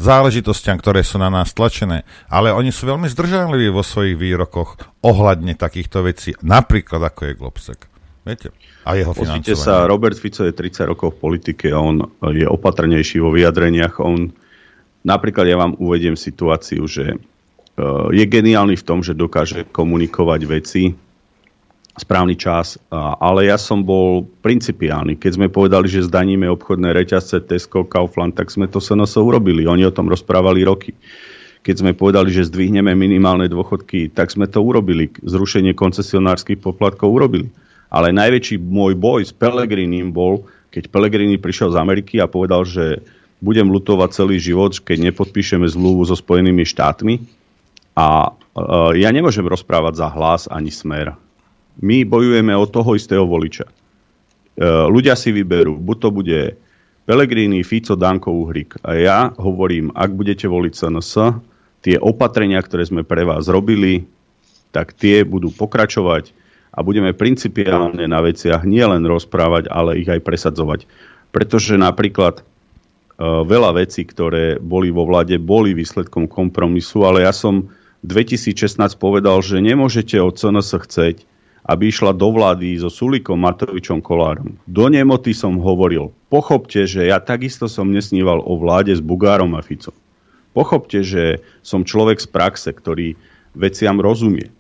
[0.02, 5.56] záležitostiam, ktoré sú na nás tlačené, ale oni sú veľmi zdržanliví vo svojich výrokoch ohľadne
[5.56, 7.80] takýchto vecí, napríklad ako je Globsek.
[8.24, 8.56] Viete?
[8.88, 13.20] A jeho Pozrite sa, Robert Fico je 30 rokov v politike a on je opatrnejší
[13.20, 14.00] vo vyjadreniach.
[14.00, 14.32] On,
[15.04, 20.84] napríklad ja vám uvediem situáciu, že uh, je geniálny v tom, že dokáže komunikovať veci
[21.94, 22.82] správny čas,
[23.22, 25.14] ale ja som bol principiálny.
[25.14, 29.70] Keď sme povedali, že zdaníme obchodné reťazce Tesco, Kaufland, tak sme to SNS urobili.
[29.70, 30.98] Oni o tom rozprávali roky.
[31.62, 35.14] Keď sme povedali, že zdvihneme minimálne dôchodky, tak sme to urobili.
[35.22, 37.54] Zrušenie koncesionárskych poplatkov urobili.
[37.94, 43.06] Ale najväčší môj boj s Pelegrinim bol, keď Pelegrini prišiel z Ameriky a povedal, že
[43.44, 47.20] budem lutovať celý život, keď nepodpíšeme zmluvu so Spojenými štátmi.
[48.00, 51.20] A uh, ja nemôžem rozprávať za hlas ani smer
[51.82, 53.66] my bojujeme o toho istého voliča.
[53.66, 53.74] E,
[54.92, 56.40] ľudia si vyberú, buď to bude
[57.04, 58.78] Pelegrini, Fico, Danko, Uhrik.
[58.86, 61.42] A ja hovorím, ak budete voliť SNS,
[61.84, 64.06] tie opatrenia, ktoré sme pre vás robili,
[64.72, 66.32] tak tie budú pokračovať
[66.74, 70.88] a budeme principiálne na veciach nielen rozprávať, ale ich aj presadzovať.
[71.34, 72.44] Pretože napríklad e,
[73.24, 77.72] veľa vecí, ktoré boli vo vlade, boli výsledkom kompromisu, ale ja som
[78.04, 81.16] 2016 povedal, že nemôžete od CNS chceť,
[81.64, 84.60] aby išla do vlády so Sulikom, Matovičom, Kolárom.
[84.68, 89.64] Do nemoty som hovoril, pochopte, že ja takisto som nesníval o vláde s Bugárom a
[89.64, 89.96] Ficom.
[90.52, 93.16] Pochopte, že som človek z praxe, ktorý
[93.56, 94.52] veciam rozumie.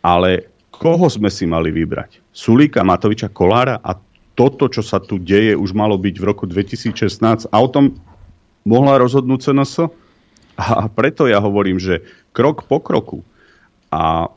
[0.00, 2.24] Ale koho sme si mali vybrať?
[2.32, 3.92] Sulíka, Matoviča, Kolára a
[4.36, 7.96] toto, čo sa tu deje, už malo byť v roku 2016 a o tom
[8.68, 9.88] mohla rozhodnúť CNS?
[10.56, 12.04] A preto ja hovorím, že
[12.36, 13.24] krok po kroku.
[13.88, 14.28] A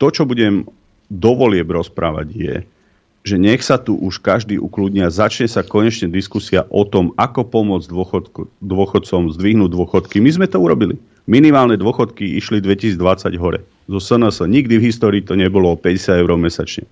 [0.00, 0.64] to, čo budem
[1.12, 2.54] dovolieb rozprávať je,
[3.26, 7.90] že nech sa tu už každý ukludnia, začne sa konečne diskusia o tom, ako pomôcť
[7.90, 10.22] dôchodku, dôchodcom zdvihnúť dôchodky.
[10.22, 10.94] My sme to urobili.
[11.26, 13.66] Minimálne dôchodky išli 2020 hore.
[13.90, 16.86] Zo SNS nikdy v histórii to nebolo o 50 eur mesačne.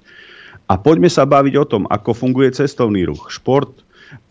[0.64, 3.84] A poďme sa baviť o tom, ako funguje cestovný ruch, šport,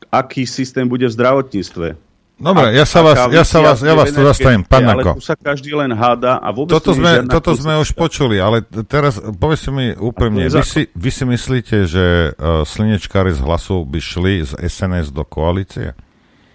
[0.10, 1.97] aký systém bude v zdravotníctve,
[2.34, 5.15] Dobre, ja sa vás, ja sa vás, ja vás tu zastavím, pán Nako.
[5.15, 8.65] Ale tu sa každý len háda a vôbec toto sme, toto sme už počuli, ale
[8.89, 13.99] teraz povedzte mi úprimne, vy si, vy si myslíte, že uh, slinečkári z hlasu by
[14.01, 15.93] šli z SNS do koalície?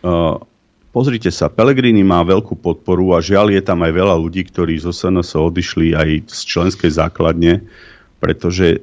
[0.02, 0.36] Uh,
[0.90, 4.90] pozrite sa, Pelegrini má veľkú podporu a žiaľ je tam aj veľa ľudí, ktorí zo
[4.90, 7.62] SNS odišli aj z členskej základne,
[8.18, 8.82] pretože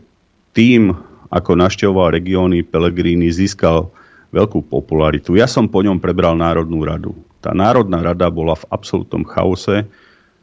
[0.56, 0.96] tým,
[1.30, 3.92] ako našťoval regióny, Pelegrini získal
[4.32, 5.36] veľkú popularitu.
[5.36, 7.12] Ja som po ňom prebral Národnú radu.
[7.44, 9.86] Tá Národná rada bola v absolútnom chaose.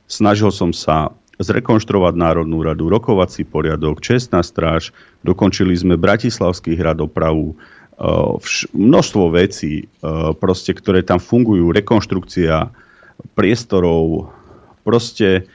[0.07, 1.11] Snažil som sa
[1.41, 4.95] zrekonštruovať Národnú radu, rokovací poriadok, čestná stráž,
[5.27, 8.07] dokončili sme Bratislavský hrad opravu, e,
[8.71, 9.85] množstvo vecí, e,
[10.39, 12.71] proste, ktoré tam fungujú, rekonštrukcia
[13.35, 14.31] priestorov.
[14.87, 15.49] Proste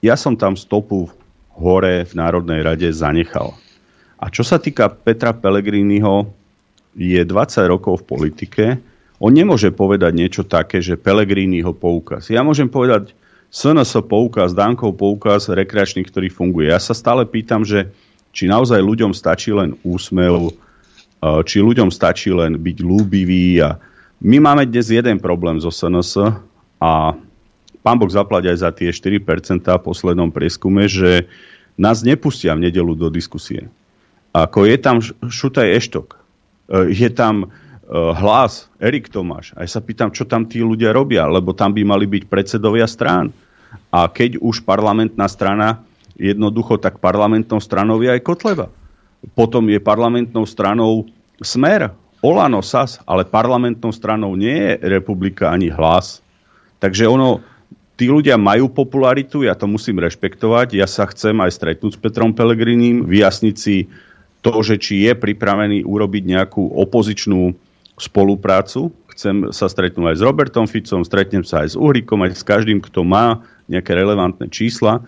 [0.00, 1.10] ja som tam stopu
[1.52, 3.52] hore v Národnej rade zanechal.
[4.22, 6.30] A čo sa týka Petra Pellegriniho,
[6.94, 8.64] je 20 rokov v politike,
[9.22, 12.26] on nemôže povedať niečo také, že Pelegrini ho poukaz.
[12.30, 13.14] Ja môžem povedať
[13.54, 16.74] SNS poukaz, Dankov poukaz, rekreačný, ktorý funguje.
[16.74, 17.90] Ja sa stále pýtam, že
[18.34, 20.52] či naozaj ľuďom stačí len úsmev, e,
[21.46, 23.62] či ľuďom stačí len byť lúbivý.
[23.62, 23.78] A
[24.18, 26.42] my máme dnes jeden problém zo SNS
[26.82, 27.14] a
[27.78, 29.22] pán Boh zaplať aj za tie 4%
[29.62, 31.30] v poslednom prieskume, že
[31.78, 33.70] nás nepustia v nedelu do diskusie.
[34.32, 36.22] Ako je tam Šutaj Eštok,
[36.72, 37.50] Eh, je tam eh,
[37.92, 39.52] hlas, Erik Tomáš.
[39.58, 42.88] A ja sa pýtam, čo tam tí ľudia robia, lebo tam by mali byť predsedovia
[42.88, 43.28] strán.
[43.92, 45.84] A keď už parlamentná strana,
[46.16, 48.68] jednoducho, tak parlamentnou stranou je aj Kotleva.
[49.32, 51.08] Potom je parlamentnou stranou
[51.40, 51.92] Smer,
[52.22, 56.22] Olano, SAS, ale parlamentnou stranou nie je republika ani hlas.
[56.78, 57.42] Takže ono,
[57.96, 60.76] tí ľudia majú popularitu, ja to musím rešpektovať.
[60.76, 63.88] Ja sa chcem aj stretnúť s Petrom Pelegrinim, vyjasniť si,
[64.42, 67.54] to, že či je pripravený urobiť nejakú opozičnú
[67.96, 68.90] spoluprácu.
[69.14, 72.82] Chcem sa stretnúť aj s Robertom Ficom, stretnem sa aj s Uhrikom, aj s každým,
[72.82, 73.40] kto má
[73.70, 75.00] nejaké relevantné čísla.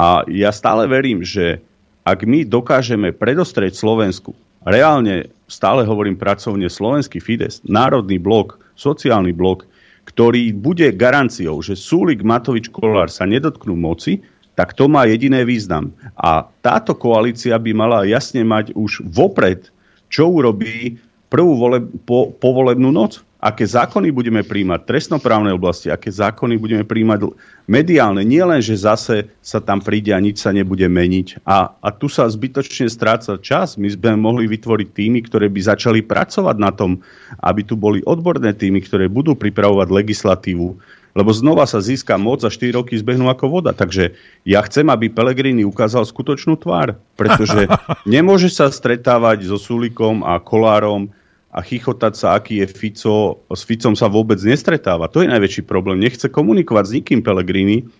[0.00, 1.60] A ja stále verím, že
[2.08, 4.32] ak my dokážeme predostrieť Slovensku,
[4.64, 9.68] reálne stále hovorím pracovne slovenský Fides, národný blok, sociálny blok,
[10.08, 14.24] ktorý bude garanciou, že Súlik, Matovič, Kolár sa nedotknú moci,
[14.58, 15.94] tak to má jediné význam.
[16.18, 19.70] A táto koalícia by mala jasne mať už vopred,
[20.10, 20.98] čo urobí
[21.30, 23.22] prvú vole, po, povolebnú noc.
[23.40, 27.32] Aké zákony budeme príjmať v trestnoprávnej oblasti, aké zákony budeme príjmať
[27.64, 28.20] mediálne.
[28.20, 31.40] Nie len, že zase sa tam príde a nič sa nebude meniť.
[31.48, 33.80] A, a tu sa zbytočne stráca čas.
[33.80, 37.00] My sme mohli vytvoriť týmy, ktoré by začali pracovať na tom,
[37.40, 40.76] aby tu boli odborné týmy, ktoré budú pripravovať legislatívu,
[41.14, 43.72] lebo znova sa získa moc a 4 roky zbehnú ako voda.
[43.74, 44.14] Takže
[44.46, 47.66] ja chcem, aby Pelegrini ukázal skutočnú tvár, pretože
[48.06, 51.10] nemôže sa stretávať so Sulikom a Kolárom
[51.50, 53.42] a chichotať sa, aký je Fico.
[53.50, 55.10] S Ficom sa vôbec nestretáva.
[55.10, 55.98] To je najväčší problém.
[55.98, 57.90] Nechce komunikovať s nikým Pelegrini.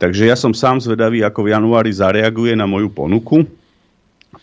[0.00, 3.46] Takže ja som sám zvedavý, ako v januári zareaguje na moju ponuku.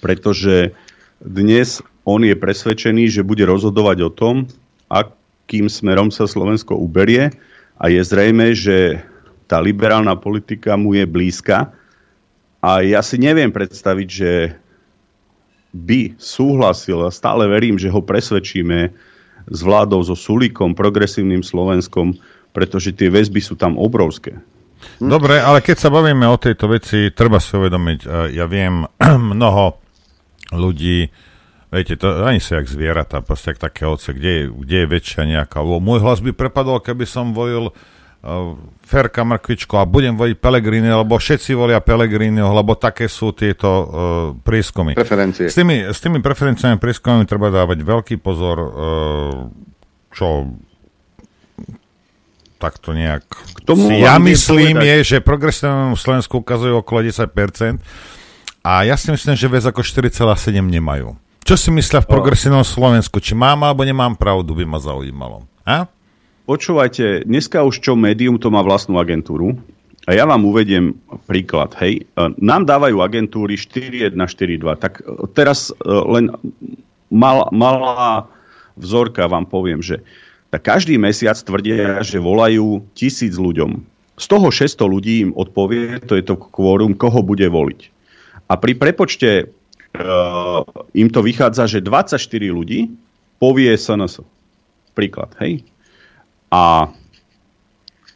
[0.04, 0.76] pretože
[1.18, 4.36] dnes on je presvedčený, že bude rozhodovať o tom,
[4.88, 7.34] akým smerom sa Slovensko uberie
[7.78, 9.02] a je zrejme, že
[9.46, 11.72] tá liberálna politika mu je blízka
[12.60, 14.32] a ja si neviem predstaviť, že
[15.72, 18.92] by súhlasil a stále verím, že ho presvedčíme
[19.48, 22.18] s vládou, so Sulíkom, progresívnym Slovenskom,
[22.52, 24.36] pretože tie väzby sú tam obrovské.
[24.98, 28.86] Dobre, ale keď sa bavíme o tejto veci, treba si uvedomiť, e, ja viem,
[29.34, 29.78] mnoho
[30.54, 31.10] ľudí,
[31.72, 35.60] viete, to ani sú jak zvieratá, proste jak také oce, kde, kde je väčšia nejaká.
[35.62, 38.56] Môj hlas by prepadol, keby som volil uh,
[38.88, 43.86] Ferka Mrkvičko a budem voliť Pelegrini, lebo všetci volia Pelegrini, lebo také sú tieto uh,
[44.40, 44.96] prieskumy.
[44.96, 45.52] Preferencie.
[45.52, 48.70] S tými, s tými preferenciami prieskumami treba dávať veľký pozor, uh,
[50.16, 50.56] čo
[52.58, 53.24] takto nejak...
[53.28, 57.30] K tomu si ja myslím je, že progresívnemu Slovensku ukazujú okolo 10%,
[58.68, 61.16] a ja si myslím, že viac ako 4,7 nemajú.
[61.48, 63.24] Čo si myslia v progresívnom Slovensku?
[63.24, 65.48] Či mám alebo nemám pravdu, by ma zaujímalo.
[65.64, 65.88] A?
[66.44, 69.56] Počúvajte, dneska už čo médium to má vlastnú agentúru.
[70.04, 71.72] A ja vám uvediem príklad.
[71.80, 72.04] Hej.
[72.04, 74.76] E, nám dávajú agentúry 4.1, 4.2.
[74.76, 76.36] Tak e, teraz e, len
[77.08, 78.28] mal, malá
[78.76, 80.04] vzorka vám poviem, že
[80.52, 83.88] tak každý mesiac tvrdia, že volajú tisíc ľuďom.
[84.20, 87.96] Z toho 600 ľudí im odpovie, to je to kvórum, koho bude voliť.
[88.52, 89.48] A pri prepočte
[90.94, 92.20] im to vychádza, že 24
[92.52, 92.92] ľudí
[93.38, 94.26] povie SNS.
[94.94, 95.62] Príklad, hej?
[96.50, 96.90] A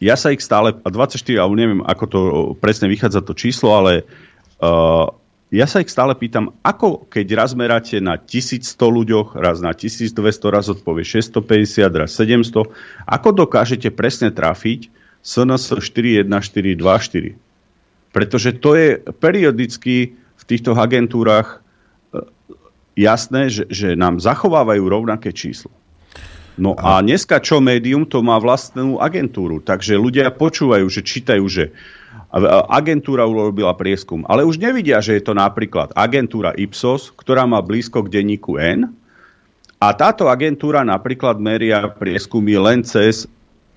[0.02, 2.19] ja sa ich stále, a 24, ale neviem, ako to
[2.57, 4.02] presne vychádza to číslo, ale
[4.57, 5.06] uh,
[5.53, 10.15] ja sa ich stále pýtam, ako keď raz meráte na 1100 ľuďoch, raz na 1200,
[10.48, 12.72] raz odpovie 650, raz 700,
[13.06, 14.89] ako dokážete presne trafiť
[15.22, 17.35] SNS 41424?
[18.15, 18.88] Pretože to je
[19.22, 20.18] periodicky
[20.52, 21.64] týchto agentúrach
[22.11, 22.19] e,
[22.99, 25.72] jasné, že, že nám zachovávajú rovnaké číslo.
[26.60, 29.64] No a dneska čo médium, to má vlastnú agentúru.
[29.64, 31.72] Takže ľudia počúvajú, že čítajú, že
[32.72, 34.28] agentúra urobila prieskum.
[34.28, 38.91] Ale už nevidia, že je to napríklad agentúra Ipsos, ktorá má blízko k denníku N.
[39.82, 43.26] A táto agentúra napríklad meria prieskumy len cez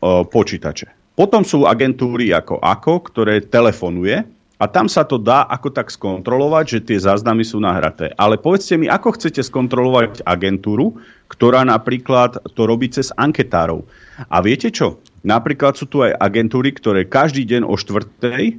[0.02, 0.90] o, počítače.
[1.14, 4.26] Potom sú agentúry ako AKO, ktoré telefonuje
[4.64, 8.16] a tam sa to dá ako tak skontrolovať, že tie záznamy sú nahraté.
[8.16, 10.96] Ale povedzte mi, ako chcete skontrolovať agentúru,
[11.28, 13.84] ktorá napríklad to robí cez anketárov.
[14.32, 15.04] A viete čo?
[15.20, 18.56] Napríklad sú tu aj agentúry, ktoré každý deň o štvrtej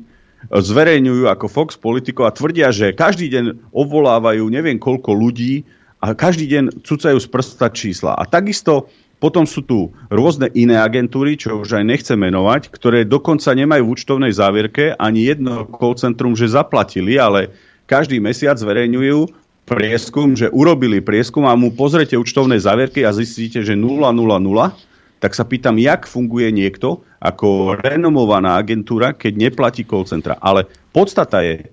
[0.54, 5.66] zverejňujú ako Fox Politico a tvrdia, že každý deň obvolávajú neviem koľko ľudí
[6.06, 8.14] a každý deň cucajú z prsta čísla.
[8.14, 8.94] A takisto
[9.26, 13.94] potom sú tu rôzne iné agentúry, čo už aj nechcem menovať, ktoré dokonca nemajú v
[13.98, 17.50] účtovnej závierke ani jedno call centrum, že zaplatili, ale
[17.90, 19.26] každý mesiac zverejňujú
[19.66, 24.14] prieskum, že urobili prieskum a mu pozrete účtovné závierky a zistíte, že 000,
[25.18, 30.38] tak sa pýtam, jak funguje niekto ako renomovaná agentúra, keď neplatí call centra.
[30.38, 31.66] Ale podstata je,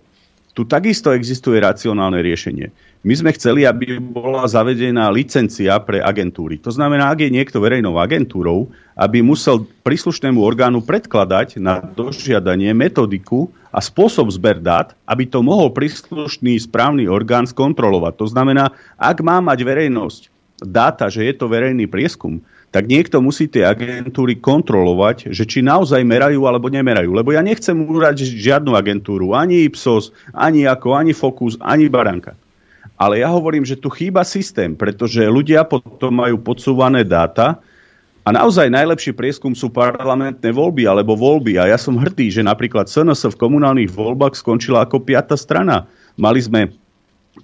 [0.57, 2.73] tu takisto existuje racionálne riešenie.
[3.03, 6.55] My sme chceli, aby bola zavedená licencia pre agentúry.
[6.63, 13.51] To znamená, ak je niekto verejnou agentúrou, aby musel príslušnému orgánu predkladať na dožiadanie metodiku
[13.75, 18.23] a spôsob zber dát, aby to mohol príslušný správny orgán skontrolovať.
[18.23, 18.71] To znamená,
[19.03, 20.31] ak má mať verejnosť
[20.63, 22.39] dáta, že je to verejný prieskum,
[22.71, 27.11] tak niekto musí tie agentúry kontrolovať, že či naozaj merajú alebo nemerajú.
[27.19, 32.39] Lebo ja nechcem urať žiadnu agentúru, ani Ipsos, ani ako, ani Focus, ani Baranka.
[33.03, 37.59] Ale ja hovorím, že tu chýba systém, pretože ľudia potom majú podsúvané dáta
[38.23, 41.59] a naozaj najlepší prieskum sú parlamentné voľby alebo voľby.
[41.59, 45.91] A ja som hrdý, že napríklad SNS v komunálnych voľbách skončila ako piata strana.
[46.15, 46.71] Mali sme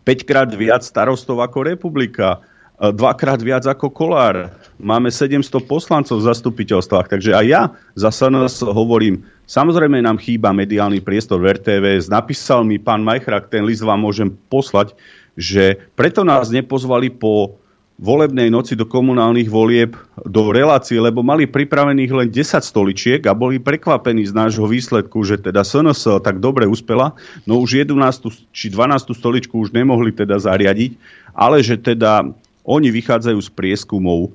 [0.07, 2.39] 5 krát viac starostov ako republika,
[2.79, 4.55] dvakrát viac ako Kolár.
[4.79, 7.63] Máme 700 poslancov v zastupiteľstvách, takže aj ja
[7.99, 12.07] za SNS hovorím, samozrejme nám chýba mediálny priestor v RTVS.
[12.07, 14.95] Napísal mi pán Majchrak, ten list vám môžem poslať,
[15.39, 17.63] že preto nás nepozvali po
[17.99, 23.59] volebnej noci do komunálnych volieb do relácie, lebo mali pripravených len 10 stoličiek a boli
[23.59, 29.15] prekvapení z nášho výsledku, že teda SNS tak dobre uspela, no už 11 či 12
[29.19, 30.95] stoličku už nemohli teda zariadiť,
[31.35, 32.23] ale že teda
[32.63, 34.31] oni vychádzajú z prieskumov,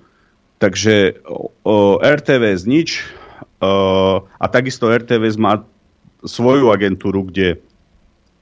[0.59, 1.23] takže
[1.63, 2.99] o, RTVS nič
[3.63, 5.63] o, a takisto RTVS má
[6.27, 7.63] svoju agentúru, kde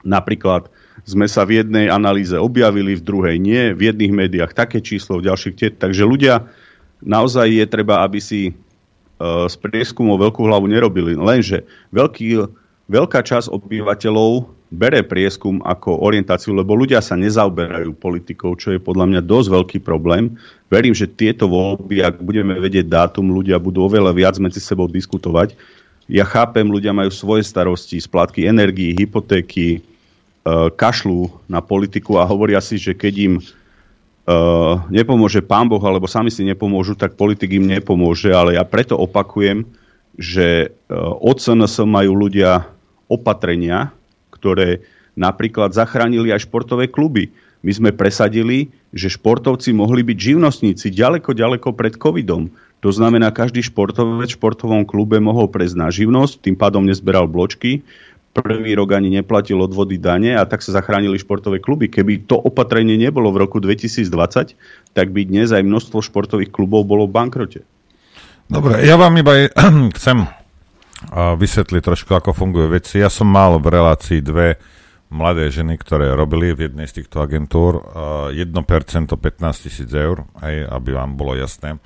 [0.02, 0.66] napríklad
[1.02, 5.26] sme sa v jednej analýze objavili, v druhej nie, v jedných médiách také číslo, v
[5.30, 5.68] ďalších tie.
[5.74, 6.46] Takže ľudia,
[7.02, 11.18] naozaj je treba, aby si uh, z prieskumov veľkú hlavu nerobili.
[11.18, 12.46] Lenže veľký,
[12.86, 19.04] veľká časť obyvateľov bere prieskum ako orientáciu, lebo ľudia sa nezaoberajú politikou, čo je podľa
[19.12, 20.32] mňa dosť veľký problém.
[20.72, 25.52] Verím, že tieto voľby, ak budeme vedieť dátum, ľudia budú oveľa viac medzi sebou diskutovať.
[26.08, 29.80] Ja chápem, ľudia majú svoje starosti, splátky energii, hypotéky, e,
[30.50, 33.42] kašľú na politiku a hovoria si, že keď im e,
[34.90, 38.34] nepomôže pán Boh, alebo sami si nepomôžu, tak politik im nepomôže.
[38.34, 39.62] Ale ja preto opakujem,
[40.18, 42.66] že e, od SNS majú ľudia
[43.06, 43.94] opatrenia,
[44.34, 44.82] ktoré
[45.14, 47.30] napríklad zachránili aj športové kluby.
[47.62, 52.50] My sme presadili, že športovci mohli byť živnostníci ďaleko, ďaleko pred covidom.
[52.82, 57.86] To znamená, každý športovec v športovom klube mohol prejsť na živnosť, tým pádom nezberal bločky,
[58.32, 61.92] prvý rok ani neplatil odvody dane a tak sa zachránili športové kluby.
[61.92, 64.56] Keby to opatrenie nebolo v roku 2020,
[64.96, 67.60] tak by dnes aj množstvo športových klubov bolo v bankrote.
[68.48, 69.52] Dobre, ja vám iba
[70.00, 70.24] chcem
[71.12, 73.04] vysvetliť trošku, ako fungujú veci.
[73.04, 74.56] Ja som mal v relácii dve
[75.12, 77.84] mladé ženy, ktoré robili v jednej z týchto agentúr
[78.32, 78.32] 1%
[79.12, 81.76] 15 tisíc eur, aj, aby vám bolo jasné.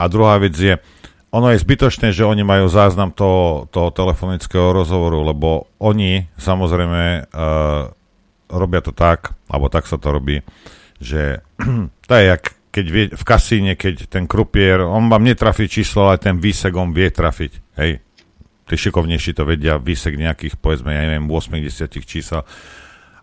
[0.00, 0.80] A druhá vec je,
[1.28, 7.92] ono je zbytočné, že oni majú záznam toho, toho telefonického rozhovoru, lebo oni samozrejme uh,
[8.48, 10.40] robia to tak, alebo tak sa to robí,
[10.96, 11.44] že
[12.08, 16.20] to je jak keď vie, v kasíne, keď ten krupier, on vám netrafí číslo, ale
[16.20, 17.52] ten výsek on vie trafiť.
[17.80, 18.04] Hej,
[18.68, 21.64] tí šikovnejší to vedia, výsek nejakých, povedzme, ja neviem, 80
[22.04, 22.44] čísel.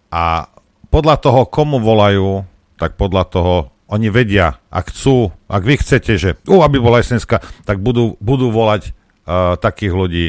[0.10, 0.50] A
[0.90, 2.44] podľa toho, komu volajú,
[2.76, 3.54] tak podľa toho
[3.86, 8.50] oni vedia, ak chcú, ak vy chcete, že uh, aby bola SNSK, tak budú, budú
[8.50, 10.26] volať uh, takých ľudí,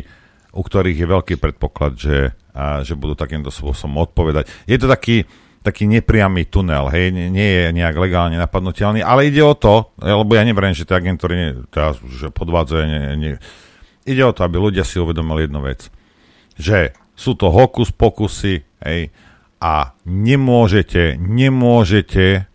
[0.52, 4.48] u ktorých je veľký predpoklad, že, uh, že budú takýmto spôsobom odpovedať.
[4.68, 5.24] Je to taký,
[5.64, 10.36] taký nepriamy tunel, hej, nie, nie je nejak legálne napadnutelný, ale ide o to, lebo
[10.36, 13.34] ja neverím, že tie agentúry teraz že podvádzajú, nie, nie,
[14.06, 15.90] Ide o to, aby ľudia si uvedomili jednu vec.
[16.54, 19.10] Že sú to hokus pokusy hej,
[19.58, 22.46] a nemôžete, nemôžete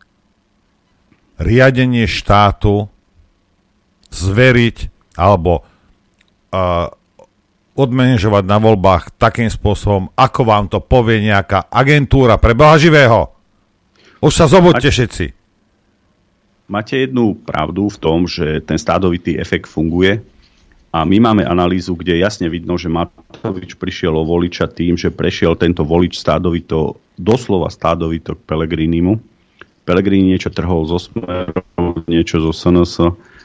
[1.42, 2.88] riadenie štátu
[4.14, 4.78] zveriť
[5.18, 6.88] alebo uh,
[7.76, 13.32] odmenežovať na voľbách takým spôsobom, ako vám to povie nejaká agentúra pre Boha živého.
[14.22, 15.34] Už sa zobudte všetci.
[16.72, 20.24] Máte jednu pravdu v tom, že ten stádovitý efekt funguje
[20.92, 25.56] a my máme analýzu, kde jasne vidno, že Matovič prišiel o voliča tým, že prešiel
[25.56, 29.31] tento volič stádovito, doslova stádovito k Pelegrinimu.
[29.82, 33.02] Pelegrini niečo trhol zo Smeru, niečo zo SNS,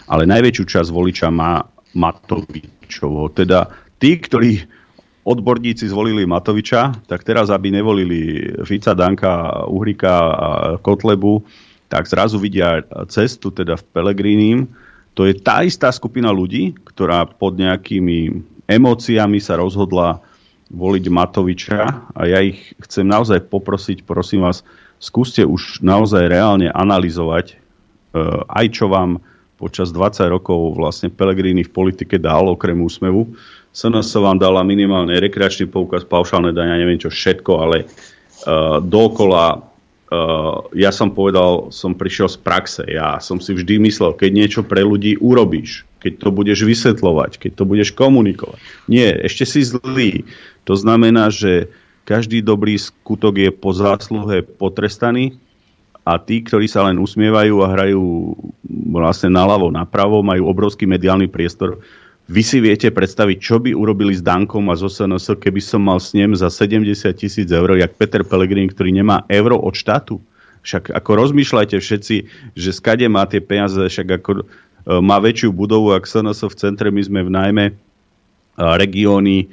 [0.07, 1.65] ale najväčšiu časť voliča má
[1.97, 3.33] Matovičovo.
[3.33, 4.63] Teda tí, ktorí
[5.27, 10.49] odborníci zvolili Matoviča, tak teraz, aby nevolili Fica, Danka, Uhrika a
[10.79, 11.43] Kotlebu,
[11.91, 14.59] tak zrazu vidia cestu teda v Pelegrinim,
[15.17, 18.37] to je tá istá skupina ľudí, ktorá pod nejakými
[18.69, 20.21] emóciami sa rozhodla
[20.69, 21.81] voliť Matoviča
[22.13, 24.67] a ja ich chcem naozaj poprosiť, prosím vás,
[25.03, 29.21] skúste už naozaj reálne analyzovať uh, aj čo vám
[29.57, 33.33] počas 20 rokov vlastne Pelegrini v politike dal, okrem úsmevu.
[33.73, 39.65] SNS vám dala minimálne rekreačný poukaz, paušálne dania, neviem čo všetko, ale uh, dokola
[40.07, 42.87] Uh, ja som povedal, som prišiel z praxe.
[42.87, 47.51] Ja som si vždy myslel, keď niečo pre ľudí urobíš, keď to budeš vysvetľovať, keď
[47.59, 48.63] to budeš komunikovať.
[48.87, 50.23] Nie, ešte si zlý.
[50.71, 51.75] To znamená, že
[52.07, 55.35] každý dobrý skutok je po zásluhe potrestaný
[56.07, 58.33] a tí, ktorí sa len usmievajú a hrajú
[58.95, 61.83] vlastne naľavo, napravo, majú obrovský mediálny priestor,
[62.27, 66.03] vy si viete predstaviť, čo by urobili s Dankom a z SNS, keby som mal
[66.03, 70.19] s ním za 70 tisíc eur, jak Peter Pellegrini, ktorý nemá euro od štátu?
[70.67, 72.17] Však ako rozmýšľajte všetci,
[72.59, 74.45] že skade má tie peniaze, však ako e,
[74.99, 77.75] má väčšiu budovu, ak SNS v centre, my sme v najmä e,
[78.59, 79.47] regióny,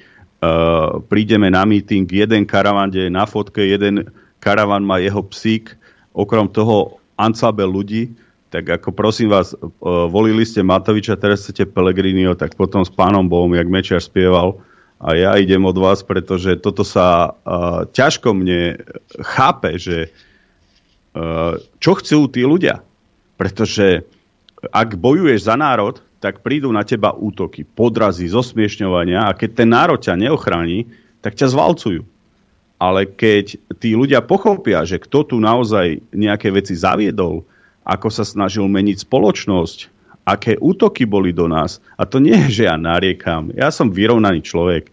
[1.08, 4.08] prídeme na meeting, jeden karavan, je na fotke, jeden
[4.44, 5.76] karavan má jeho psík,
[6.12, 8.12] okrem toho ancabel ľudí,
[8.54, 13.50] tak ako prosím vás, volili ste Matoviča, teraz chcete Pelegrinio, tak potom s pánom Bohom,
[13.58, 14.62] jak Mečiar spieval,
[15.04, 18.80] a ja idem od vás, pretože toto sa uh, ťažko mne
[19.20, 20.08] chápe, že
[21.12, 22.80] uh, čo chcú tí ľudia.
[23.36, 24.08] Pretože
[24.72, 30.00] ak bojuješ za národ, tak prídu na teba útoky, podrazy, zosmiešňovania a keď ten národ
[30.00, 30.88] ťa neochráni,
[31.20, 32.08] tak ťa zvalcujú.
[32.80, 37.44] Ale keď tí ľudia pochopia, že kto tu naozaj nejaké veci zaviedol,
[37.84, 39.92] ako sa snažil meniť spoločnosť,
[40.24, 41.84] aké útoky boli do nás.
[42.00, 43.52] A to nie je, že ja nariekam.
[43.52, 44.88] Ja som vyrovnaný človek.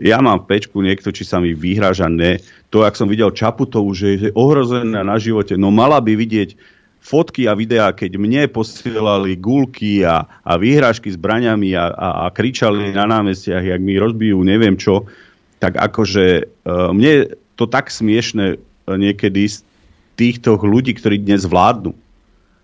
[0.00, 2.40] Ja mám pečku, niekto, či sa mi vyhráža, ne.
[2.72, 6.56] To, ak som videl Čaputovú, že je ohrozená na živote, no mala by vidieť
[7.02, 12.26] fotky a videá, keď mne posielali gulky a, a výhražky s braňami a, a, a
[12.30, 15.10] kričali na námestiach, jak mi rozbijú neviem čo,
[15.58, 19.66] tak akože uh, mne to tak smiešne niekedy z
[20.14, 21.94] týchto ľudí, ktorí dnes vládnu,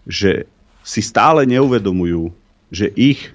[0.07, 0.47] že
[0.87, 2.31] si stále neuvedomujú,
[2.71, 3.35] že ich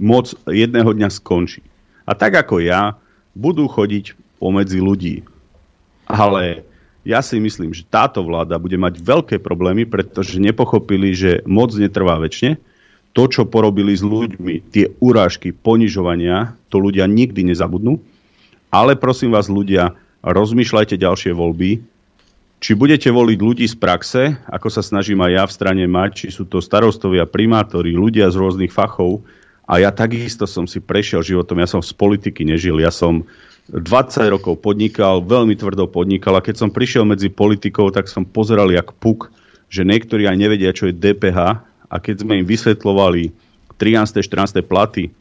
[0.00, 1.62] moc jedného dňa skončí.
[2.08, 2.98] A tak ako ja,
[3.36, 5.16] budú chodiť pomedzi ľudí.
[6.10, 6.66] Ale
[7.02, 12.18] ja si myslím, že táto vláda bude mať veľké problémy, pretože nepochopili, že moc netrvá
[12.22, 12.58] väčšine.
[13.12, 18.00] To, čo porobili s ľuďmi, tie urážky, ponižovania, to ľudia nikdy nezabudnú.
[18.72, 19.92] Ale prosím vás, ľudia,
[20.24, 21.84] rozmýšľajte ďalšie voľby,
[22.62, 26.26] či budete voliť ľudí z praxe, ako sa snažím aj ja v strane mať, či
[26.30, 29.26] sú to starostovia, primátori, ľudia z rôznych fachov.
[29.66, 33.26] A ja takisto som si prešiel životom, ja som z politiky nežil, ja som
[33.70, 38.66] 20 rokov podnikal, veľmi tvrdo podnikal a keď som prišiel medzi politikov, tak som pozeral
[38.74, 39.30] jak puk,
[39.70, 41.38] že niektorí aj nevedia, čo je DPH
[41.86, 43.30] a keď sme im vysvetlovali
[43.78, 44.18] 13.
[44.18, 44.66] 14.
[44.66, 45.14] platy,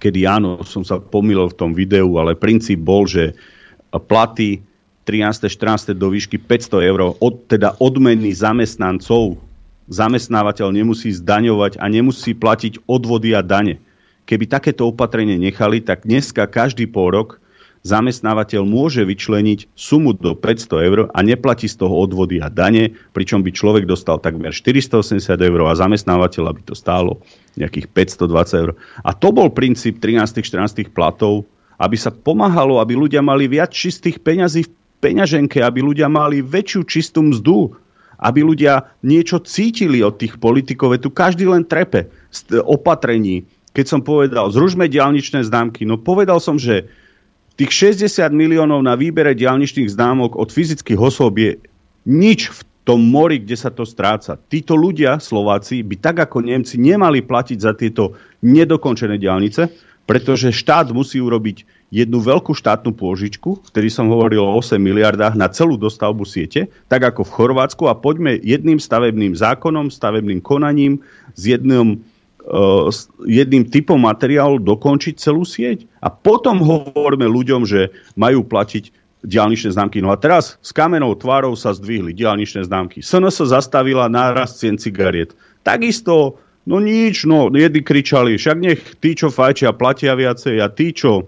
[0.00, 3.36] kedy áno, som sa pomýlil v tom videu, ale princíp bol, že
[3.92, 4.64] platy
[5.04, 5.48] 13.
[5.48, 5.92] 14.
[5.92, 9.40] do výšky 500 eur, od, teda odmeny zamestnancov,
[9.88, 13.80] zamestnávateľ nemusí zdaňovať a nemusí platiť odvody a dane.
[14.28, 17.40] Keby takéto opatrenie nechali, tak dneska každý pol rok
[17.86, 23.42] zamestnávateľ môže vyčleniť sumu do 500 eur a neplatí z toho odvody a dane, pričom
[23.42, 27.22] by človek dostal takmer 480 eur a zamestnávateľ by to stálo
[27.58, 28.70] nejakých 520 eur.
[29.02, 31.46] A to bol princíp 13-14 platov,
[31.78, 36.82] aby sa pomáhalo, aby ľudia mali viac čistých peňazí v peňaženke, aby ľudia mali väčšiu
[36.86, 37.74] čistú mzdu,
[38.18, 40.98] aby ľudia niečo cítili od tých politikov.
[40.98, 43.46] Tu každý len trepe z opatrení.
[43.78, 46.90] Keď som povedal, zružme diálničné známky, no povedal som, že
[47.58, 51.58] tých 60 miliónov na výbere diálničných známok od fyzických osôb je
[52.06, 54.38] nič v tom mori, kde sa to stráca.
[54.48, 59.68] Títo ľudia, Slováci, by tak ako Nemci nemali platiť za tieto nedokončené diálnice,
[60.08, 65.52] pretože štát musí urobiť jednu veľkú štátnu pôžičku, ktorý som hovoril o 8 miliardách na
[65.52, 71.04] celú dostavbu siete, tak ako v Chorvátsku a poďme jedným stavebným zákonom, stavebným konaním
[71.36, 72.00] s jedným,
[72.48, 72.88] uh,
[73.28, 75.84] jedným typom materiálu dokončiť celú sieť.
[76.00, 78.90] A potom hovoríme ľuďom, že majú platiť
[79.26, 79.98] diálničné známky.
[79.98, 83.02] No a teraz s kamenou tvárou sa zdvihli diálničné známky.
[83.02, 85.34] SNS zastavila nárast cien cigariet.
[85.66, 90.94] Takisto, no nič, no jedni kričali, však nech tí, čo fajčia, platia viacej a tí,
[90.94, 91.26] čo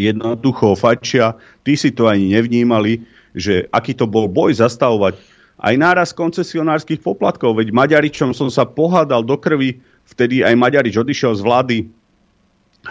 [0.00, 1.36] jednoducho fačia,
[1.66, 3.04] tí si to ani nevnímali,
[3.36, 5.20] že aký to bol boj zastavovať
[5.60, 7.60] aj náraz koncesionárskych poplatkov.
[7.60, 9.76] Veď Maďaričom som sa pohádal do krvi,
[10.12, 11.76] vtedy aj Maďarič odišiel z vlády,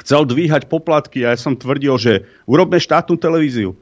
[0.03, 2.13] chcel dvíhať poplatky a ja som tvrdil, že
[2.45, 3.73] urobme štátnu televíziu.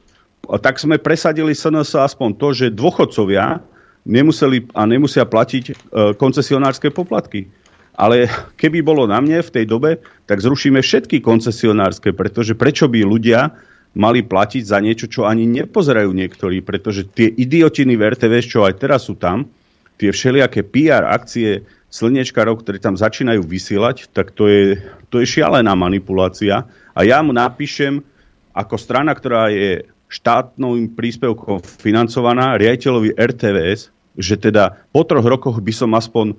[0.48, 3.60] Tak sme presadili SNS aspoň to, že dôchodcovia
[4.08, 5.72] nemuseli a nemusia platiť e,
[6.16, 7.50] koncesionárske poplatky.
[7.98, 13.04] Ale keby bolo na mne v tej dobe, tak zrušíme všetky koncesionárske, pretože prečo by
[13.04, 13.52] ľudia
[13.98, 18.78] mali platiť za niečo, čo ani nepozerajú niektorí, pretože tie idiotiny v RTVS, čo aj
[18.78, 19.50] teraz sú tam,
[19.98, 24.76] tie všelijaké PR akcie slniečkarov, ktorí tam začínajú vysielať, tak to je,
[25.08, 26.68] to je šialená manipulácia.
[26.92, 28.04] A ja mu napíšem,
[28.52, 35.72] ako strana, ktorá je štátnym príspevkom financovaná, riaditeľovi RTVS, že teda po troch rokoch by
[35.72, 36.36] som aspoň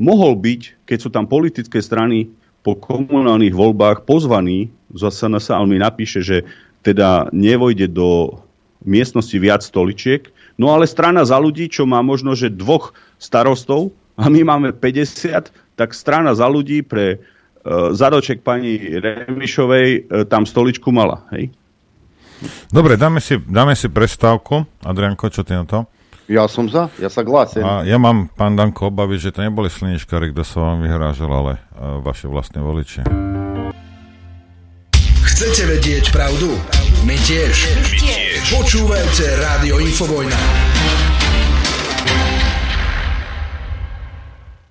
[0.00, 5.80] mohol byť, keď sú tam politické strany po komunálnych voľbách pozvaní za SNS, on mi
[5.80, 6.44] napíše, že
[6.80, 8.40] teda nevojde do
[8.84, 14.28] miestnosti viac stoličiek, no ale strana za ľudí, čo má možno, že dvoch starostov a
[14.28, 15.48] my máme 50,
[15.80, 21.24] tak strana za ľudí pre uh, zadoček pani Remišovej uh, tam stoličku mala.
[21.32, 21.48] Hej?
[22.72, 24.64] Dobre, dáme si, dáme si prestávku.
[24.84, 25.84] Adrianko, čo ty na to?
[26.30, 27.66] Ja som za, ja sa glásim.
[27.66, 31.52] A ja mám, pán Danko, obavy, že to neboli slnečkári, kto sa vám vyhrážal, ale
[31.74, 33.02] uh, vaše vlastné voliče.
[35.26, 36.54] Chcete vedieť pravdu?
[37.02, 37.54] My tiež.
[37.80, 38.40] My tiež.
[38.52, 40.38] Počúvajte Rádio Infovojna.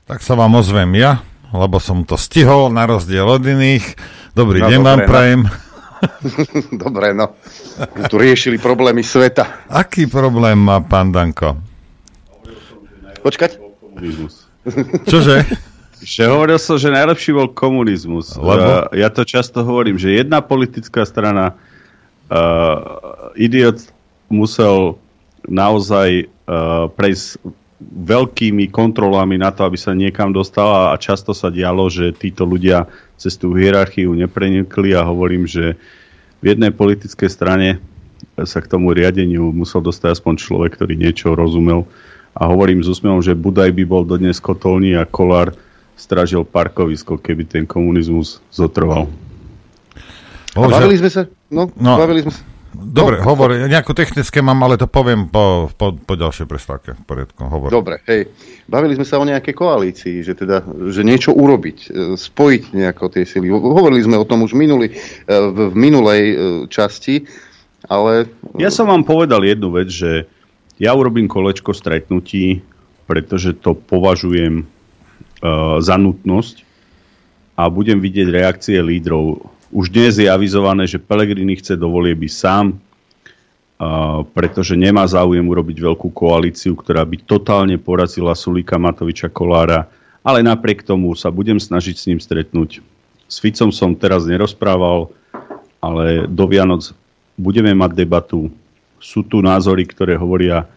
[0.10, 1.22] Tak sa vám ozvem ja,
[1.54, 3.94] lebo som to stihol na rozdiel od iných.
[4.34, 5.06] Dobrý no, deň vám no.
[5.06, 5.42] prajem.
[6.82, 7.38] Dobre, no.
[8.10, 9.70] Tu riešili problémy sveta.
[9.70, 11.62] Aký problém má pán Danko?
[13.22, 13.62] Počkať?
[15.06, 15.46] Čože?
[16.02, 18.34] Že hovoril som, že najlepší bol komunizmus.
[18.34, 18.90] Lebo?
[18.90, 21.54] Uh, ja to často hovorím, že jedna politická strana
[22.34, 23.78] uh, idiot
[24.26, 24.98] musel
[25.46, 27.38] naozaj uh, prejsť
[27.80, 32.92] veľkými kontrolami na to, aby sa niekam dostala a často sa dialo, že títo ľudia
[33.16, 35.80] cez tú hierarchiu neprenikli a hovorím, že
[36.44, 37.80] v jednej politickej strane
[38.36, 41.88] sa k tomu riadeniu musel dostať aspoň človek, ktorý niečo rozumel.
[42.36, 45.56] A hovorím s úsmevom, že Budaj by bol dodnes kotolný a Kolár
[46.00, 49.12] stražil parkovisko, keby ten komunizmus zotrval.
[50.56, 54.62] A bavili sme sa, No, no, bavili sme sa Dobre, no, hovor, nejakú technické mám,
[54.62, 56.94] ale to poviem po, po, po ďalšej prestávke.
[56.94, 57.74] V poriadku, hovor.
[57.74, 58.30] Dobre, hej.
[58.70, 60.62] Bavili sme sa o nejakej koalícii, že teda,
[60.94, 63.50] že niečo urobiť, e, spojiť nejako tie sily.
[63.50, 64.94] Hovorili sme o tom už minuli, e,
[65.28, 66.36] v, v minulej e,
[66.70, 67.26] časti,
[67.90, 68.30] ale...
[68.62, 70.30] Ja som vám povedal jednu vec, že
[70.78, 72.64] ja urobím kolečko stretnutí,
[73.10, 76.64] pretože to považujem uh, za nutnosť
[77.60, 82.78] a budem vidieť reakcie lídrov už dnes je avizované, že Pelegrini chce do volieby sám,
[84.36, 89.88] pretože nemá záujem urobiť veľkú koalíciu, ktorá by totálne porazila Sulika Matoviča Kolára,
[90.20, 92.84] ale napriek tomu sa budem snažiť s ním stretnúť.
[93.30, 95.14] S Ficom som teraz nerozprával,
[95.80, 96.92] ale do Vianoc
[97.40, 98.52] budeme mať debatu.
[99.00, 100.68] Sú tu názory, ktoré hovoria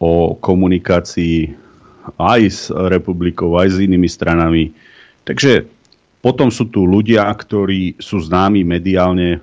[0.00, 1.52] o komunikácii
[2.16, 4.72] aj s republikou, aj s inými stranami.
[5.28, 5.68] Takže
[6.18, 9.38] potom sú tu ľudia, ktorí sú známi mediálne.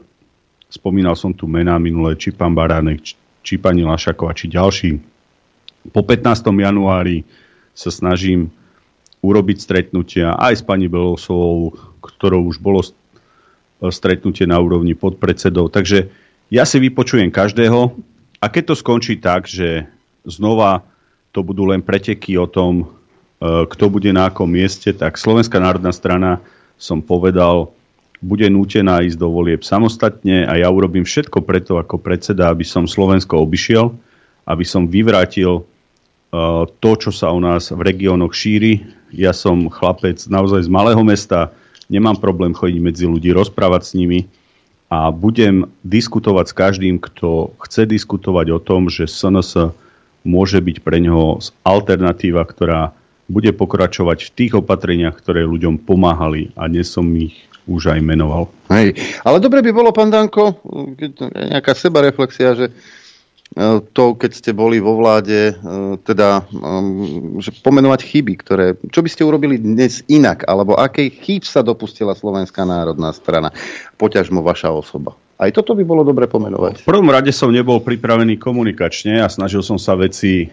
[0.68, 3.16] Spomínal som tu mená minulé, či pán Baránek,
[3.46, 5.00] či pani Lašaková, či ďalší.
[5.94, 6.52] Po 15.
[6.52, 7.24] januári
[7.72, 8.52] sa snažím
[9.24, 11.74] urobiť stretnutia aj s pani Belosovou,
[12.04, 12.84] ktorou už bolo
[13.90, 15.74] stretnutie na úrovni podpredsedov.
[15.74, 16.10] Takže
[16.54, 17.98] ja si vypočujem každého
[18.42, 19.90] a keď to skončí tak, že
[20.26, 20.86] znova
[21.34, 22.86] to budú len preteky o tom, e,
[23.68, 26.40] kto bude na akom mieste, tak Slovenská národná strana
[26.76, 27.72] som povedal,
[28.24, 32.90] bude nútená ísť do volieb samostatne a ja urobím všetko preto ako predseda, aby som
[32.90, 33.94] Slovensko obišiel,
[34.50, 38.88] aby som vyvrátil uh, to, čo sa u nás v regiónoch šíri.
[39.14, 41.54] Ja som chlapec naozaj z malého mesta,
[41.92, 44.26] nemám problém chodiť medzi ľudí, rozprávať s nimi
[44.90, 49.74] a budem diskutovať s každým, kto chce diskutovať o tom, že SNS
[50.26, 52.94] môže byť pre neho alternatíva, ktorá
[53.26, 58.46] bude pokračovať v tých opatreniach, ktoré ľuďom pomáhali a dnes som ich už aj menoval.
[58.70, 58.94] Hej.
[59.26, 60.62] Ale dobre by bolo, pán Danko,
[61.34, 62.74] nejaká sebareflexia, že e,
[63.90, 65.54] to, keď ste boli vo vláde, e,
[66.06, 66.46] teda
[67.42, 72.14] že pomenovať chyby, ktoré, čo by ste urobili dnes inak, alebo akej chýb sa dopustila
[72.14, 73.50] Slovenská národná strana,
[73.98, 75.18] poťažmo vaša osoba.
[75.36, 76.86] Aj toto by bolo dobre pomenovať.
[76.86, 80.48] V prvom rade som nebol pripravený komunikačne a snažil som sa veci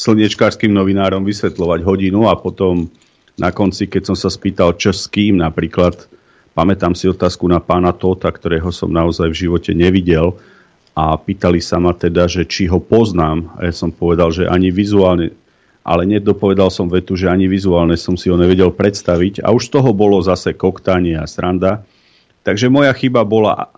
[0.00, 2.88] slniečkárským novinárom vysvetľovať hodinu a potom
[3.36, 6.08] na konci, keď som sa spýtal, čo s kým napríklad,
[6.56, 10.40] pamätám si otázku na pána Tota, ktorého som naozaj v živote nevidel
[10.96, 14.72] a pýtali sa ma teda, že či ho poznám a ja som povedal, že ani
[14.72, 15.36] vizuálne,
[15.84, 19.72] ale nedopovedal som vetu, že ani vizuálne som si ho nevedel predstaviť a už z
[19.76, 21.84] toho bolo zase koktanie a sranda.
[22.40, 23.68] Takže moja chyba bola,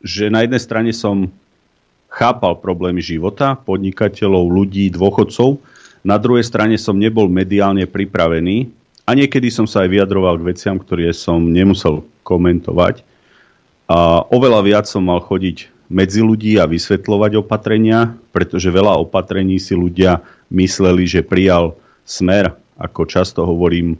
[0.00, 1.28] že na jednej strane som
[2.08, 5.60] chápal problémy života, podnikateľov, ľudí, dôchodcov.
[6.02, 8.72] Na druhej strane som nebol mediálne pripravený
[9.04, 13.04] a niekedy som sa aj vyjadroval k veciam, ktoré som nemusel komentovať.
[13.88, 19.72] A oveľa viac som mal chodiť medzi ľudí a vysvetľovať opatrenia, pretože veľa opatrení si
[19.72, 20.20] ľudia
[20.52, 21.72] mysleli, že prijal
[22.04, 23.96] smer, ako často hovorím.
[23.96, 23.98] E,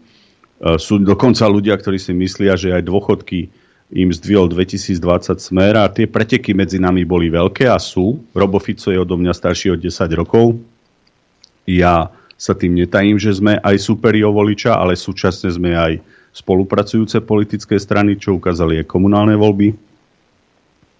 [0.76, 3.48] sú dokonca ľudia, ktorí si myslia, že aj dôchodky
[3.88, 8.20] im zdvihol 2020 smer a tie preteky medzi nami boli veľké a sú.
[8.36, 10.60] Robo Fico je odo mňa starší o 10 rokov.
[11.64, 15.92] Ja sa tým netajím, že sme aj superi o voliča, ale súčasne sme aj
[16.36, 19.74] spolupracujúce politické strany, čo ukázali aj komunálne voľby.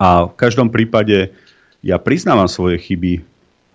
[0.01, 1.31] A v každom prípade
[1.85, 3.23] ja priznávam svoje chyby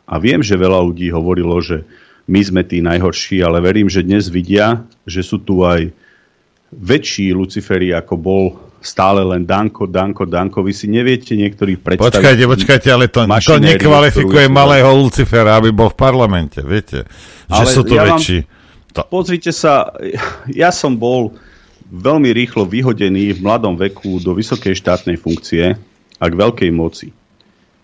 [0.10, 1.86] a viem, že veľa ľudí hovorilo, že
[2.26, 5.92] my sme tí najhorší, ale verím, že dnes vidia, že sú tu aj
[6.74, 8.44] väčší Luciferi, ako bol
[8.84, 10.60] stále len Danko, Danko, Danko.
[10.62, 12.14] Vy si neviete niektorí predstaviť...
[12.14, 17.08] Počkajte, počkajte, ale to, to nekvalifikuje malého Lucifera, aby bol v parlamente, viete?
[17.48, 18.38] Že ale sú to ja väčší.
[18.44, 19.02] Vám, to...
[19.08, 19.96] Pozrite sa,
[20.52, 21.34] ja som bol
[21.90, 25.80] veľmi rýchlo vyhodený v mladom veku do vysokej štátnej funkcie
[26.20, 27.10] a k veľkej moci.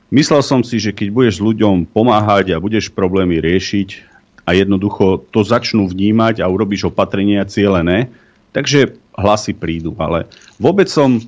[0.10, 4.10] Myslel som si, že keď budeš ľuďom pomáhať a budeš problémy riešiť
[4.50, 8.10] a jednoducho to začnú vnímať a urobíš opatrenia cielené,
[8.50, 9.96] takže hlasy prídu.
[9.98, 11.22] Ale vôbec som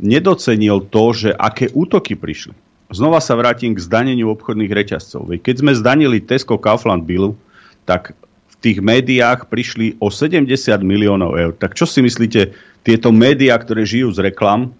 [0.00, 2.52] nedocenil to, že aké útoky prišli.
[2.94, 5.26] Znova sa vrátim k zdaneniu obchodných reťazcov.
[5.42, 7.34] Keď sme zdanili Tesco Kaufland Bill,
[7.82, 8.14] tak
[8.46, 10.46] v tých médiách prišli o 70
[10.86, 11.52] miliónov eur.
[11.58, 12.54] Tak čo si myslíte,
[12.86, 14.70] tieto médiá, ktoré žijú z reklam,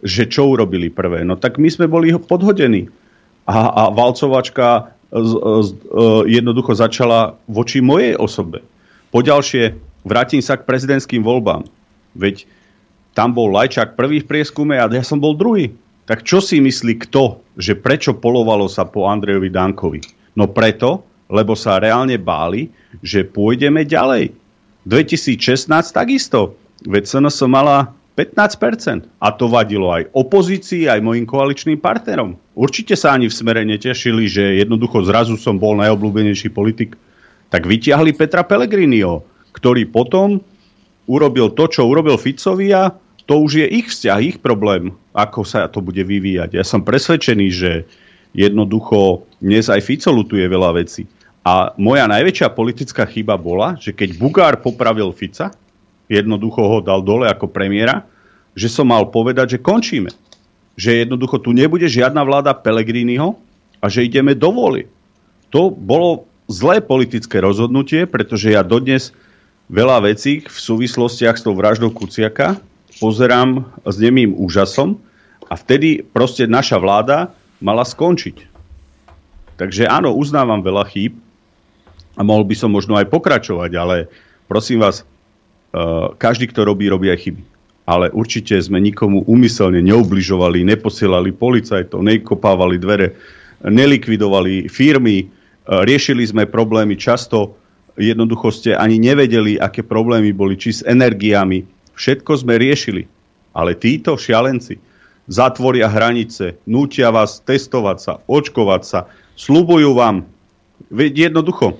[0.00, 1.20] že čo urobili prvé?
[1.20, 2.88] No tak my sme boli podhodení.
[3.44, 5.70] A, a valcovačka z, z, z,
[6.30, 8.64] jednoducho začala voči mojej osobe.
[9.12, 9.76] Poďalšie,
[10.06, 11.66] vrátim sa k prezidentským voľbám.
[12.16, 12.46] Veď
[13.14, 15.74] tam bol Lajčák prvý v prieskume a ja som bol druhý.
[16.06, 20.00] Tak čo si myslí kto, že prečo polovalo sa po Andrejovi Dankovi?
[20.34, 22.70] No preto, lebo sa reálne báli,
[23.02, 24.34] že pôjdeme ďalej.
[24.86, 26.58] 2016 takisto.
[26.82, 29.06] Veď som mala 15%.
[29.22, 32.34] A to vadilo aj opozícii, aj mojim koaličným partnerom.
[32.58, 36.98] Určite sa ani v smere netešili, že jednoducho zrazu som bol najobľúbenejší politik.
[37.54, 39.22] Tak vyťahli Petra Pellegriniho,
[39.54, 40.42] ktorý potom
[41.10, 42.94] urobil to, čo urobil Ficovi a
[43.26, 46.54] to už je ich vzťah, ich problém, ako sa to bude vyvíjať.
[46.54, 47.86] Ja som presvedčený, že
[48.30, 51.10] jednoducho dnes aj Fico lutuje veľa vecí.
[51.42, 55.50] A moja najväčšia politická chyba bola, že keď Bugár popravil Fica,
[56.06, 58.06] jednoducho ho dal dole ako premiéra,
[58.54, 60.10] že som mal povedať, že končíme.
[60.74, 63.34] Že jednoducho tu nebude žiadna vláda Pelegriniho
[63.78, 64.86] a že ideme do voli.
[65.50, 69.14] To bolo zlé politické rozhodnutie, pretože ja dodnes
[69.70, 72.58] veľa vecí v súvislostiach s tou vraždou Kuciaka
[72.98, 74.98] pozerám s nemým úžasom
[75.46, 77.30] a vtedy proste naša vláda
[77.62, 78.50] mala skončiť.
[79.54, 81.14] Takže áno, uznávam veľa chýb
[82.18, 83.96] a mohol by som možno aj pokračovať, ale
[84.50, 87.42] prosím vás, uh, každý, kto robí, robí aj chyby.
[87.86, 93.14] Ale určite sme nikomu umyselne neubližovali, neposielali policajtov, nekopávali dvere,
[93.62, 97.59] nelikvidovali firmy, uh, riešili sme problémy často,
[98.00, 103.04] jednoducho ste ani nevedeli, aké problémy boli, či s energiami, Všetko sme riešili.
[103.52, 104.80] Ale títo šialenci
[105.28, 109.00] zatvoria hranice, nútia vás testovať sa, očkovať sa,
[109.36, 110.24] slubujú vám,
[110.88, 111.76] jednoducho,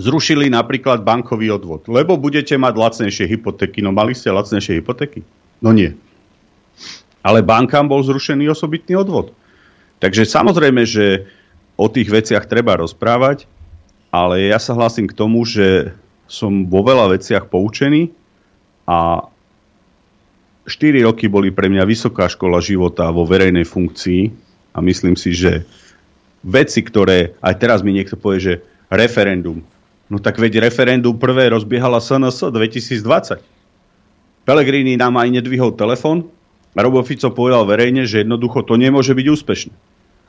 [0.00, 3.84] zrušili napríklad bankový odvod, lebo budete mať lacnejšie hypotéky.
[3.84, 5.20] No mali ste lacnejšie hypotéky?
[5.60, 5.92] No nie.
[7.20, 9.36] Ale bankám bol zrušený osobitný odvod.
[10.00, 11.28] Takže samozrejme, že
[11.76, 13.44] o tých veciach treba rozprávať,
[14.16, 15.92] ale ja sa hlásim k tomu, že
[16.24, 18.08] som vo veľa veciach poučený
[18.88, 19.28] a
[20.64, 24.22] 4 roky boli pre mňa vysoká škola života vo verejnej funkcii
[24.72, 25.68] a myslím si, že
[26.40, 28.54] veci, ktoré, aj teraz mi niekto povie, že
[28.88, 29.60] referendum.
[30.08, 33.42] No tak veď referendum prvé rozbiehala SNS 2020.
[34.46, 36.26] Pelegrini nám aj nedvihol telefon
[36.72, 39.74] a Robo Fico povedal verejne, že jednoducho to nemôže byť úspešné.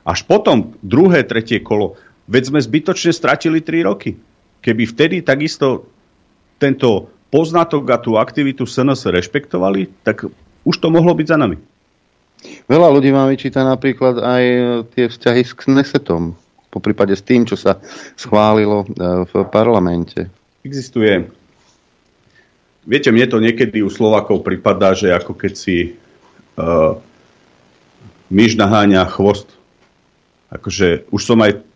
[0.08, 4.14] Až potom druhé, tretie kolo, veď sme zbytočne stratili 3 roky.
[4.60, 5.88] Keby vtedy takisto
[6.60, 10.28] tento poznatok a tú aktivitu SNS rešpektovali, tak
[10.64, 11.56] už to mohlo byť za nami.
[12.70, 14.60] Veľa ľudí má vyčíta napríklad aj e,
[14.94, 16.38] tie vzťahy s Knesetom,
[16.70, 17.82] po prípade s tým, čo sa
[18.14, 20.30] schválilo e, v parlamente.
[20.62, 21.26] Existuje.
[22.88, 25.92] Viete, mne to niekedy u Slovakov pripadá, že ako keď si
[26.56, 26.96] uh,
[28.32, 29.52] myš naháňa chvost.
[30.48, 31.67] Akože už som aj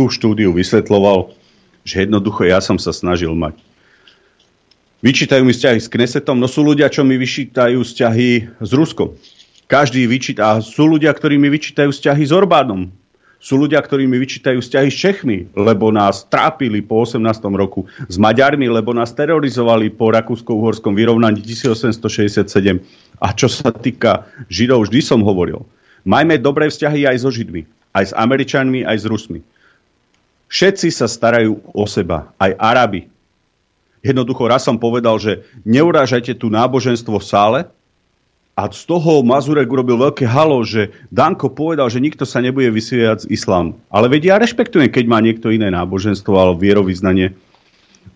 [0.00, 1.36] tú štúdiu vysvetloval,
[1.84, 3.60] že jednoducho ja som sa snažil mať
[5.00, 9.16] Vyčítajú mi vzťahy s Knesetom, no sú ľudia, čo mi vyčítajú vzťahy s Ruskom.
[9.64, 12.92] Každý vyčíta, a sú ľudia, ktorí mi vyčítajú vzťahy s Orbánom.
[13.40, 17.16] Sú ľudia, ktorí mi vyčítajú vzťahy s Čechmi, lebo nás trápili po 18.
[17.56, 22.44] roku, s Maďarmi, lebo nás terorizovali po Rakúsko-Uhorskom vyrovnaní 1867.
[23.24, 25.64] A čo sa týka Židov, vždy som hovoril,
[26.04, 27.64] majme dobré vzťahy aj so Židmi,
[27.96, 29.40] aj s Američanmi, aj s Rusmi.
[30.50, 33.06] Všetci sa starajú o seba, aj Arabi,
[34.00, 37.60] Jednoducho raz som povedal, že neurážajte tu náboženstvo v sále
[38.56, 43.28] a z toho Mazurek urobil veľké halo, že Danko povedal, že nikto sa nebude vysvievať
[43.28, 43.76] z islámu.
[43.92, 47.36] Ale veď ja rešpektujem, keď má niekto iné náboženstvo alebo vierovýznanie.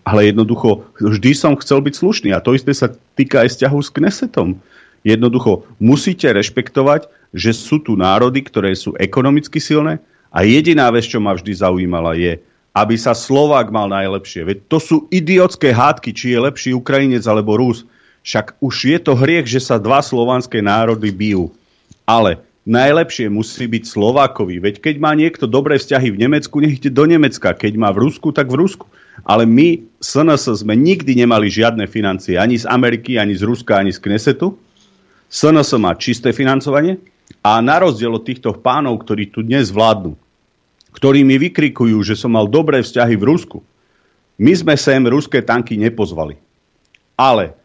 [0.05, 3.89] Ale jednoducho vždy som chcel byť slušný a to isté sa týka aj vzťahu s
[3.93, 4.57] Knesetom.
[5.05, 10.01] Jednoducho musíte rešpektovať, že sú tu národy, ktoré sú ekonomicky silné
[10.35, 12.35] a jediná vec, čo ma vždy zaujímala je,
[12.75, 14.43] aby sa Slovák mal najlepšie.
[14.43, 17.87] Veď to sú idiotské hádky, či je lepší Ukrajinec alebo Rus.
[18.27, 21.55] Však už je to hriech, že sa dva slovanské národy bijú.
[22.03, 24.59] Ale najlepšie musí byť Slovákovi.
[24.59, 27.55] Veď keď má niekto dobré vzťahy v Nemecku, nech ide do Nemecka.
[27.55, 28.91] Keď má v Rusku, tak v Rusku.
[29.23, 32.35] Ale my, SNS, sme nikdy nemali žiadne financie.
[32.35, 34.51] Ani z Ameriky, ani z Ruska, ani z Knesetu.
[35.31, 36.99] SNS má čisté financovanie.
[37.39, 40.24] A na rozdiel od týchto pánov, ktorí tu dnes vládnu,
[40.95, 43.59] ktorí mi vykrikujú, že som mal dobré vzťahy v Rusku.
[44.39, 46.39] My sme sem ruské tanky nepozvali.
[47.19, 47.55] Ale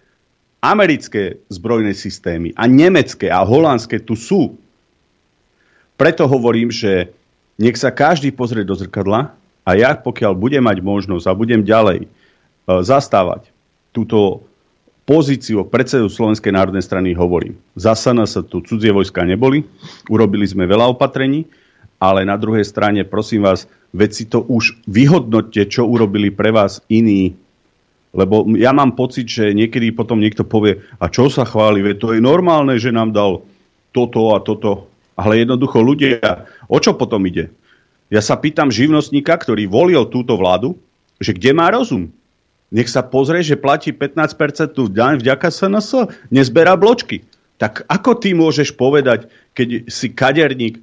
[0.62, 4.58] americké zbrojné systémy a nemecké a holandské tu sú.
[5.94, 7.10] Preto hovorím, že
[7.60, 9.32] nech sa každý pozrie do zrkadla
[9.64, 12.08] a ja, pokiaľ budem mať možnosť a budem ďalej e,
[12.66, 13.52] zastávať
[13.92, 14.46] túto
[15.04, 17.58] pozíciu predsedu Slovenskej národnej strany hovorím.
[17.74, 19.66] Za sa tu cudzie vojska neboli,
[20.06, 21.44] urobili sme veľa opatrení,
[22.00, 26.80] ale na druhej strane, prosím vás, veď si to už vyhodnotte, čo urobili pre vás
[26.88, 27.36] iní.
[28.10, 32.08] Lebo ja mám pocit, že niekedy potom niekto povie, a čo sa chváli, veď to
[32.16, 33.44] je normálne, že nám dal
[33.92, 34.88] toto a toto.
[35.14, 37.52] Ale jednoducho ľudia, o čo potom ide?
[38.10, 40.74] Ja sa pýtam živnostníka, ktorý volil túto vládu,
[41.22, 42.10] že kde má rozum?
[42.70, 47.26] nech sa pozrie, že platí 15% daň vďaka SNS, nezberá bločky.
[47.58, 50.80] Tak ako ty môžeš povedať, keď si kaderník,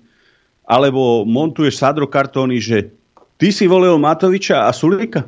[0.67, 2.91] alebo montuješ sadrokartóny, že
[3.39, 5.23] ty si volil Matoviča a Sulika?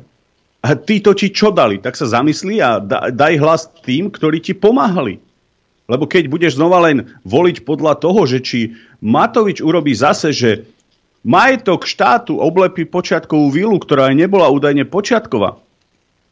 [0.60, 1.80] A tí to ti čo dali?
[1.80, 2.76] Tak sa zamyslí a
[3.08, 5.16] daj hlas tým, ktorí ti pomáhali.
[5.88, 10.68] Lebo keď budeš znova len voliť podľa toho, že či Matovič urobí zase, že
[11.24, 15.56] majetok štátu oblepí počiatkovú vilu, ktorá aj nebola údajne počiatková,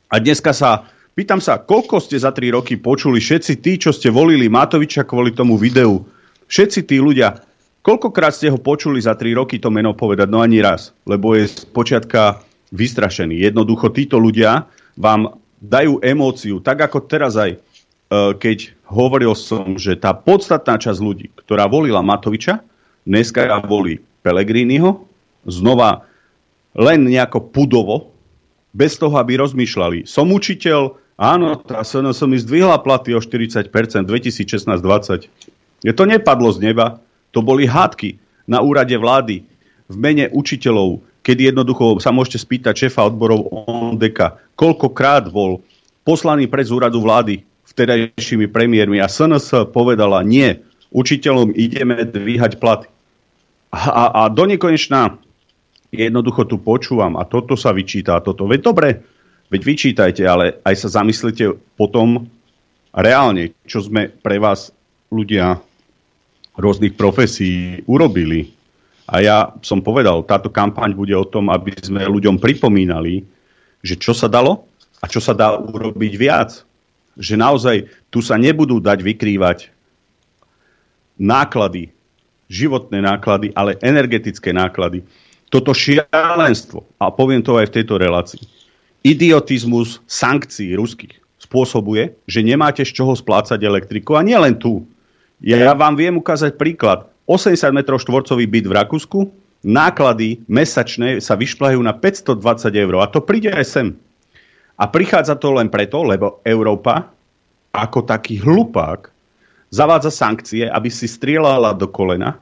[0.08, 4.08] a dneska sa, pýtam sa, koľko ste za 3 roky počuli všetci tí, čo ste
[4.12, 6.04] volili Matoviča kvôli tomu videu,
[6.48, 7.47] všetci tí ľudia,
[7.88, 10.28] koľkokrát ste ho počuli za 3 roky to meno povedať?
[10.28, 13.40] No ani raz, lebo je z počiatka vystrašený.
[13.48, 14.68] Jednoducho títo ľudia
[15.00, 17.58] vám dajú emóciu, tak ako teraz aj, e,
[18.36, 22.60] keď hovoril som, že tá podstatná časť ľudí, ktorá volila Matoviča,
[23.08, 25.08] dneska volí Pelegriniho,
[25.48, 26.04] znova
[26.76, 28.12] len nejako pudovo,
[28.68, 30.04] bez toho, aby rozmýšľali.
[30.04, 33.72] Som učiteľ, áno, tá SNS mi zdvihla platy o 40%
[34.04, 35.88] 2016-20.
[35.88, 37.00] To nepadlo z neba,
[37.32, 38.16] to boli hádky
[38.48, 39.44] na úrade vlády
[39.88, 45.60] v mene učiteľov, kedy jednoducho sa môžete spýtať šéfa odborov ONDEKA, koľkokrát bol
[46.04, 50.56] poslaný pred z úradu vlády vtedajšími premiérmi a SNS povedala nie,
[50.88, 52.88] učiteľom ideme dvíhať platy.
[53.68, 55.20] A, a, do nekonečná
[55.92, 58.48] jednoducho tu počúvam a toto sa vyčíta toto.
[58.48, 58.88] Veď dobre,
[59.52, 62.32] veď vyčítajte, ale aj sa zamyslite potom
[62.96, 64.72] reálne, čo sme pre vás
[65.12, 65.60] ľudia
[66.58, 68.52] rôznych profesí urobili.
[69.08, 73.24] A ja som povedal, táto kampaň bude o tom, aby sme ľuďom pripomínali,
[73.80, 74.68] že čo sa dalo
[75.00, 76.50] a čo sa dá urobiť viac.
[77.18, 77.76] Že naozaj
[78.12, 79.72] tu sa nebudú dať vykrývať
[81.18, 81.90] náklady,
[82.46, 85.02] životné náklady, ale energetické náklady
[85.48, 88.42] toto šialenstvo, a poviem to aj v tejto relácii,
[89.00, 94.20] idiotizmus sankcií ruských spôsobuje, že nemáte z čoho splácať elektriku.
[94.20, 94.84] A nie len tu.
[95.38, 97.06] Ja vám viem ukázať príklad.
[97.30, 99.18] 80 m štvorcový byt v Rakúsku,
[99.62, 102.94] náklady mesačné sa vyšplahajú na 520 eur.
[103.04, 103.88] A to príde aj sem.
[104.78, 107.10] A prichádza to len preto, lebo Európa
[107.74, 109.12] ako taký hlupák
[109.68, 112.40] zavádza sankcie, aby si strieľala do kolena,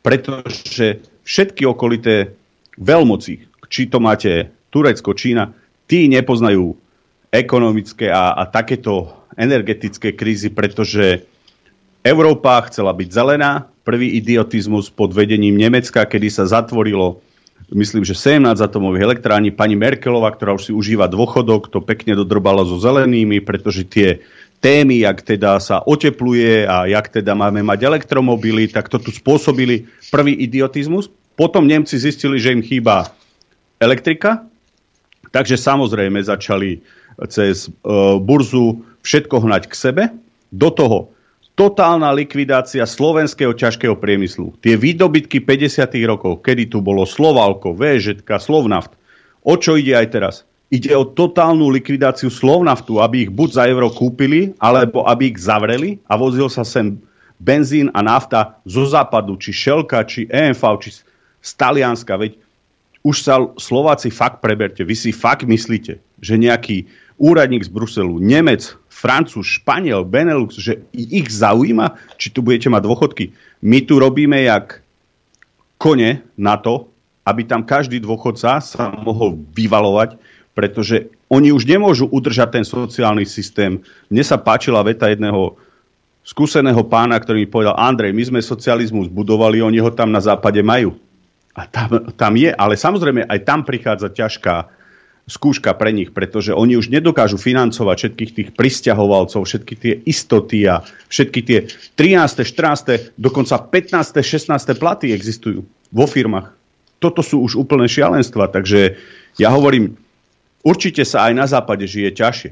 [0.00, 2.32] pretože všetky okolité
[2.78, 3.34] veľmoci,
[3.66, 5.50] či to máte Turecko, Čína,
[5.90, 6.76] tí nepoznajú
[7.34, 11.26] ekonomické a, a takéto energetické krízy, pretože
[12.02, 17.20] Európa chcela byť zelená, prvý idiotizmus pod vedením Nemecka, kedy sa zatvorilo
[17.74, 19.52] myslím, že 17 atomových elektrární.
[19.52, 24.24] Pani Merkelová, ktorá už si užíva dôchodok, to pekne dodrbala so zelenými, pretože tie
[24.64, 29.86] témy, jak teda sa otepluje a jak teda máme mať elektromobily, tak to tu spôsobili
[30.08, 31.12] prvý idiotizmus.
[31.36, 33.12] Potom Nemci zistili, že im chýba
[33.78, 34.42] elektrika,
[35.30, 36.82] takže samozrejme začali
[37.30, 37.70] cez e,
[38.18, 40.02] burzu všetko hnať k sebe.
[40.50, 41.12] Do toho
[41.58, 44.54] totálna likvidácia slovenského ťažkého priemyslu.
[44.62, 45.90] Tie výdobytky 50.
[46.06, 48.94] rokov, kedy tu bolo Slovalko, VŽ, Slovnaft.
[49.42, 50.34] O čo ide aj teraz?
[50.70, 55.98] Ide o totálnu likvidáciu Slovnaftu, aby ich buď za euro kúpili, alebo aby ich zavreli
[56.06, 57.02] a vozil sa sem
[57.42, 61.02] benzín a nafta zo západu, či Šelka, či EMV, či
[61.42, 62.38] z Talianska, veď
[63.02, 64.86] už sa Slováci fakt preberte.
[64.86, 66.86] Vy si fakt myslíte, že nejaký
[67.18, 73.30] úradník z Bruselu, Nemec, Francúz, Španiel, Benelux, že ich zaujíma, či tu budete mať dôchodky.
[73.62, 74.82] My tu robíme jak
[75.78, 76.90] kone na to,
[77.22, 80.18] aby tam každý dôchodca sa mohol vyvalovať,
[80.50, 83.78] pretože oni už nemôžu udržať ten sociálny systém.
[84.10, 85.54] Mne sa páčila veta jedného
[86.26, 90.58] skúseného pána, ktorý mi povedal, Andrej, my sme socializmus budovali, oni ho tam na západe
[90.58, 90.98] majú.
[91.54, 94.77] A tam, tam je, ale samozrejme aj tam prichádza ťažká
[95.28, 100.80] skúška pre nich, pretože oni už nedokážu financovať všetkých tých pristahovalcov, všetky tie istoty a
[101.12, 101.58] všetky tie
[101.94, 104.80] 13., 14., dokonca 15., 16.
[104.80, 106.56] platy existujú vo firmách.
[106.98, 108.98] Toto sú už úplné šialenstva, takže
[109.38, 109.94] ja hovorím,
[110.64, 112.50] určite sa aj na západe žije ťažšie,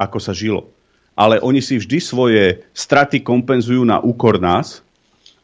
[0.00, 0.70] ako sa žilo.
[1.18, 4.80] Ale oni si vždy svoje straty kompenzujú na úkor nás.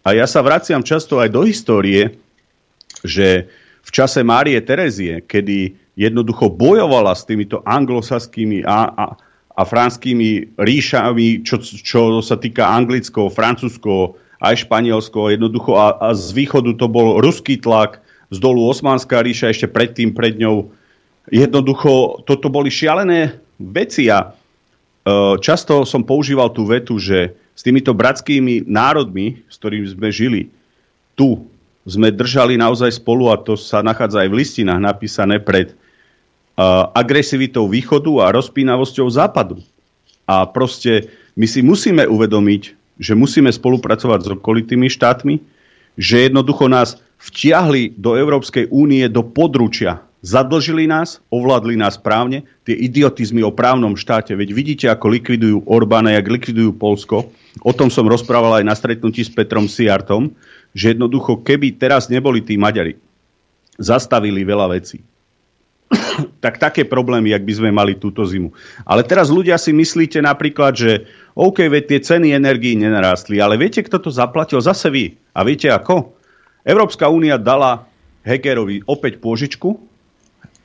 [0.04, 2.16] A ja sa vraciam často aj do histórie,
[3.02, 3.48] že
[3.82, 9.06] v čase Márie Terezie, kedy jednoducho bojovala s týmito anglosaskými a, a,
[9.52, 16.34] a franskými ríšami, čo, čo sa týka Anglicko, Francúzsko, aj Španielsko, jednoducho a, a z
[16.34, 18.02] východu to bol ruský tlak,
[18.32, 20.72] z dolu Osmanská ríša, ešte predtým pred ňou.
[21.28, 27.92] Jednoducho, toto boli šialené veci a e, často som používal tú vetu, že s týmito
[27.92, 30.42] bratskými národmi, s ktorými sme žili,
[31.12, 31.44] tu
[31.82, 35.74] sme držali naozaj spolu a to sa nachádza aj v listinách napísané pred
[36.94, 39.64] agresivitou východu a rozpínavosťou západu.
[40.28, 42.62] A proste my si musíme uvedomiť,
[43.00, 45.40] že musíme spolupracovať s okolitými štátmi,
[45.98, 50.04] že jednoducho nás vtiahli do Európskej únie do područia.
[50.22, 54.38] Zadlžili nás, ovládli nás právne, tie idiotizmy o právnom štáte.
[54.38, 57.34] Veď vidíte, ako likvidujú Orbána, jak likvidujú Polsko.
[57.66, 60.30] O tom som rozprával aj na stretnutí s Petrom Siartom,
[60.72, 62.96] že jednoducho, keby teraz neboli tí Maďari,
[63.76, 65.00] zastavili veľa vecí,
[66.44, 68.52] tak také problémy, ak by sme mali túto zimu.
[68.88, 70.92] Ale teraz ľudia si myslíte napríklad, že
[71.36, 74.60] OK, veď tie ceny energií nenarástli, ale viete, kto to zaplatil?
[74.60, 75.16] Zase vy.
[75.32, 76.12] A viete ako?
[76.64, 77.88] Európska únia dala
[78.22, 79.76] Hegerovi opäť pôžičku.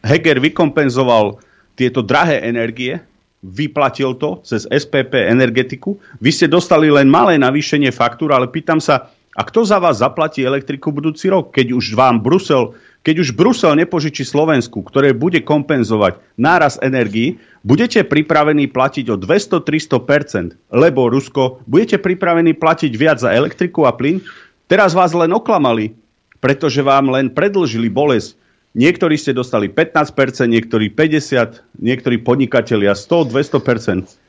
[0.05, 1.41] Heger vykompenzoval
[1.73, 3.01] tieto drahé energie,
[3.41, 5.97] vyplatil to cez SPP energetiku.
[6.21, 10.41] Vy ste dostali len malé navýšenie faktúr, ale pýtam sa, a kto za vás zaplatí
[10.41, 12.73] elektriku budúci rok, keď už vám Brusel
[13.07, 20.59] keď už Brusel nepožičí Slovensku, ktoré bude kompenzovať náraz energii, budete pripravení platiť o 200-300%,
[20.75, 24.19] lebo Rusko budete pripravení platiť viac za elektriku a plyn.
[24.67, 25.95] Teraz vás len oklamali,
[26.43, 28.35] pretože vám len predlžili bolesť.
[28.75, 34.19] Niektorí ste dostali 15%, niektorí 50%, niektorí podnikatelia 100-200%.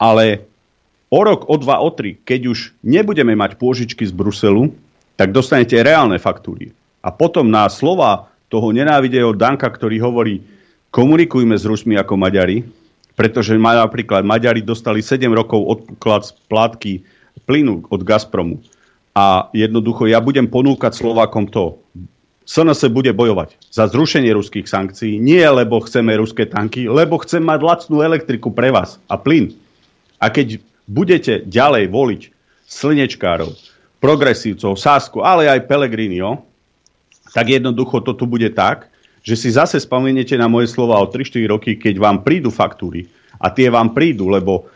[0.00, 0.48] Ale
[1.10, 4.72] o rok, o dva, o tri, keď už nebudeme mať pôžičky z Bruselu,
[5.14, 6.74] tak dostanete reálne faktúry.
[7.04, 10.40] A potom na slova toho nenávideho Danka, ktorý hovorí,
[10.94, 12.64] komunikujme s Rusmi ako Maďari,
[13.14, 17.02] pretože napríklad Maďari dostali 7 rokov odklad plátky
[17.46, 18.62] plynu od Gazpromu.
[19.14, 21.78] A jednoducho ja budem ponúkať Slovákom to.
[22.44, 27.60] SNS bude bojovať za zrušenie ruských sankcií, nie lebo chceme ruské tanky, lebo chcem mať
[27.64, 29.54] lacnú elektriku pre vás a plyn.
[30.20, 32.22] A keď budete ďalej voliť
[32.68, 33.52] slnečkárov,
[34.00, 36.44] progresívcov, Sásku, ale aj Pelegrinio,
[37.32, 38.92] tak jednoducho to tu bude tak,
[39.24, 43.08] že si zase spomeniete na moje slova o 3-4 roky, keď vám prídu faktúry.
[43.40, 44.68] A tie vám prídu, lebo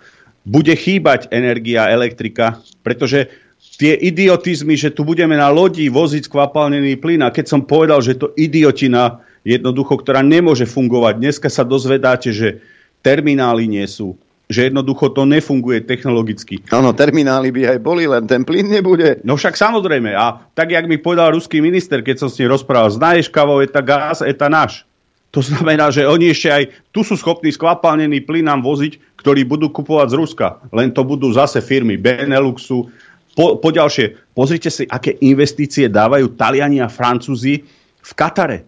[0.49, 3.29] bude chýbať energia, elektrika, pretože
[3.77, 8.17] tie idiotizmy, že tu budeme na lodi voziť skvapalnený plyn a keď som povedal, že
[8.17, 11.21] to idiotina jednoducho, ktorá nemôže fungovať.
[11.21, 12.65] Dneska sa dozvedáte, že
[13.05, 14.17] terminály nie sú,
[14.49, 16.65] že jednoducho to nefunguje technologicky.
[16.73, 19.21] Áno, terminály by aj boli, len ten plyn nebude.
[19.21, 20.17] No však samozrejme.
[20.17, 23.69] A tak, jak mi povedal ruský minister, keď som s ním rozprával, znaješ kavo, je
[23.69, 24.89] gaz, je náš.
[25.37, 29.69] To znamená, že oni ešte aj tu sú schopní skvapalnený plyn nám voziť, ktorí budú
[29.69, 30.47] kupovať z Ruska.
[30.73, 32.89] Len to budú zase firmy Beneluxu.
[33.37, 37.61] Po, po ďalšie, pozrite si, aké investície dávajú Taliani a Francúzi
[38.01, 38.65] v Katare.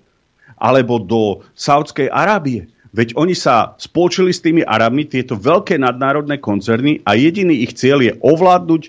[0.60, 6.98] Alebo do Saudskej Arábie Veď oni sa spolčili s tými Arabmi, tieto veľké nadnárodné koncerny
[7.06, 8.82] a jediný ich cieľ je ovládnuť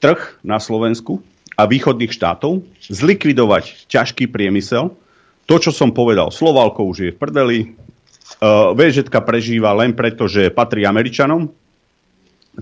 [0.00, 1.20] trh na Slovensku
[1.60, 4.96] a východných štátov, zlikvidovať ťažký priemysel.
[5.44, 7.58] To, čo som povedal, Slovalko už je v prdeli,
[8.40, 11.52] uh, VŽ prežíva len preto, že patrí Američanom,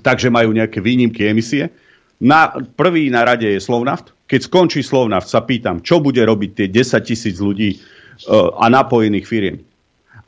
[0.03, 1.71] takže majú nejaké výnimky emisie.
[2.19, 4.11] Na, prvý na rade je Slovnaft.
[4.27, 9.31] Keď skončí Slovnaft, sa pýtam, čo bude robiť tie 10 tisíc ľudí uh, a napojených
[9.31, 9.59] firiem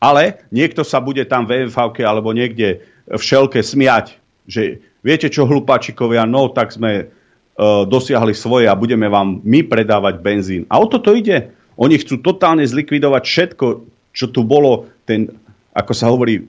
[0.05, 5.48] ale niekto sa bude tam v EMV alebo niekde v šelke smiať, že viete čo,
[5.48, 7.05] hlupáčikovia, no tak sme e,
[7.89, 10.62] dosiahli svoje a budeme vám my predávať benzín.
[10.68, 11.52] A o toto ide.
[11.81, 13.66] Oni chcú totálne zlikvidovať všetko,
[14.14, 15.26] čo tu bolo, ten,
[15.74, 16.47] ako sa hovorí,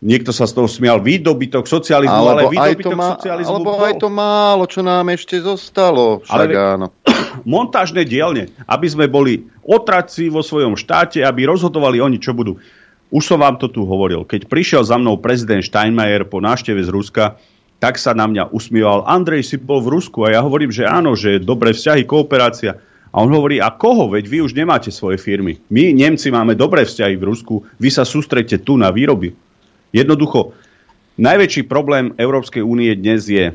[0.00, 3.84] niekto sa z toho smial, výdobytok socializmu, alebo ale výdobytok má, socializmu Alebo bol.
[3.84, 6.24] aj to málo, čo nám ešte zostalo.
[6.24, 6.86] Však ale, áno.
[7.44, 12.56] montážne dielne, aby sme boli otraci vo svojom štáte, aby rozhodovali oni, čo budú.
[13.10, 14.22] Už som vám to tu hovoril.
[14.22, 17.34] Keď prišiel za mnou prezident Steinmeier po návšteve z Ruska,
[17.82, 19.02] tak sa na mňa usmieval.
[19.02, 22.78] Andrej si bol v Rusku a ja hovorím, že áno, že dobré vzťahy, kooperácia.
[23.10, 24.06] A on hovorí, a koho?
[24.14, 25.58] Veď vy už nemáte svoje firmy.
[25.66, 27.66] My, Nemci, máme dobré vzťahy v Rusku.
[27.82, 29.34] Vy sa sústrete tu na výroby.
[29.90, 30.54] Jednoducho,
[31.18, 33.50] najväčší problém Európskej únie dnes je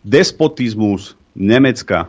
[0.00, 2.08] despotizmus Nemecka,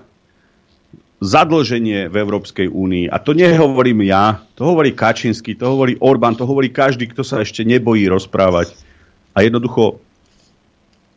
[1.20, 3.12] zadlženie v Európskej únii.
[3.12, 7.44] A to nehovorím ja, to hovorí Kačinsky, to hovorí Orbán, to hovorí každý, kto sa
[7.44, 8.72] ešte nebojí rozprávať.
[9.36, 10.00] A jednoducho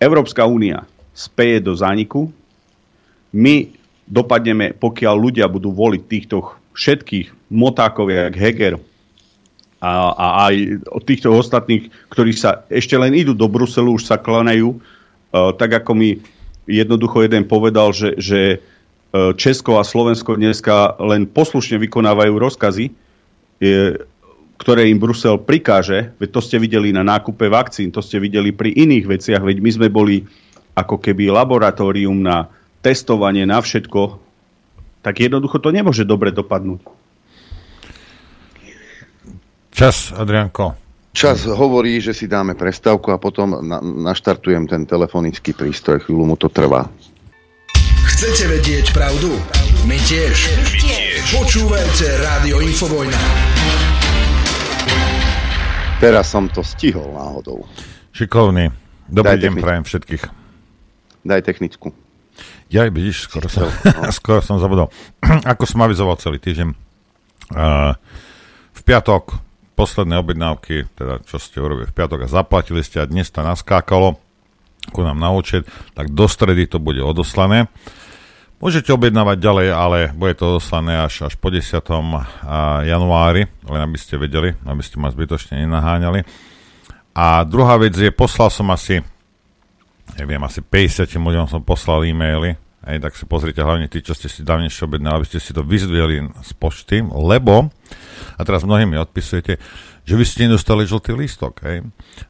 [0.02, 0.82] Európska únia
[1.14, 2.34] speje do zániku.
[3.30, 3.70] My
[4.10, 8.74] dopadneme, pokiaľ ľudia budú voliť týchto všetkých motákov, jak Heger
[9.78, 10.54] a, a aj
[11.06, 15.94] týchto ostatných, ktorí sa ešte len idú do Bruselu, už sa klanajú, uh, tak ako
[15.94, 16.10] mi
[16.66, 18.71] jednoducho jeden povedal, že, že E,
[19.12, 22.88] Česko a Slovensko dneska len poslušne vykonávajú rozkazy,
[24.56, 26.16] ktoré im Brusel prikáže.
[26.16, 29.70] Veď to ste videli na nákupe vakcín, to ste videli pri iných veciach, veď my
[29.74, 30.24] sme boli
[30.72, 32.48] ako keby laboratórium na
[32.80, 34.16] testovanie, na všetko,
[35.04, 36.80] tak jednoducho to nemôže dobre dopadnúť.
[39.72, 40.78] Čas, Adrianko.
[41.12, 46.08] Čas hovorí, že si dáme prestávku a potom na, naštartujem ten telefonický prístroj.
[46.08, 46.88] Chvíľu mu to trvá.
[48.22, 49.34] Chcete vedieť pravdu?
[49.82, 50.54] My tiež.
[50.54, 51.26] My tiež.
[51.42, 53.18] Počúvajte Rádio Infovojna.
[55.98, 57.66] Teraz som to stihol náhodou.
[58.14, 58.70] Šikovný.
[59.10, 59.64] Dobrý Daj deň techniku.
[59.66, 60.22] prajem všetkých.
[61.26, 61.90] Daj technickú.
[62.70, 63.66] Ja, vidíš, skoro som,
[64.22, 64.86] skoro som zabudol.
[65.58, 66.78] Ako som avizoval celý týždeň,
[67.58, 67.98] uh,
[68.70, 69.34] v piatok
[69.74, 74.14] posledné objednávky, teda čo ste urobili v piatok a zaplatili ste a dnes to naskákalo
[74.90, 75.62] ku nám na účet,
[75.94, 77.70] tak do stredy to bude odoslané.
[78.62, 81.82] Môžete objednávať ďalej, ale bude to odoslané až, až po 10.
[81.82, 86.22] a, januári, len aby ste vedeli, aby ste ma zbytočne nenaháňali.
[87.10, 89.02] A druhá vec je, poslal som asi
[90.14, 92.54] neviem, asi 50 ľuďom som poslal e-maily,
[92.86, 95.66] aj tak si pozrite hlavne tí, čo ste si dávnejšie objednali, aby ste si to
[95.66, 97.66] vyzdvihli z pošty, lebo,
[98.38, 99.58] a teraz mnohí mi odpisujete,
[100.06, 101.86] že vy ste nedostali žltý lístok, hej.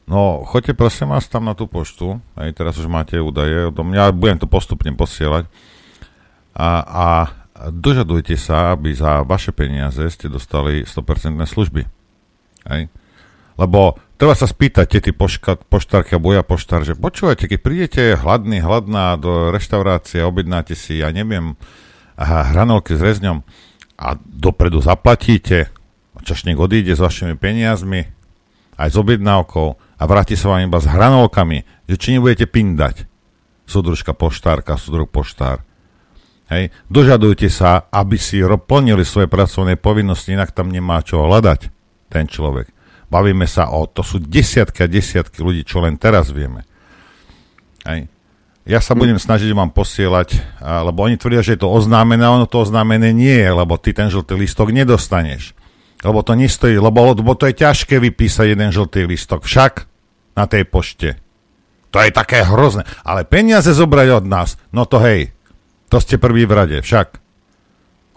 [0.09, 4.41] No, choďte prosím vás tam na tú poštu, hej, teraz už máte údaje mňa, budem
[4.41, 5.45] to postupne posielať
[6.53, 7.07] a, a
[7.69, 11.81] dožadujte sa, aby za vaše peniaze ste dostali 100% služby,
[12.69, 12.89] hej.
[13.53, 18.65] Lebo treba sa spýtať tety poška, poštárky a boja poštár, že počúvajte, keď prídete hladný,
[18.65, 21.53] hladná do reštaurácie, objednáte si, ja neviem,
[22.17, 23.45] hranolky s rezňom
[23.97, 25.69] a dopredu zaplatíte,
[26.23, 28.09] čašník odíde s vašimi peniazmi,
[28.73, 33.05] aj s objednávkou a vráti sa vám iba s hranolkami, že či nebudete pindať.
[33.69, 35.61] Súdružka poštárka, súdruh poštár.
[36.51, 36.75] Hej.
[36.91, 41.71] Dožadujte sa, aby si plnili svoje pracovné povinnosti, inak tam nemá čo hľadať
[42.11, 42.69] ten človek.
[43.07, 46.65] Bavíme sa o, to sú desiatky a desiatky ľudí, čo len teraz vieme.
[47.85, 48.09] Hej.
[48.63, 52.63] Ja sa budem snažiť vám posielať, lebo oni tvrdia, že je to oznámené, ono to
[52.63, 55.51] oznámené nie je, lebo ty ten žltý listok nedostaneš.
[55.99, 59.43] Lebo to nestojí, lebo, lebo to je ťažké vypísať jeden žltý listok.
[59.43, 59.83] Však
[60.39, 61.19] na tej pošte.
[61.91, 62.87] To je také hrozné.
[63.03, 65.32] Ale peniaze zobrať od nás, no to hej,
[65.93, 67.21] to ste prvý v rade, však.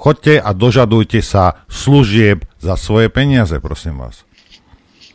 [0.00, 4.24] Chodte a dožadujte sa služieb za svoje peniaze, prosím vás.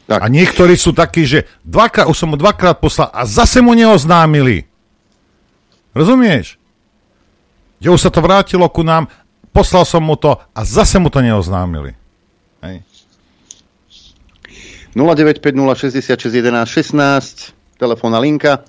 [0.06, 0.22] Tak.
[0.22, 4.70] A niektorí sú takí, že dvakrát, už som mu dvakrát poslal a zase mu neoznámili.
[5.98, 6.62] Rozumieš?
[7.82, 9.10] Že už sa to vrátilo ku nám,
[9.50, 11.98] poslal som mu to a zase mu to neoznámili.
[12.62, 12.86] Hej.
[14.94, 18.62] 0950661116 telefónna linka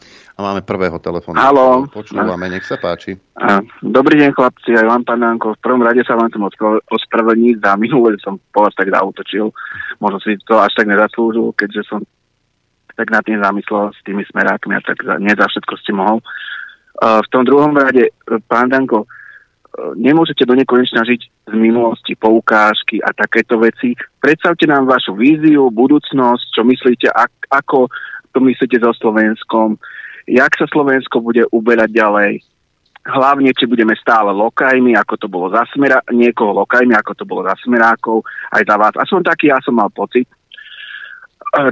[0.43, 1.39] máme prvého telefónu.
[1.39, 1.87] Haló.
[1.87, 3.17] Počúvame, nech sa páči.
[3.79, 5.55] Dobrý deň chlapci, aj vám pán Danko.
[5.55, 6.43] V prvom rade sa vám chcem
[6.91, 9.55] ospravedlniť za minulé, som po vás tak zautočil.
[10.03, 12.03] Možno si to až tak nezaslúžil, keďže som
[12.93, 16.21] tak nad tým zamyslel s tými smerákmi a tak za, nie za všetko ste mohol.
[17.01, 18.13] V tom druhom rade, e,
[18.45, 19.09] pán Danko, uh,
[19.97, 23.97] nemôžete do nekonečna žiť z minulosti, poukážky a takéto veci.
[24.21, 27.89] Predstavte nám vašu víziu, budúcnosť, čo myslíte, ak, ako
[28.33, 29.81] to myslíte so Slovenskom,
[30.27, 32.33] jak sa Slovensko bude uberať ďalej.
[33.03, 37.43] Hlavne, či budeme stále lokajmi, ako to bolo za smera, niekoho lokajmi, ako to bolo
[37.43, 38.23] za smerákov,
[38.55, 38.95] aj za vás.
[38.95, 40.31] A som taký, ja som mal pocit.
[40.31, 40.35] E,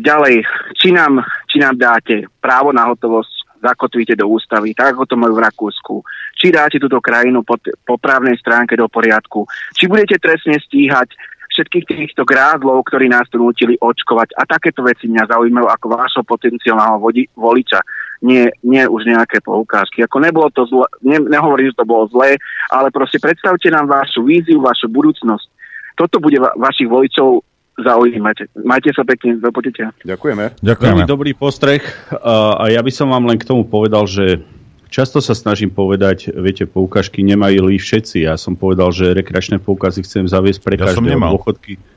[0.03, 0.43] Ďalej,
[0.75, 5.39] či nám, či nám dáte právo na hotovosť, zakotvíte do ústavy, tak ako to majú
[5.39, 5.95] v Rakúsku.
[6.35, 9.47] Či dáte túto krajinu po, po právnej stránke do poriadku.
[9.77, 11.15] Či budete trestne stíhať
[11.51, 14.33] všetkých týchto grázlov, ktorí nás tu nutili očkovať.
[14.39, 16.97] A takéto veci mňa zaujímajú ako vášho potenciálneho
[17.37, 17.83] voliča.
[18.21, 20.05] Nie, nie už nejaké poukážky.
[20.05, 22.37] Ako nebolo to zle, ne, nehovorím, že to bolo zlé,
[22.69, 25.49] ale proste predstavte nám vašu víziu, vašu budúcnosť.
[25.97, 27.41] Toto bude va- vašich voličov
[27.81, 28.61] zaujímať.
[28.61, 29.97] Majte sa pekne, do počutia.
[30.05, 30.61] Ďakujeme.
[30.61, 31.81] Veľmi dobrý postreh
[32.13, 34.45] a, a ja by som vám len k tomu povedal, že
[34.93, 38.29] často sa snažím povedať, viete, poukažky nemajú všetci.
[38.29, 41.81] Ja som povedal, že rekreačné poukazy chcem zaviesť pre Ja každého dôchodky.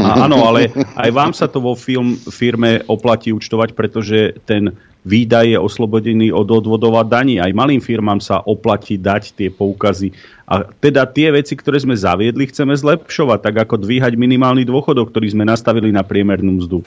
[0.00, 4.72] A, áno, ale aj vám sa to vo film, firme oplatí účtovať, pretože ten
[5.04, 7.40] výdaj je oslobodený od odvodov a daní.
[7.40, 10.12] Aj malým firmám sa oplatí dať tie poukazy.
[10.44, 15.32] A teda tie veci, ktoré sme zaviedli, chceme zlepšovať, tak ako dvíhať minimálny dôchodok, ktorý
[15.32, 16.82] sme nastavili na priemernú mzdu.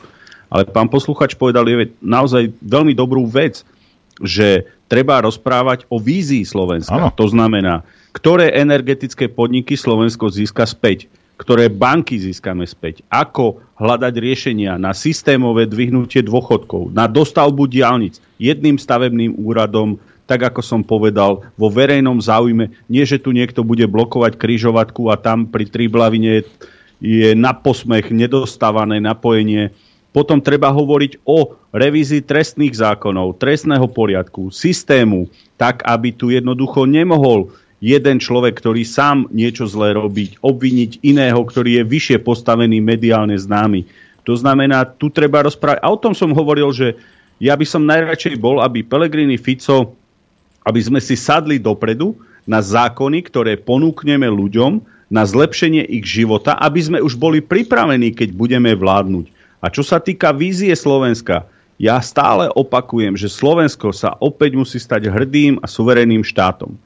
[0.54, 3.66] Ale pán posluchač povedal je naozaj veľmi dobrú vec,
[4.22, 6.94] že treba rozprávať o vízii Slovenska.
[6.94, 7.10] Áno.
[7.18, 7.82] To znamená,
[8.14, 11.10] ktoré energetické podniky Slovensko získa späť,
[11.44, 18.80] ktoré banky získame späť, ako hľadať riešenia na systémové dvihnutie dôchodkov, na dostavbu diálnic jedným
[18.80, 24.40] stavebným úradom, tak ako som povedal, vo verejnom záujme, nie že tu niekto bude blokovať
[24.40, 26.48] kryžovatku a tam pri Triblavine
[27.04, 29.76] je na posmech nedostávané napojenie.
[30.16, 35.28] Potom treba hovoriť o revízii trestných zákonov, trestného poriadku, systému,
[35.60, 37.52] tak aby tu jednoducho nemohol
[37.84, 43.84] jeden človek, ktorý sám niečo zlé robiť, obviniť iného, ktorý je vyššie postavený, mediálne známy.
[44.24, 45.84] To znamená, tu treba rozprávať.
[45.84, 46.96] A o tom som hovoril, že
[47.44, 50.00] ja by som najradšej bol, aby Pelegrini Fico,
[50.64, 52.16] aby sme si sadli dopredu
[52.48, 54.80] na zákony, ktoré ponúkneme ľuďom
[55.12, 59.28] na zlepšenie ich života, aby sme už boli pripravení, keď budeme vládnuť.
[59.60, 61.44] A čo sa týka vízie Slovenska,
[61.76, 66.80] ja stále opakujem, že Slovensko sa opäť musí stať hrdým a suverénnym štátom.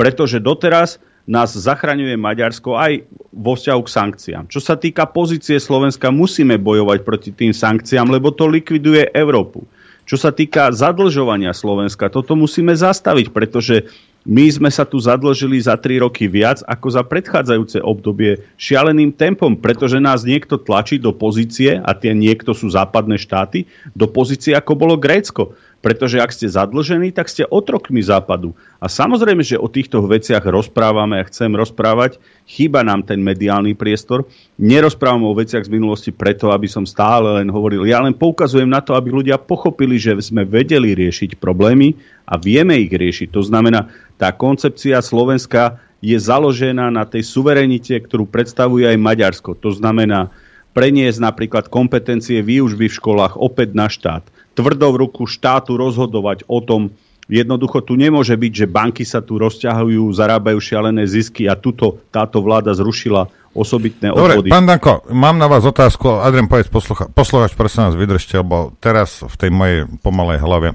[0.00, 0.96] Pretože doteraz
[1.28, 3.04] nás zachraňuje Maďarsko aj
[3.36, 4.44] vo vzťahu k sankciám.
[4.48, 9.68] Čo sa týka pozície Slovenska, musíme bojovať proti tým sankciám, lebo to likviduje Európu.
[10.08, 13.86] Čo sa týka zadlžovania Slovenska, toto musíme zastaviť, pretože
[14.26, 19.54] my sme sa tu zadlžili za 3 roky viac ako za predchádzajúce obdobie šialeným tempom,
[19.54, 24.72] pretože nás niekto tlačí do pozície, a tie niekto sú západné štáty, do pozície ako
[24.74, 25.54] bolo Grécko.
[25.80, 28.52] Pretože ak ste zadlžení, tak ste otrokmi západu.
[28.76, 32.20] A samozrejme, že o týchto veciach rozprávame a chcem rozprávať.
[32.44, 34.28] Chýba nám ten mediálny priestor.
[34.60, 37.88] Nerozprávam o veciach z minulosti preto, aby som stále len hovoril.
[37.88, 41.96] Ja len poukazujem na to, aby ľudia pochopili, že sme vedeli riešiť problémy
[42.28, 43.32] a vieme ich riešiť.
[43.32, 43.88] To znamená,
[44.20, 49.56] tá koncepcia Slovenska je založená na tej suverenite, ktorú predstavuje aj Maďarsko.
[49.64, 50.28] To znamená
[50.76, 54.24] preniesť napríklad kompetencie výužby v školách opäť na štát
[54.54, 56.90] tvrdou ruku štátu rozhodovať o tom,
[57.30, 62.42] Jednoducho tu nemôže byť, že banky sa tu rozťahujú, zarábajú šialené zisky a tuto táto
[62.42, 66.18] vláda zrušila osobitné Dobre, pán Danko, mám na vás otázku.
[66.26, 70.68] Adrian, povedz poslucha- posluchač, prosím nás, vydržte, lebo teraz v tej mojej pomalej hlave.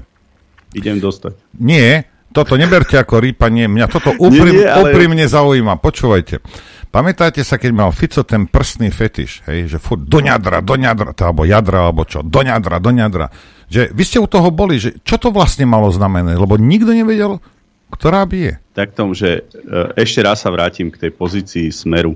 [0.72, 1.36] Idem dostať.
[1.60, 4.96] Nie, toto neberte ako rýpanie, mňa toto úprim, nie, nie, ale...
[4.96, 5.76] úprimne zaujíma.
[5.76, 6.40] Počúvajte.
[6.88, 11.12] Pamätáte sa, keď mal Fico ten prstný fetiš, hej, že furt do ňadra, do ňadra,
[11.12, 13.28] alebo jadra, alebo čo, do ňadra, do ňadra.
[13.66, 17.42] Že vy ste u toho boli, že čo to vlastne malo znamenať, lebo nikto nevedel,
[17.90, 18.62] ktorá bije.
[18.74, 19.62] Tak tom, že e,
[19.98, 22.14] ešte raz sa vrátim k tej pozícii Smeru.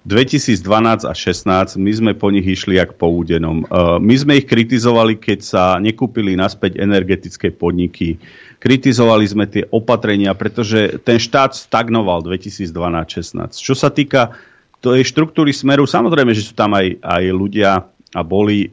[0.00, 3.64] 2012 a 16 my sme po nich išli jak po údenom.
[3.64, 8.16] E, my sme ich kritizovali, keď sa nekúpili naspäť energetické podniky.
[8.60, 13.56] Kritizovali sme tie opatrenia, pretože ten štát stagnoval 2012-16.
[13.56, 14.36] Čo sa týka
[14.80, 18.68] tej štruktúry Smeru, samozrejme, že sú tam aj, aj ľudia, a boli e,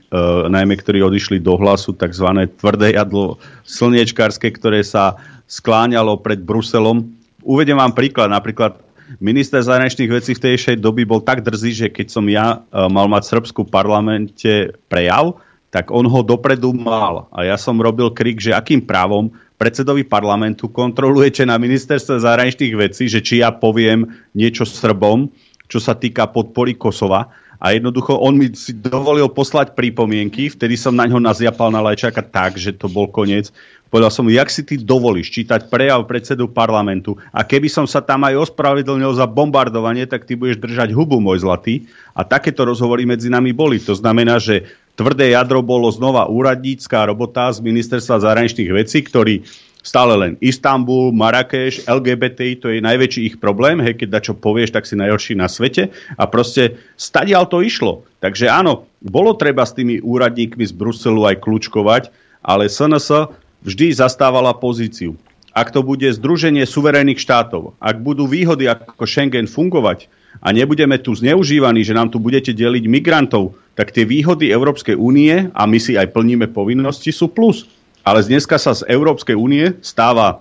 [0.50, 2.26] najmä, ktorí odišli do hlasu, tzv.
[2.58, 3.38] tvrdé jadlo
[3.70, 7.14] slniečkárske, ktoré sa skláňalo pred Bruselom.
[7.46, 8.34] Uvedem vám príklad.
[8.34, 8.82] Napríklad
[9.22, 13.06] minister zahraničných vecí v tejšej doby bol tak drzý, že keď som ja e, mal
[13.06, 15.38] mať v parlamente prejav,
[15.70, 17.30] tak on ho dopredu mal.
[17.30, 19.30] A ja som robil krik, že akým právom
[19.62, 25.30] predsedovi parlamentu kontrolujete na ministerstve zahraničných vecí, že či ja poviem niečo Srbom,
[25.68, 30.94] čo sa týka podpory Kosova a jednoducho on mi si dovolil poslať pripomienky, vtedy som
[30.94, 33.50] na ňo nazjapal na lajčaka tak, že to bol koniec.
[33.88, 38.04] Povedal som mu, jak si ty dovolíš čítať prejav predsedu parlamentu a keby som sa
[38.04, 41.88] tam aj ospravedlnil za bombardovanie, tak ty budeš držať hubu, môj zlatý.
[42.12, 43.80] A takéto rozhovory medzi nami boli.
[43.88, 44.68] To znamená, že
[45.00, 49.48] tvrdé jadro bolo znova úradnícká robota z ministerstva zahraničných vecí, ktorý
[49.88, 54.84] stále len Istanbul, Marrakeš, LGBT, to je najväčší ich problém, hej, keď čo povieš, tak
[54.84, 55.88] si najhorší na svete
[56.20, 58.04] a proste stadial to išlo.
[58.20, 62.12] Takže áno, bolo treba s tými úradníkmi z Bruselu aj kľúčkovať,
[62.44, 63.32] ale SNS
[63.64, 65.16] vždy zastávala pozíciu.
[65.56, 70.06] Ak to bude združenie suverénnych štátov, ak budú výhody ako Schengen fungovať
[70.44, 75.50] a nebudeme tu zneužívaní, že nám tu budete deliť migrantov, tak tie výhody Európskej únie,
[75.54, 77.66] a my si aj plníme povinnosti, sú plus
[78.08, 80.40] ale dneska sa z Európskej únie stáva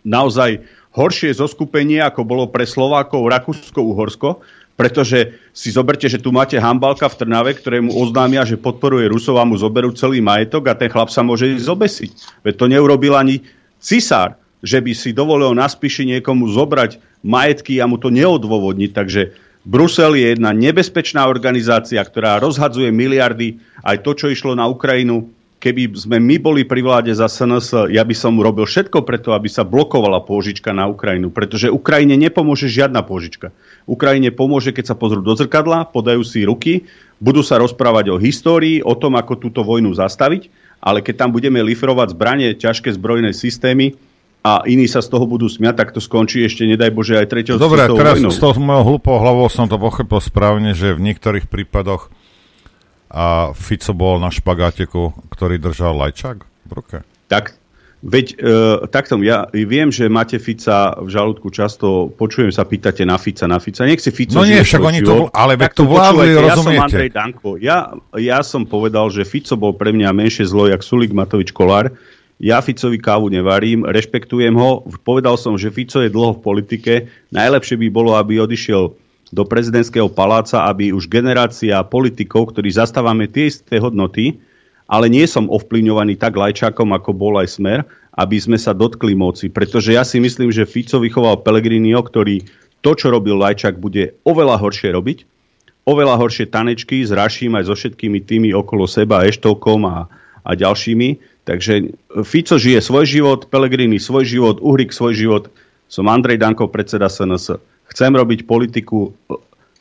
[0.00, 0.64] naozaj
[0.96, 4.40] horšie zoskupenie, ako bolo pre Slovákov Rakúsko-Uhorsko,
[4.80, 9.44] pretože si zoberte, že tu máte Hambalka v Trnave, ktorému oznámia, že podporuje Rusov a
[9.44, 12.12] mu zoberú celý majetok a ten chlap sa môže ísť zobesiť.
[12.48, 13.44] Veď to neurobil ani
[13.76, 18.90] cisár, že by si dovolil na spíši niekomu zobrať majetky a mu to neodôvodniť.
[18.96, 19.36] Takže
[19.68, 23.60] Brusel je jedna nebezpečná organizácia, ktorá rozhadzuje miliardy.
[23.84, 25.28] Aj to, čo išlo na Ukrajinu,
[25.60, 29.46] keby sme my boli pri vláde za SNS, ja by som robil všetko preto, aby
[29.46, 33.52] sa blokovala pôžička na Ukrajinu, pretože Ukrajine nepomôže žiadna pôžička.
[33.84, 36.88] Ukrajine pomôže, keď sa pozrú do zrkadla, podajú si ruky,
[37.20, 40.48] budú sa rozprávať o histórii, o tom, ako túto vojnu zastaviť,
[40.80, 44.00] ale keď tam budeme lifrovať zbranie, ťažké zbrojné systémy,
[44.40, 47.60] a iní sa z toho budú smiať, tak to skončí ešte, nedaj Bože, aj treťou
[47.60, 48.32] Dobre, teraz vojnou.
[48.32, 52.08] s tou mojou hlupou hlavou som to pochopil správne, že v niektorých prípadoch
[53.10, 56.96] a Fico bol na špagáteku, ktorý držal lajčák v ruke.
[57.26, 57.58] Tak,
[58.06, 58.46] veď e,
[58.86, 63.58] takto, ja viem, že máte Fica v žalúdku často, počujem sa, pýtate na Fica, na
[63.58, 63.82] Fica.
[63.82, 66.46] Nech si Fico No nie, však oni to, ale veď tu vládli, rozumiete.
[66.46, 67.50] Ja som Andrej Danko.
[67.58, 67.78] Ja,
[68.14, 71.90] ja som povedal, že Fico bol pre mňa menšie zlo, jak Sulik Matovič Kolár.
[72.40, 74.80] Ja Ficovi kávu nevarím, rešpektujem ho.
[75.04, 76.92] Povedal som, že Fico je dlho v politike.
[77.36, 78.96] Najlepšie by bolo, aby odišiel
[79.30, 84.42] do prezidentského paláca, aby už generácia politikov, ktorí zastávame tie isté hodnoty,
[84.90, 89.46] ale nie som ovplyvňovaný tak lajčákom, ako bol aj Smer, aby sme sa dotkli moci.
[89.46, 92.42] Pretože ja si myslím, že Fico vychoval Pelegrinio, ktorý
[92.82, 95.18] to, čo robil Lajčák, bude oveľa horšie robiť.
[95.86, 100.10] Oveľa horšie tanečky s Raším aj so všetkými tými okolo seba, Eštokom a,
[100.42, 101.22] a ďalšími.
[101.46, 101.94] Takže
[102.26, 105.44] Fico žije svoj život, Pelegrini svoj život, Uhrik svoj život.
[105.86, 107.69] Som Andrej Danko, predseda SNS.
[107.90, 109.12] Chcem robiť politiku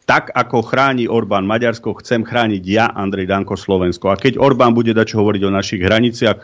[0.10, 4.10] tak, ako chráni Orbán Maďarsko, chcem chrániť ja, Andrej Danko, Slovensko.
[4.10, 6.40] A keď Orbán bude dať čo hovoriť o našich hraniciach,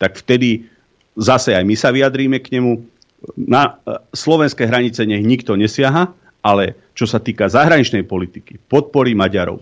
[0.00, 0.64] tak vtedy
[1.20, 2.80] zase aj my sa vyjadríme k nemu.
[3.36, 6.08] Na e, slovenské hranice nech nikto nesiaha,
[6.40, 9.60] ale čo sa týka zahraničnej politiky, podpory Maďarov,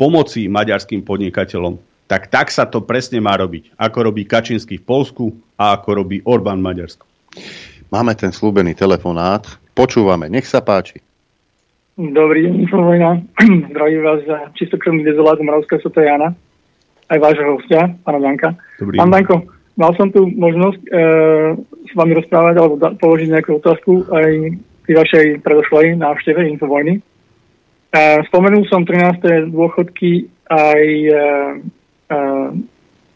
[0.00, 1.76] pomoci maďarským podnikateľom,
[2.08, 3.76] tak tak sa to presne má robiť.
[3.76, 5.24] Ako robí Kačínsky v Polsku
[5.60, 7.04] a ako robí Orbán v Maďarsku.
[7.92, 9.44] Máme ten slúbený telefonát.
[9.74, 10.30] Počúvame.
[10.30, 11.02] Nech sa páči.
[11.98, 13.10] Dobrý deň, Infovojna.
[13.74, 16.34] Zdravím vás za čistokrvný dezolát Moravského Sota Jana.
[17.10, 18.54] Aj vášho hostia, pána Danka.
[18.78, 20.90] Dobrý Pán Danko, mal som tu možnosť e,
[21.86, 24.30] s vami rozprávať alebo da, položiť nejakú otázku aj
[24.86, 26.98] pri vašej predošlej návšteve Infovojny.
[26.98, 27.00] E,
[28.30, 29.50] spomenul som 13.
[29.52, 31.14] dôchodky aj e,
[32.10, 32.50] uh,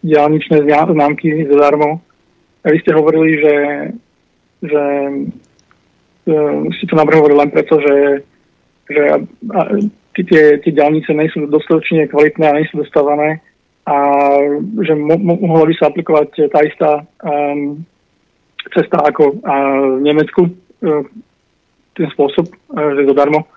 [0.02, 2.01] diálničné známky zadarmo.
[2.62, 3.56] A vy ste hovorili, že,
[4.66, 4.82] že
[6.28, 7.96] uh, ste to navrhovali len preto, že,
[8.92, 9.16] že a,
[9.56, 9.60] a,
[10.12, 13.40] tie, tie diálnice nie sú dostatočne kvalitné a nie sú dostávané
[13.88, 13.96] a
[14.84, 16.90] že mo, mo, mohla by sa aplikovať tá istá
[17.24, 17.80] um,
[18.76, 21.02] cesta ako uh, v Nemecku, uh,
[21.96, 23.48] ten spôsob, uh, že zadarmo.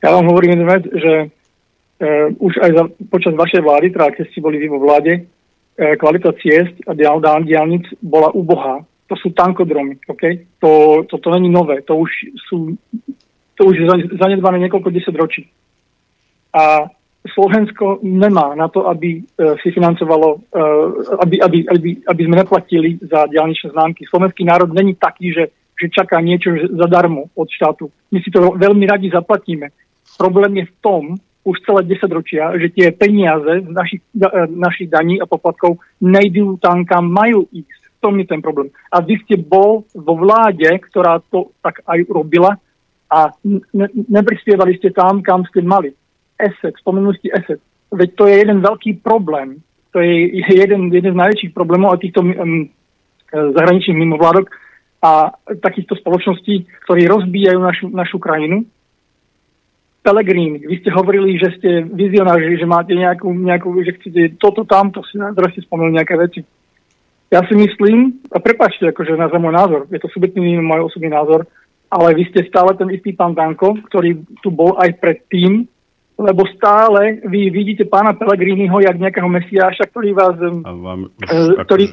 [0.00, 4.24] Ja vám hovorím jednu vec, že uh, už aj za, počas vašej vlády, teda keď
[4.32, 8.80] ste boli vy vo vláde, uh, kvalita ciest a dial, diálnic bola ubohá.
[9.08, 10.22] To sú tankodromy, OK?
[10.60, 12.10] To, to, to není nové, to už
[12.48, 12.76] sú
[13.58, 15.42] to už je zanedbané niekoľko desať ročí.
[16.54, 16.86] A
[17.34, 20.86] Slovensko nemá na to, aby uh, si financovalo, uh,
[21.26, 24.06] aby, aby, aby, aby sme neplatili za diálničné známky.
[24.06, 27.90] Slovenský národ není taký, že, že čaká niečo zadarmo od štátu.
[28.14, 29.74] My si to veľmi radi zaplatíme.
[30.14, 31.02] Problém je v tom,
[31.42, 34.02] už celé 10 ročia, že tie peniaze z našich,
[34.52, 37.77] našich daní a poplatkov nejdú tam, kam majú ísť.
[37.98, 38.70] Tom je ten problém.
[38.94, 42.54] A vy ste bol vo vláde, ktorá to tak aj robila
[43.10, 45.90] a ne, neprispievali ste tam, kam ste mali.
[46.38, 47.60] ESET, spomenuli ste ESET.
[47.90, 49.58] Veď to je jeden veľký problém.
[49.96, 52.68] To je jeden, jeden z najväčších problémov a týchto um,
[53.32, 54.52] zahraničných mimovládok
[55.02, 58.68] a takýchto spoločností, ktorí rozbíjajú našu, našu krajinu
[60.08, 65.04] Pelegrini, vy ste hovorili, že ste vizionári, že máte nejakú, nejakú že chcete toto, tamto,
[65.04, 66.40] teraz ste spomenuli nejaké veci.
[67.28, 71.44] Ja si myslím, a prepáčte, akože na môj názor, je to subjektívny môj osobný názor,
[71.92, 75.68] ale vy ste stále ten istý pán Danko, ktorý tu bol aj predtým,
[76.18, 80.36] lebo stále vy vidíte pána Pelegriniho jak nejakého mesiáša, ktorý vás...
[80.40, 81.92] A vám, uh, ktorý,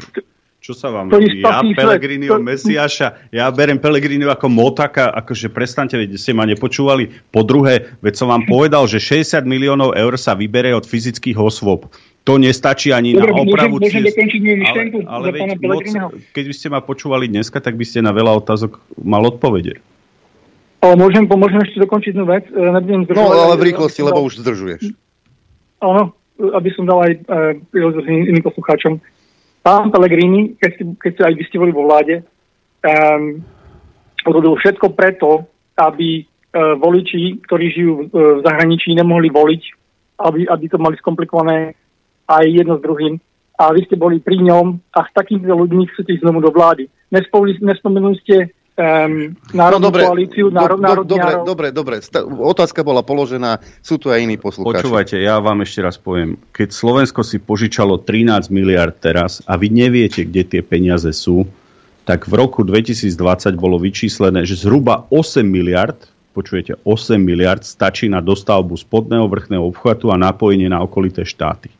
[0.65, 1.45] čo sa vám robí?
[1.45, 2.43] Ja Pelegrinio, to...
[2.43, 7.13] Mesiáša, ja berem Pelegrinio ako motaka, akože prestante, veď ste ma nepočúvali.
[7.29, 11.85] Po druhé, veď som vám povedal, že 60 miliónov eur sa vybere od fyzických osôb.
[12.25, 14.65] To nestačí ani Dobre, na opravu môžem, môžem
[15.05, 15.85] ale, ale veď moc,
[16.33, 19.77] keď by ste ma počúvali dneska, tak by ste na veľa otázok mal odpovede.
[20.81, 22.49] Ale môžem, môžem ešte dokončiť jednu vec.
[22.49, 24.97] E, no, ale v rýchlosti, lebo už zdržuješ.
[25.85, 28.97] Áno, aby som dal aj e, iným poslucháčom
[29.65, 32.21] pán Pellegrini, keď ste, keď aj vy ste boli vo vláde,
[32.85, 33.41] um,
[34.29, 39.63] robil všetko preto, aby uh, voliči, ktorí žijú v, uh, v zahraničí, nemohli voliť,
[40.21, 41.73] aby, aby to mali skomplikované
[42.29, 43.17] aj jedno s druhým.
[43.57, 46.85] A vy ste boli pri ňom a s takýmito ľuďmi chcete ísť znovu do vlády.
[47.09, 51.95] Nespomenuli ste um, národnú no, dobre, koalíciu, národ, do, do, dobre, dobre, dobre.
[52.27, 54.83] Otázka bola položená, sú tu aj iní poslucháči.
[54.83, 56.35] Počúvajte, ja vám ešte raz poviem.
[56.51, 61.47] Keď Slovensko si požičalo 13 miliard teraz a vy neviete, kde tie peniaze sú,
[62.05, 63.17] tak v roku 2020
[63.57, 65.97] bolo vyčíslené, že zhruba 8 miliard,
[66.37, 71.73] počujete, 8 miliard stačí na dostavbu spodného vrchného obchvatu a napojenie na okolité štáty.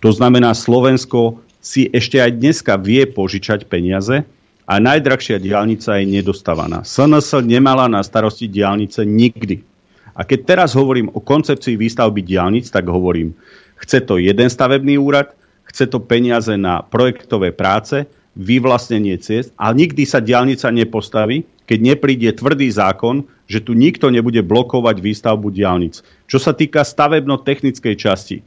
[0.00, 4.24] To znamená, Slovensko si ešte aj dneska vie požičať peniaze,
[4.70, 6.86] a najdrahšia diálnica je nedostávaná.
[6.86, 9.66] SNS nemala na starosti diálnice nikdy.
[10.14, 13.34] A keď teraz hovorím o koncepcii výstavby diálnic, tak hovorím,
[13.82, 15.34] chce to jeden stavebný úrad,
[15.66, 18.06] chce to peniaze na projektové práce,
[18.38, 24.38] vyvlastnenie ciest a nikdy sa diálnica nepostaví, keď nepríde tvrdý zákon, že tu nikto nebude
[24.46, 25.98] blokovať výstavbu diálnic.
[26.30, 28.38] Čo sa týka stavebno-technickej časti,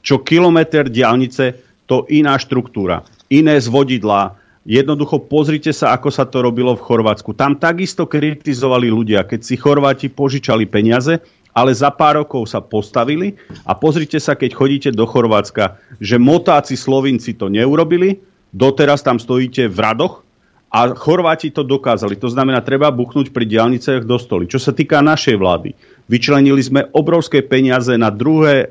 [0.00, 6.76] čo kilometr diálnice, to iná štruktúra, iné zvodidlá, Jednoducho pozrite sa, ako sa to robilo
[6.76, 7.32] v Chorvátsku.
[7.32, 11.24] Tam takisto kritizovali ľudia, keď si Chorváti požičali peniaze,
[11.56, 13.32] ale za pár rokov sa postavili
[13.64, 18.20] a pozrite sa, keď chodíte do Chorvátska, že motáci Slovinci to neurobili,
[18.52, 20.20] doteraz tam stojíte v radoch
[20.68, 22.20] a Chorváti to dokázali.
[22.20, 24.44] To znamená, treba buchnúť pri diálniciach do stoly.
[24.52, 25.72] Čo sa týka našej vlády,
[26.12, 28.68] vyčlenili sme obrovské peniaze na druhé e,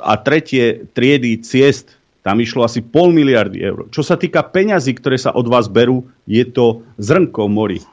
[0.00, 1.92] a tretie triedy ciest
[2.24, 3.84] tam išlo asi pol miliardy eur.
[3.92, 7.84] Čo sa týka peňazí, ktoré sa od vás berú, je to zrnko mori.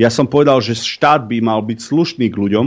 [0.00, 2.66] Ja som povedal, že štát by mal byť slušný k ľuďom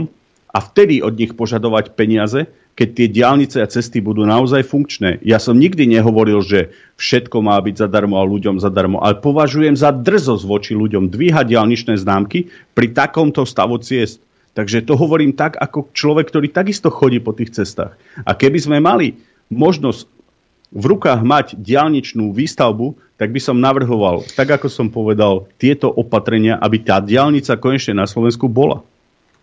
[0.54, 2.46] a vtedy od nich požadovať peniaze,
[2.78, 5.18] keď tie diálnice a cesty budú naozaj funkčné.
[5.26, 6.70] Ja som nikdy nehovoril, že
[7.02, 11.98] všetko má byť zadarmo a ľuďom zadarmo, ale považujem za drzosť voči ľuďom dvíhať diálničné
[11.98, 12.46] známky
[12.78, 14.22] pri takomto stavu ciest.
[14.54, 17.98] Takže to hovorím tak, ako človek, ktorý takisto chodí po tých cestách.
[18.22, 19.18] A keby sme mali
[19.50, 20.17] možnosť
[20.68, 26.60] v rukách mať diálničnú výstavbu, tak by som navrhoval, tak ako som povedal, tieto opatrenia,
[26.60, 28.84] aby tá diálnica konečne na Slovensku bola.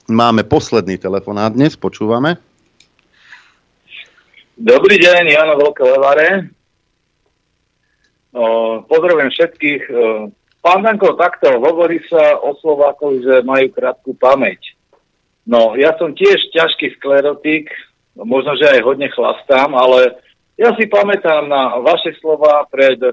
[0.05, 2.37] Máme posledný telefonát dnes, počúvame.
[4.55, 6.29] Dobrý deň, Jano Veľké Levare.
[8.85, 9.81] Pozdravujem všetkých.
[10.63, 14.77] Pán Danko, takto, hovorí sa o Slovákoch, že majú krátku pamäť.
[15.45, 17.69] No, ja som tiež ťažký sklerotik,
[18.15, 20.21] možno, že aj hodne chlastám, ale
[20.55, 23.11] ja si pamätám na vaše slova pred e,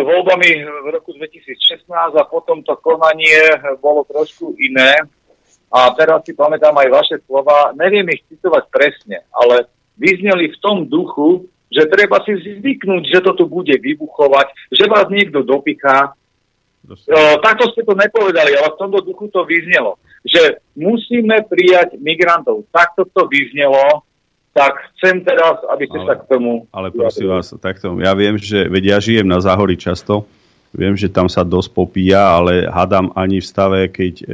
[0.00, 1.84] voľbami v roku 2016
[2.16, 4.96] a potom to konanie bolo trošku iné.
[5.70, 10.82] A teraz si pamätám aj vaše slova, neviem ich citovať presne, ale vyzneli v tom
[10.88, 16.10] duchu, že treba si zvyknúť, že to tu bude vybuchovať, že vás niekto dopiká.
[16.88, 22.66] E, takto ste to nepovedali, ale v tomto duchu to vyznelo, že musíme prijať migrantov.
[22.72, 24.08] Takto to vyznelo
[24.50, 26.66] tak chcem teraz, aby ste ale, sa k tomu...
[26.74, 30.26] Ale prosím vás, takto, ja viem, že, veď ja žijem na Záhori často,
[30.74, 34.24] viem, že tam sa dosť popíja, ale hadám ani v stave, keď e,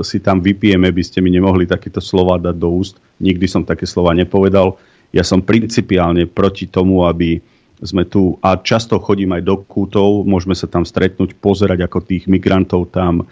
[0.00, 2.96] si tam vypijeme, by ste mi nemohli takéto slova dať do úst.
[3.20, 4.80] Nikdy som také slova nepovedal.
[5.12, 7.40] Ja som principiálne proti tomu, aby
[7.80, 12.28] sme tu, a často chodím aj do kútov, môžeme sa tam stretnúť, pozerať, ako tých
[12.28, 13.24] migrantov tam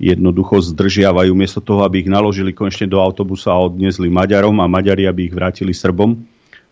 [0.00, 5.04] jednoducho zdržiavajú, miesto toho, aby ich naložili konečne do autobusa a odniesli Maďarom a Maďari,
[5.04, 6.16] aby ich vrátili Srbom,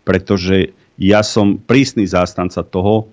[0.02, 3.12] pretože ja som prísny zástanca toho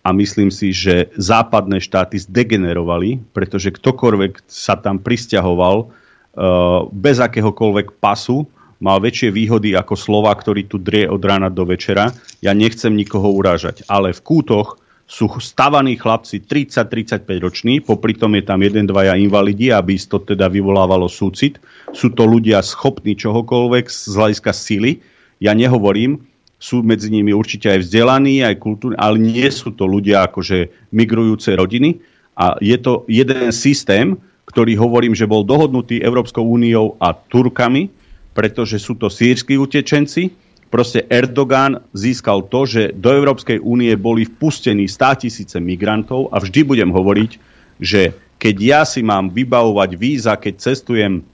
[0.00, 8.00] a myslím si, že západné štáty zdegenerovali, pretože ktokoľvek sa tam pristahoval uh, bez akéhokoľvek
[8.00, 8.48] pasu,
[8.80, 12.16] mal väčšie výhody ako Slova, ktorý tu drie od rána do večera.
[12.40, 18.46] Ja nechcem nikoho urážať, ale v kútoch sú stavaní chlapci 30-35 roční, popri tom je
[18.46, 21.58] tam jeden, dvaja invalidi, aby to teda vyvolávalo súcit.
[21.90, 25.02] Sú to ľudia schopní čohokoľvek z hľadiska sily.
[25.42, 26.22] Ja nehovorím,
[26.62, 31.58] sú medzi nimi určite aj vzdelaní, aj kultúrni, ale nie sú to ľudia akože migrujúce
[31.58, 31.98] rodiny.
[32.38, 34.14] A je to jeden systém,
[34.46, 37.90] ktorý hovorím, že bol dohodnutý Európskou úniou a Turkami,
[38.30, 40.30] pretože sú to sírsky utečenci,
[40.70, 46.62] Proste Erdogan získal to, že do Európskej únie boli vpustení 100 tisíce migrantov a vždy
[46.62, 47.30] budem hovoriť,
[47.82, 51.26] že keď ja si mám vybavovať víza, keď cestujem,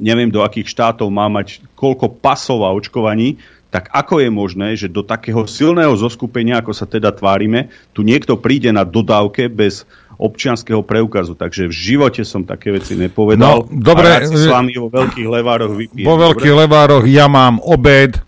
[0.00, 3.36] neviem do akých štátov mám mať koľko pasov a očkovaní,
[3.70, 8.34] tak ako je možné, že do takého silného zoskupenia, ako sa teda tvárime, tu niekto
[8.34, 9.86] príde na dodávke bez
[10.18, 11.38] občianského preukazu.
[11.38, 13.64] Takže v živote som také veci nepovedal.
[13.64, 16.04] No, dobre, a si s vami vo veľkých levároch vypijem.
[16.04, 16.62] Vo veľkých dobre?
[16.66, 18.18] levároch ja mám obed,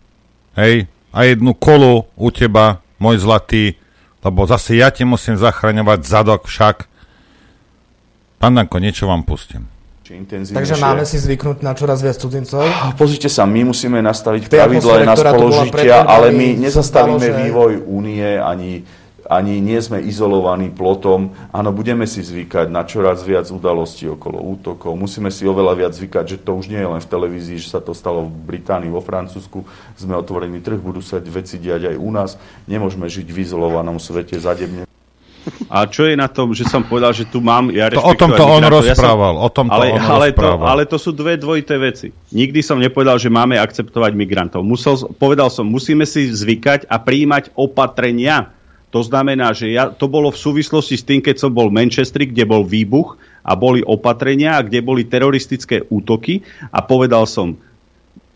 [0.57, 3.77] hej, a jednu kolu u teba, môj zlatý,
[4.23, 6.87] lebo zase ja ti musím zachraňovať zadok však.
[8.39, 9.69] Pán Danko, niečo vám pustím.
[10.53, 12.69] Takže máme si zvyknúť na čoraz viac cudzincov?
[13.01, 18.85] Pozrite sa, my musíme nastaviť pravidla na spoložitia, ale my nezastavíme vývoj únie ani
[19.33, 21.33] ani nie sme izolovaní plotom.
[21.49, 24.93] Áno, budeme si zvykať na čoraz viac udalostí okolo útokov.
[24.93, 27.81] Musíme si oveľa viac zvykať, že to už nie je len v televízii, že sa
[27.81, 29.65] to stalo v Británii, vo Francúzsku.
[29.97, 32.37] Sme otvorení trh, budú sa veci diať aj u nás.
[32.69, 34.85] Nemôžeme žiť v izolovanom svete zadebne.
[35.67, 37.67] A čo je na tom, že som povedal, že tu mám...
[37.75, 39.35] Ja to o tomto on rozprával.
[39.35, 40.63] Ja som, o tomto ale, on ale, rozprával.
[40.63, 42.15] To, ale to sú dve dvojité veci.
[42.31, 44.63] Nikdy som nepovedal, že máme akceptovať migrantov.
[44.63, 48.55] Musel, povedal som, musíme si zvykať a príjmať opatrenia
[48.93, 52.29] to znamená, že ja, to bolo v súvislosti s tým, keď som bol v Manchestri,
[52.29, 57.57] kde bol výbuch a boli opatrenia, a kde boli teroristické útoky a povedal som,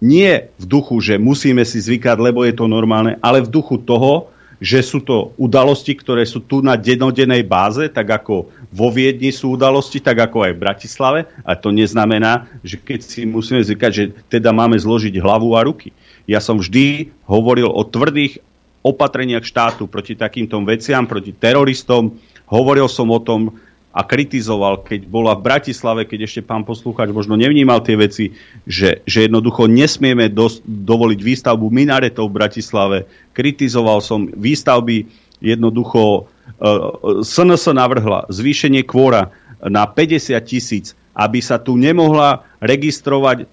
[0.01, 4.33] nie v duchu, že musíme si zvykať, lebo je to normálne, ale v duchu toho,
[4.57, 9.53] že sú to udalosti, ktoré sú tu na denodenej báze, tak ako vo Viedni sú
[9.53, 11.21] udalosti, tak ako aj v Bratislave.
[11.45, 15.93] A to neznamená, že keď si musíme zvykať, že teda máme zložiť hlavu a ruky.
[16.25, 18.41] Ja som vždy hovoril o tvrdých
[18.87, 22.15] opatreniach štátu proti takýmto veciam, proti teroristom.
[22.47, 23.59] Hovoril som o tom
[23.97, 28.37] a kritizoval, keď bola v Bratislave, keď ešte pán poslúchač možno nevnímal tie veci,
[28.69, 32.99] že, že jednoducho nesmieme dos, dovoliť výstavbu minaretov v Bratislave.
[33.33, 35.09] Kritizoval som výstavby
[35.41, 39.33] jednoducho uh, SNS navrhla zvýšenie kvóra
[39.65, 43.49] na 50 tisíc, aby sa tu nemohla registrovať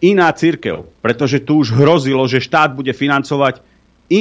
[0.00, 3.60] iná církev, pretože tu už hrozilo, že štát bude financovať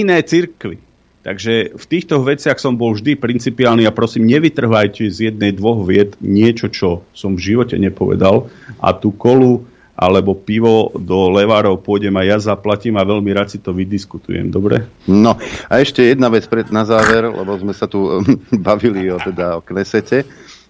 [0.02, 0.82] iné církvy.
[1.24, 6.20] Takže v týchto veciach som bol vždy principiálny a prosím, nevytrhajte z jednej, dvoch vied
[6.20, 8.52] niečo, čo som v živote nepovedal
[8.84, 9.64] a tú kolu
[9.94, 14.84] alebo pivo do levárov pôjdem a ja zaplatím a veľmi rád si to vydiskutujem, dobre?
[15.08, 15.38] No
[15.70, 18.20] a ešte jedna vec pred, na záver, lebo sme sa tu
[18.68, 20.26] bavili o, teda, o Knesete,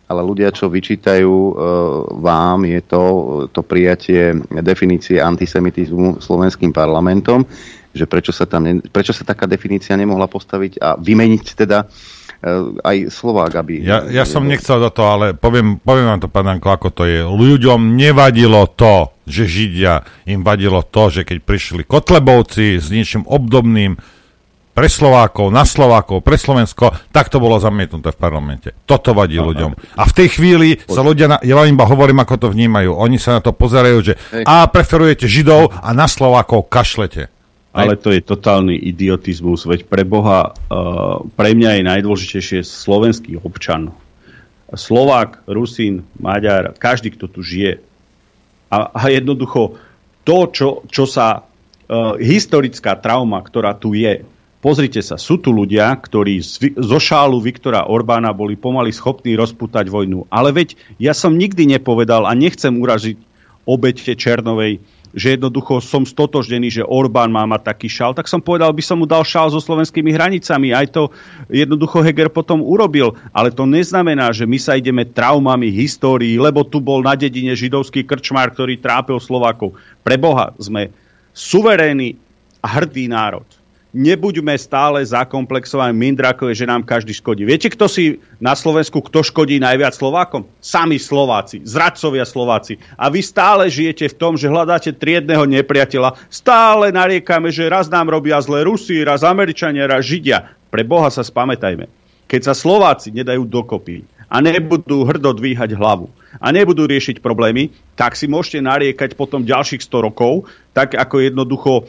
[0.05, 1.53] ale ľudia, čo vyčítajú e,
[2.19, 3.03] vám, je to,
[3.49, 7.47] to prijatie definície antisemitizmu slovenským parlamentom
[7.93, 12.97] že prečo sa, tam, prečo sa taká definícia nemohla postaviť a vymeniť teda eh, aj
[13.13, 13.85] Slovák, aby...
[13.85, 17.03] Ja, ja som nechcel do toho, ale poviem, poviem vám to, pán Danko, ako to
[17.05, 17.21] je.
[17.21, 23.95] Ľuďom nevadilo to, že Židia, im vadilo to, že keď prišli Kotlebovci s niečím obdobným
[24.73, 28.69] pre Slovákov, na Slovákov, pre Slovensko, tak to bolo zamietnuté v parlamente.
[28.89, 29.45] Toto vadí Aha.
[29.45, 29.71] ľuďom.
[30.01, 32.89] A v tej chvíli sa ľudia, na, ja vám iba hovorím, ako to vnímajú.
[32.97, 34.43] Oni sa na to pozerajú, že Hej.
[34.49, 37.29] a preferujete Židov a na Slovákov kašlete.
[37.73, 43.89] Ale to je totálny idiotizmus, veď pre Boha, uh, pre mňa je najdôležitejšie slovenský občan.
[44.69, 47.81] Slovák, Rusín, Maďar, každý, kto tu žije.
[48.69, 49.81] A, a jednoducho
[50.21, 54.21] to, čo, čo sa uh, historická trauma, ktorá tu je,
[54.61, 59.89] pozrite sa, sú tu ľudia, ktorí z, zo šálu Viktora Orbána boli pomaly schopní rozputať
[59.89, 60.29] vojnu.
[60.29, 63.17] Ale veď ja som nikdy nepovedal a nechcem uražiť
[63.65, 64.79] obete Černovej
[65.13, 68.97] že jednoducho som stotožnený, že Orbán má mať taký šal, tak som povedal, by som
[68.97, 70.73] mu dal šal so slovenskými hranicami.
[70.73, 71.13] Aj to
[71.53, 73.13] jednoducho Heger potom urobil.
[73.29, 78.03] Ale to neznamená, že my sa ideme traumami histórií, lebo tu bol na dedine židovský
[78.03, 79.77] krčmár, ktorý trápil Slovákov.
[80.01, 80.89] Pre Boha sme
[81.31, 82.17] suverénny
[82.65, 83.45] a hrdý národ
[83.93, 87.45] nebuďme stále zakomplexovaní mindrakové, že nám každý škodí.
[87.45, 90.49] Viete, kto si na Slovensku, kto škodí najviac Slovákom?
[90.57, 92.81] Sami Slováci, zradcovia Slováci.
[92.97, 96.17] A vy stále žijete v tom, že hľadáte triedného nepriateľa.
[96.27, 100.57] Stále nariekame, že raz nám robia zle Rusi, raz Američania, raz Židia.
[100.73, 101.85] Pre Boha sa spamätajme.
[102.25, 106.09] Keď sa Slováci nedajú dokopy a nebudú hrdo dvíhať hlavu
[106.41, 111.85] a nebudú riešiť problémy, tak si môžete nariekať potom ďalších 100 rokov, tak ako jednoducho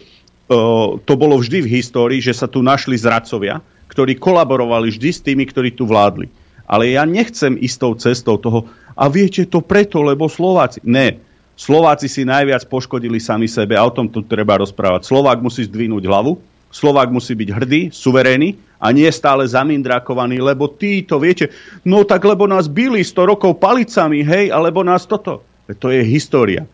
[1.05, 5.49] to bolo vždy v histórii, že sa tu našli zradcovia, ktorí kolaborovali vždy s tými,
[5.49, 6.29] ktorí tu vládli.
[6.65, 10.81] Ale ja nechcem istou cestou toho, a viete to preto, lebo Slováci.
[10.87, 11.19] Ne,
[11.55, 15.07] Slováci si najviac poškodili sami sebe a o tom tu treba rozprávať.
[15.07, 16.39] Slovák musí zdvihnúť hlavu,
[16.75, 21.55] Slovák musí byť hrdý, suverénny a nie stále zamindrakovaný, lebo títo, viete,
[21.87, 25.47] no tak lebo nás byli 100 rokov palicami, hej, alebo nás toto.
[25.71, 26.67] To je história.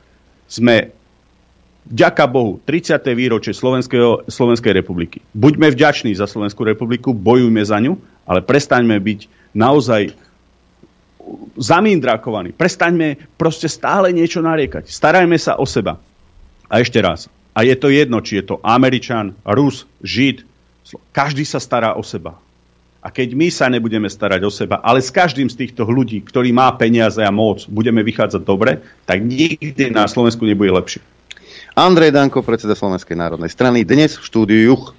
[0.48, 0.96] Sme
[1.88, 3.00] Ďaká Bohu, 30.
[3.16, 3.56] výročie
[4.28, 5.24] Slovenskej republiky.
[5.32, 7.96] Buďme vďační za Slovenskú republiku, bojujme za ňu,
[8.28, 9.20] ale prestaňme byť
[9.56, 10.12] naozaj
[11.56, 12.52] zamindrakovaní.
[12.52, 14.90] Prestaňme proste stále niečo nariekať.
[14.90, 15.96] Starajme sa o seba.
[16.70, 17.26] A ešte raz.
[17.50, 20.46] A je to jedno, či je to Američan, Rus, Žid.
[21.10, 22.38] Každý sa stará o seba.
[23.00, 26.52] A keď my sa nebudeme starať o seba, ale s každým z týchto ľudí, ktorý
[26.52, 31.00] má peniaze a moc, budeme vychádzať dobre, tak nikdy na Slovensku nebude lepšie.
[31.80, 34.92] Andrej Danko, predseda Slovenskej národnej strany, dnes v štúdiu Juch.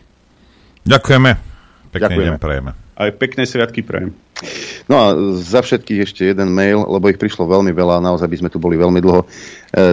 [0.81, 1.50] Ďakujeme.
[1.91, 2.31] Pekný Ďakujeme.
[2.31, 2.71] deň prejeme.
[2.95, 4.15] Aj pekné sviatky prajem.
[4.89, 5.05] No a
[5.37, 8.73] za všetkých ešte jeden mail, lebo ich prišlo veľmi veľa, naozaj by sme tu boli
[8.73, 9.21] veľmi dlho.
[9.21, 9.27] E,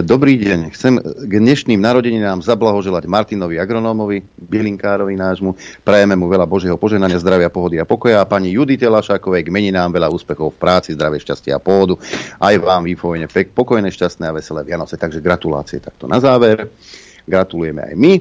[0.01, 5.53] dobrý deň, chcem k dnešným narodeninám zablahoželať Martinovi Agronómovi, Bielinkárovi nášmu,
[5.85, 9.93] prajeme mu veľa Božieho poženania, zdravia, pohody a pokoja a pani Judite Lašákovej k meninám
[9.93, 11.93] veľa úspechov v práci, zdravie, šťastia a pohodu.
[12.41, 16.73] Aj vám výfojne pokojné, šťastné a veselé Vianoce, takže gratulácie takto na záver.
[17.29, 18.13] Gratulujeme aj my.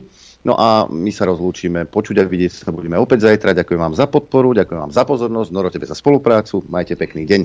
[0.47, 1.89] No a my sa rozlúčime.
[1.89, 3.59] Počuť a vidieť sa budeme opäť zajtra.
[3.59, 6.63] Ďakujem vám za podporu, ďakujem vám za pozornosť, Noro tebe za spoluprácu.
[6.71, 7.41] Majte pekný deň.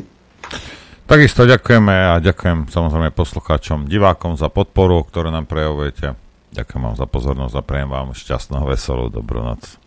[1.04, 6.16] Takisto ďakujeme a ďakujem samozrejme poslucháčom, divákom za podporu, ktorú nám prejavujete.
[6.54, 9.82] Ďakujem vám za pozornosť a prejem vám šťastnú, veselú, dobrú noc.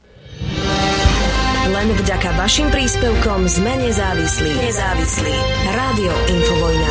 [1.67, 4.51] Len vďaka vašim príspevkom sme nezávislí.
[4.55, 5.35] Nezávislí.
[5.75, 6.91] Rádio Infovojna.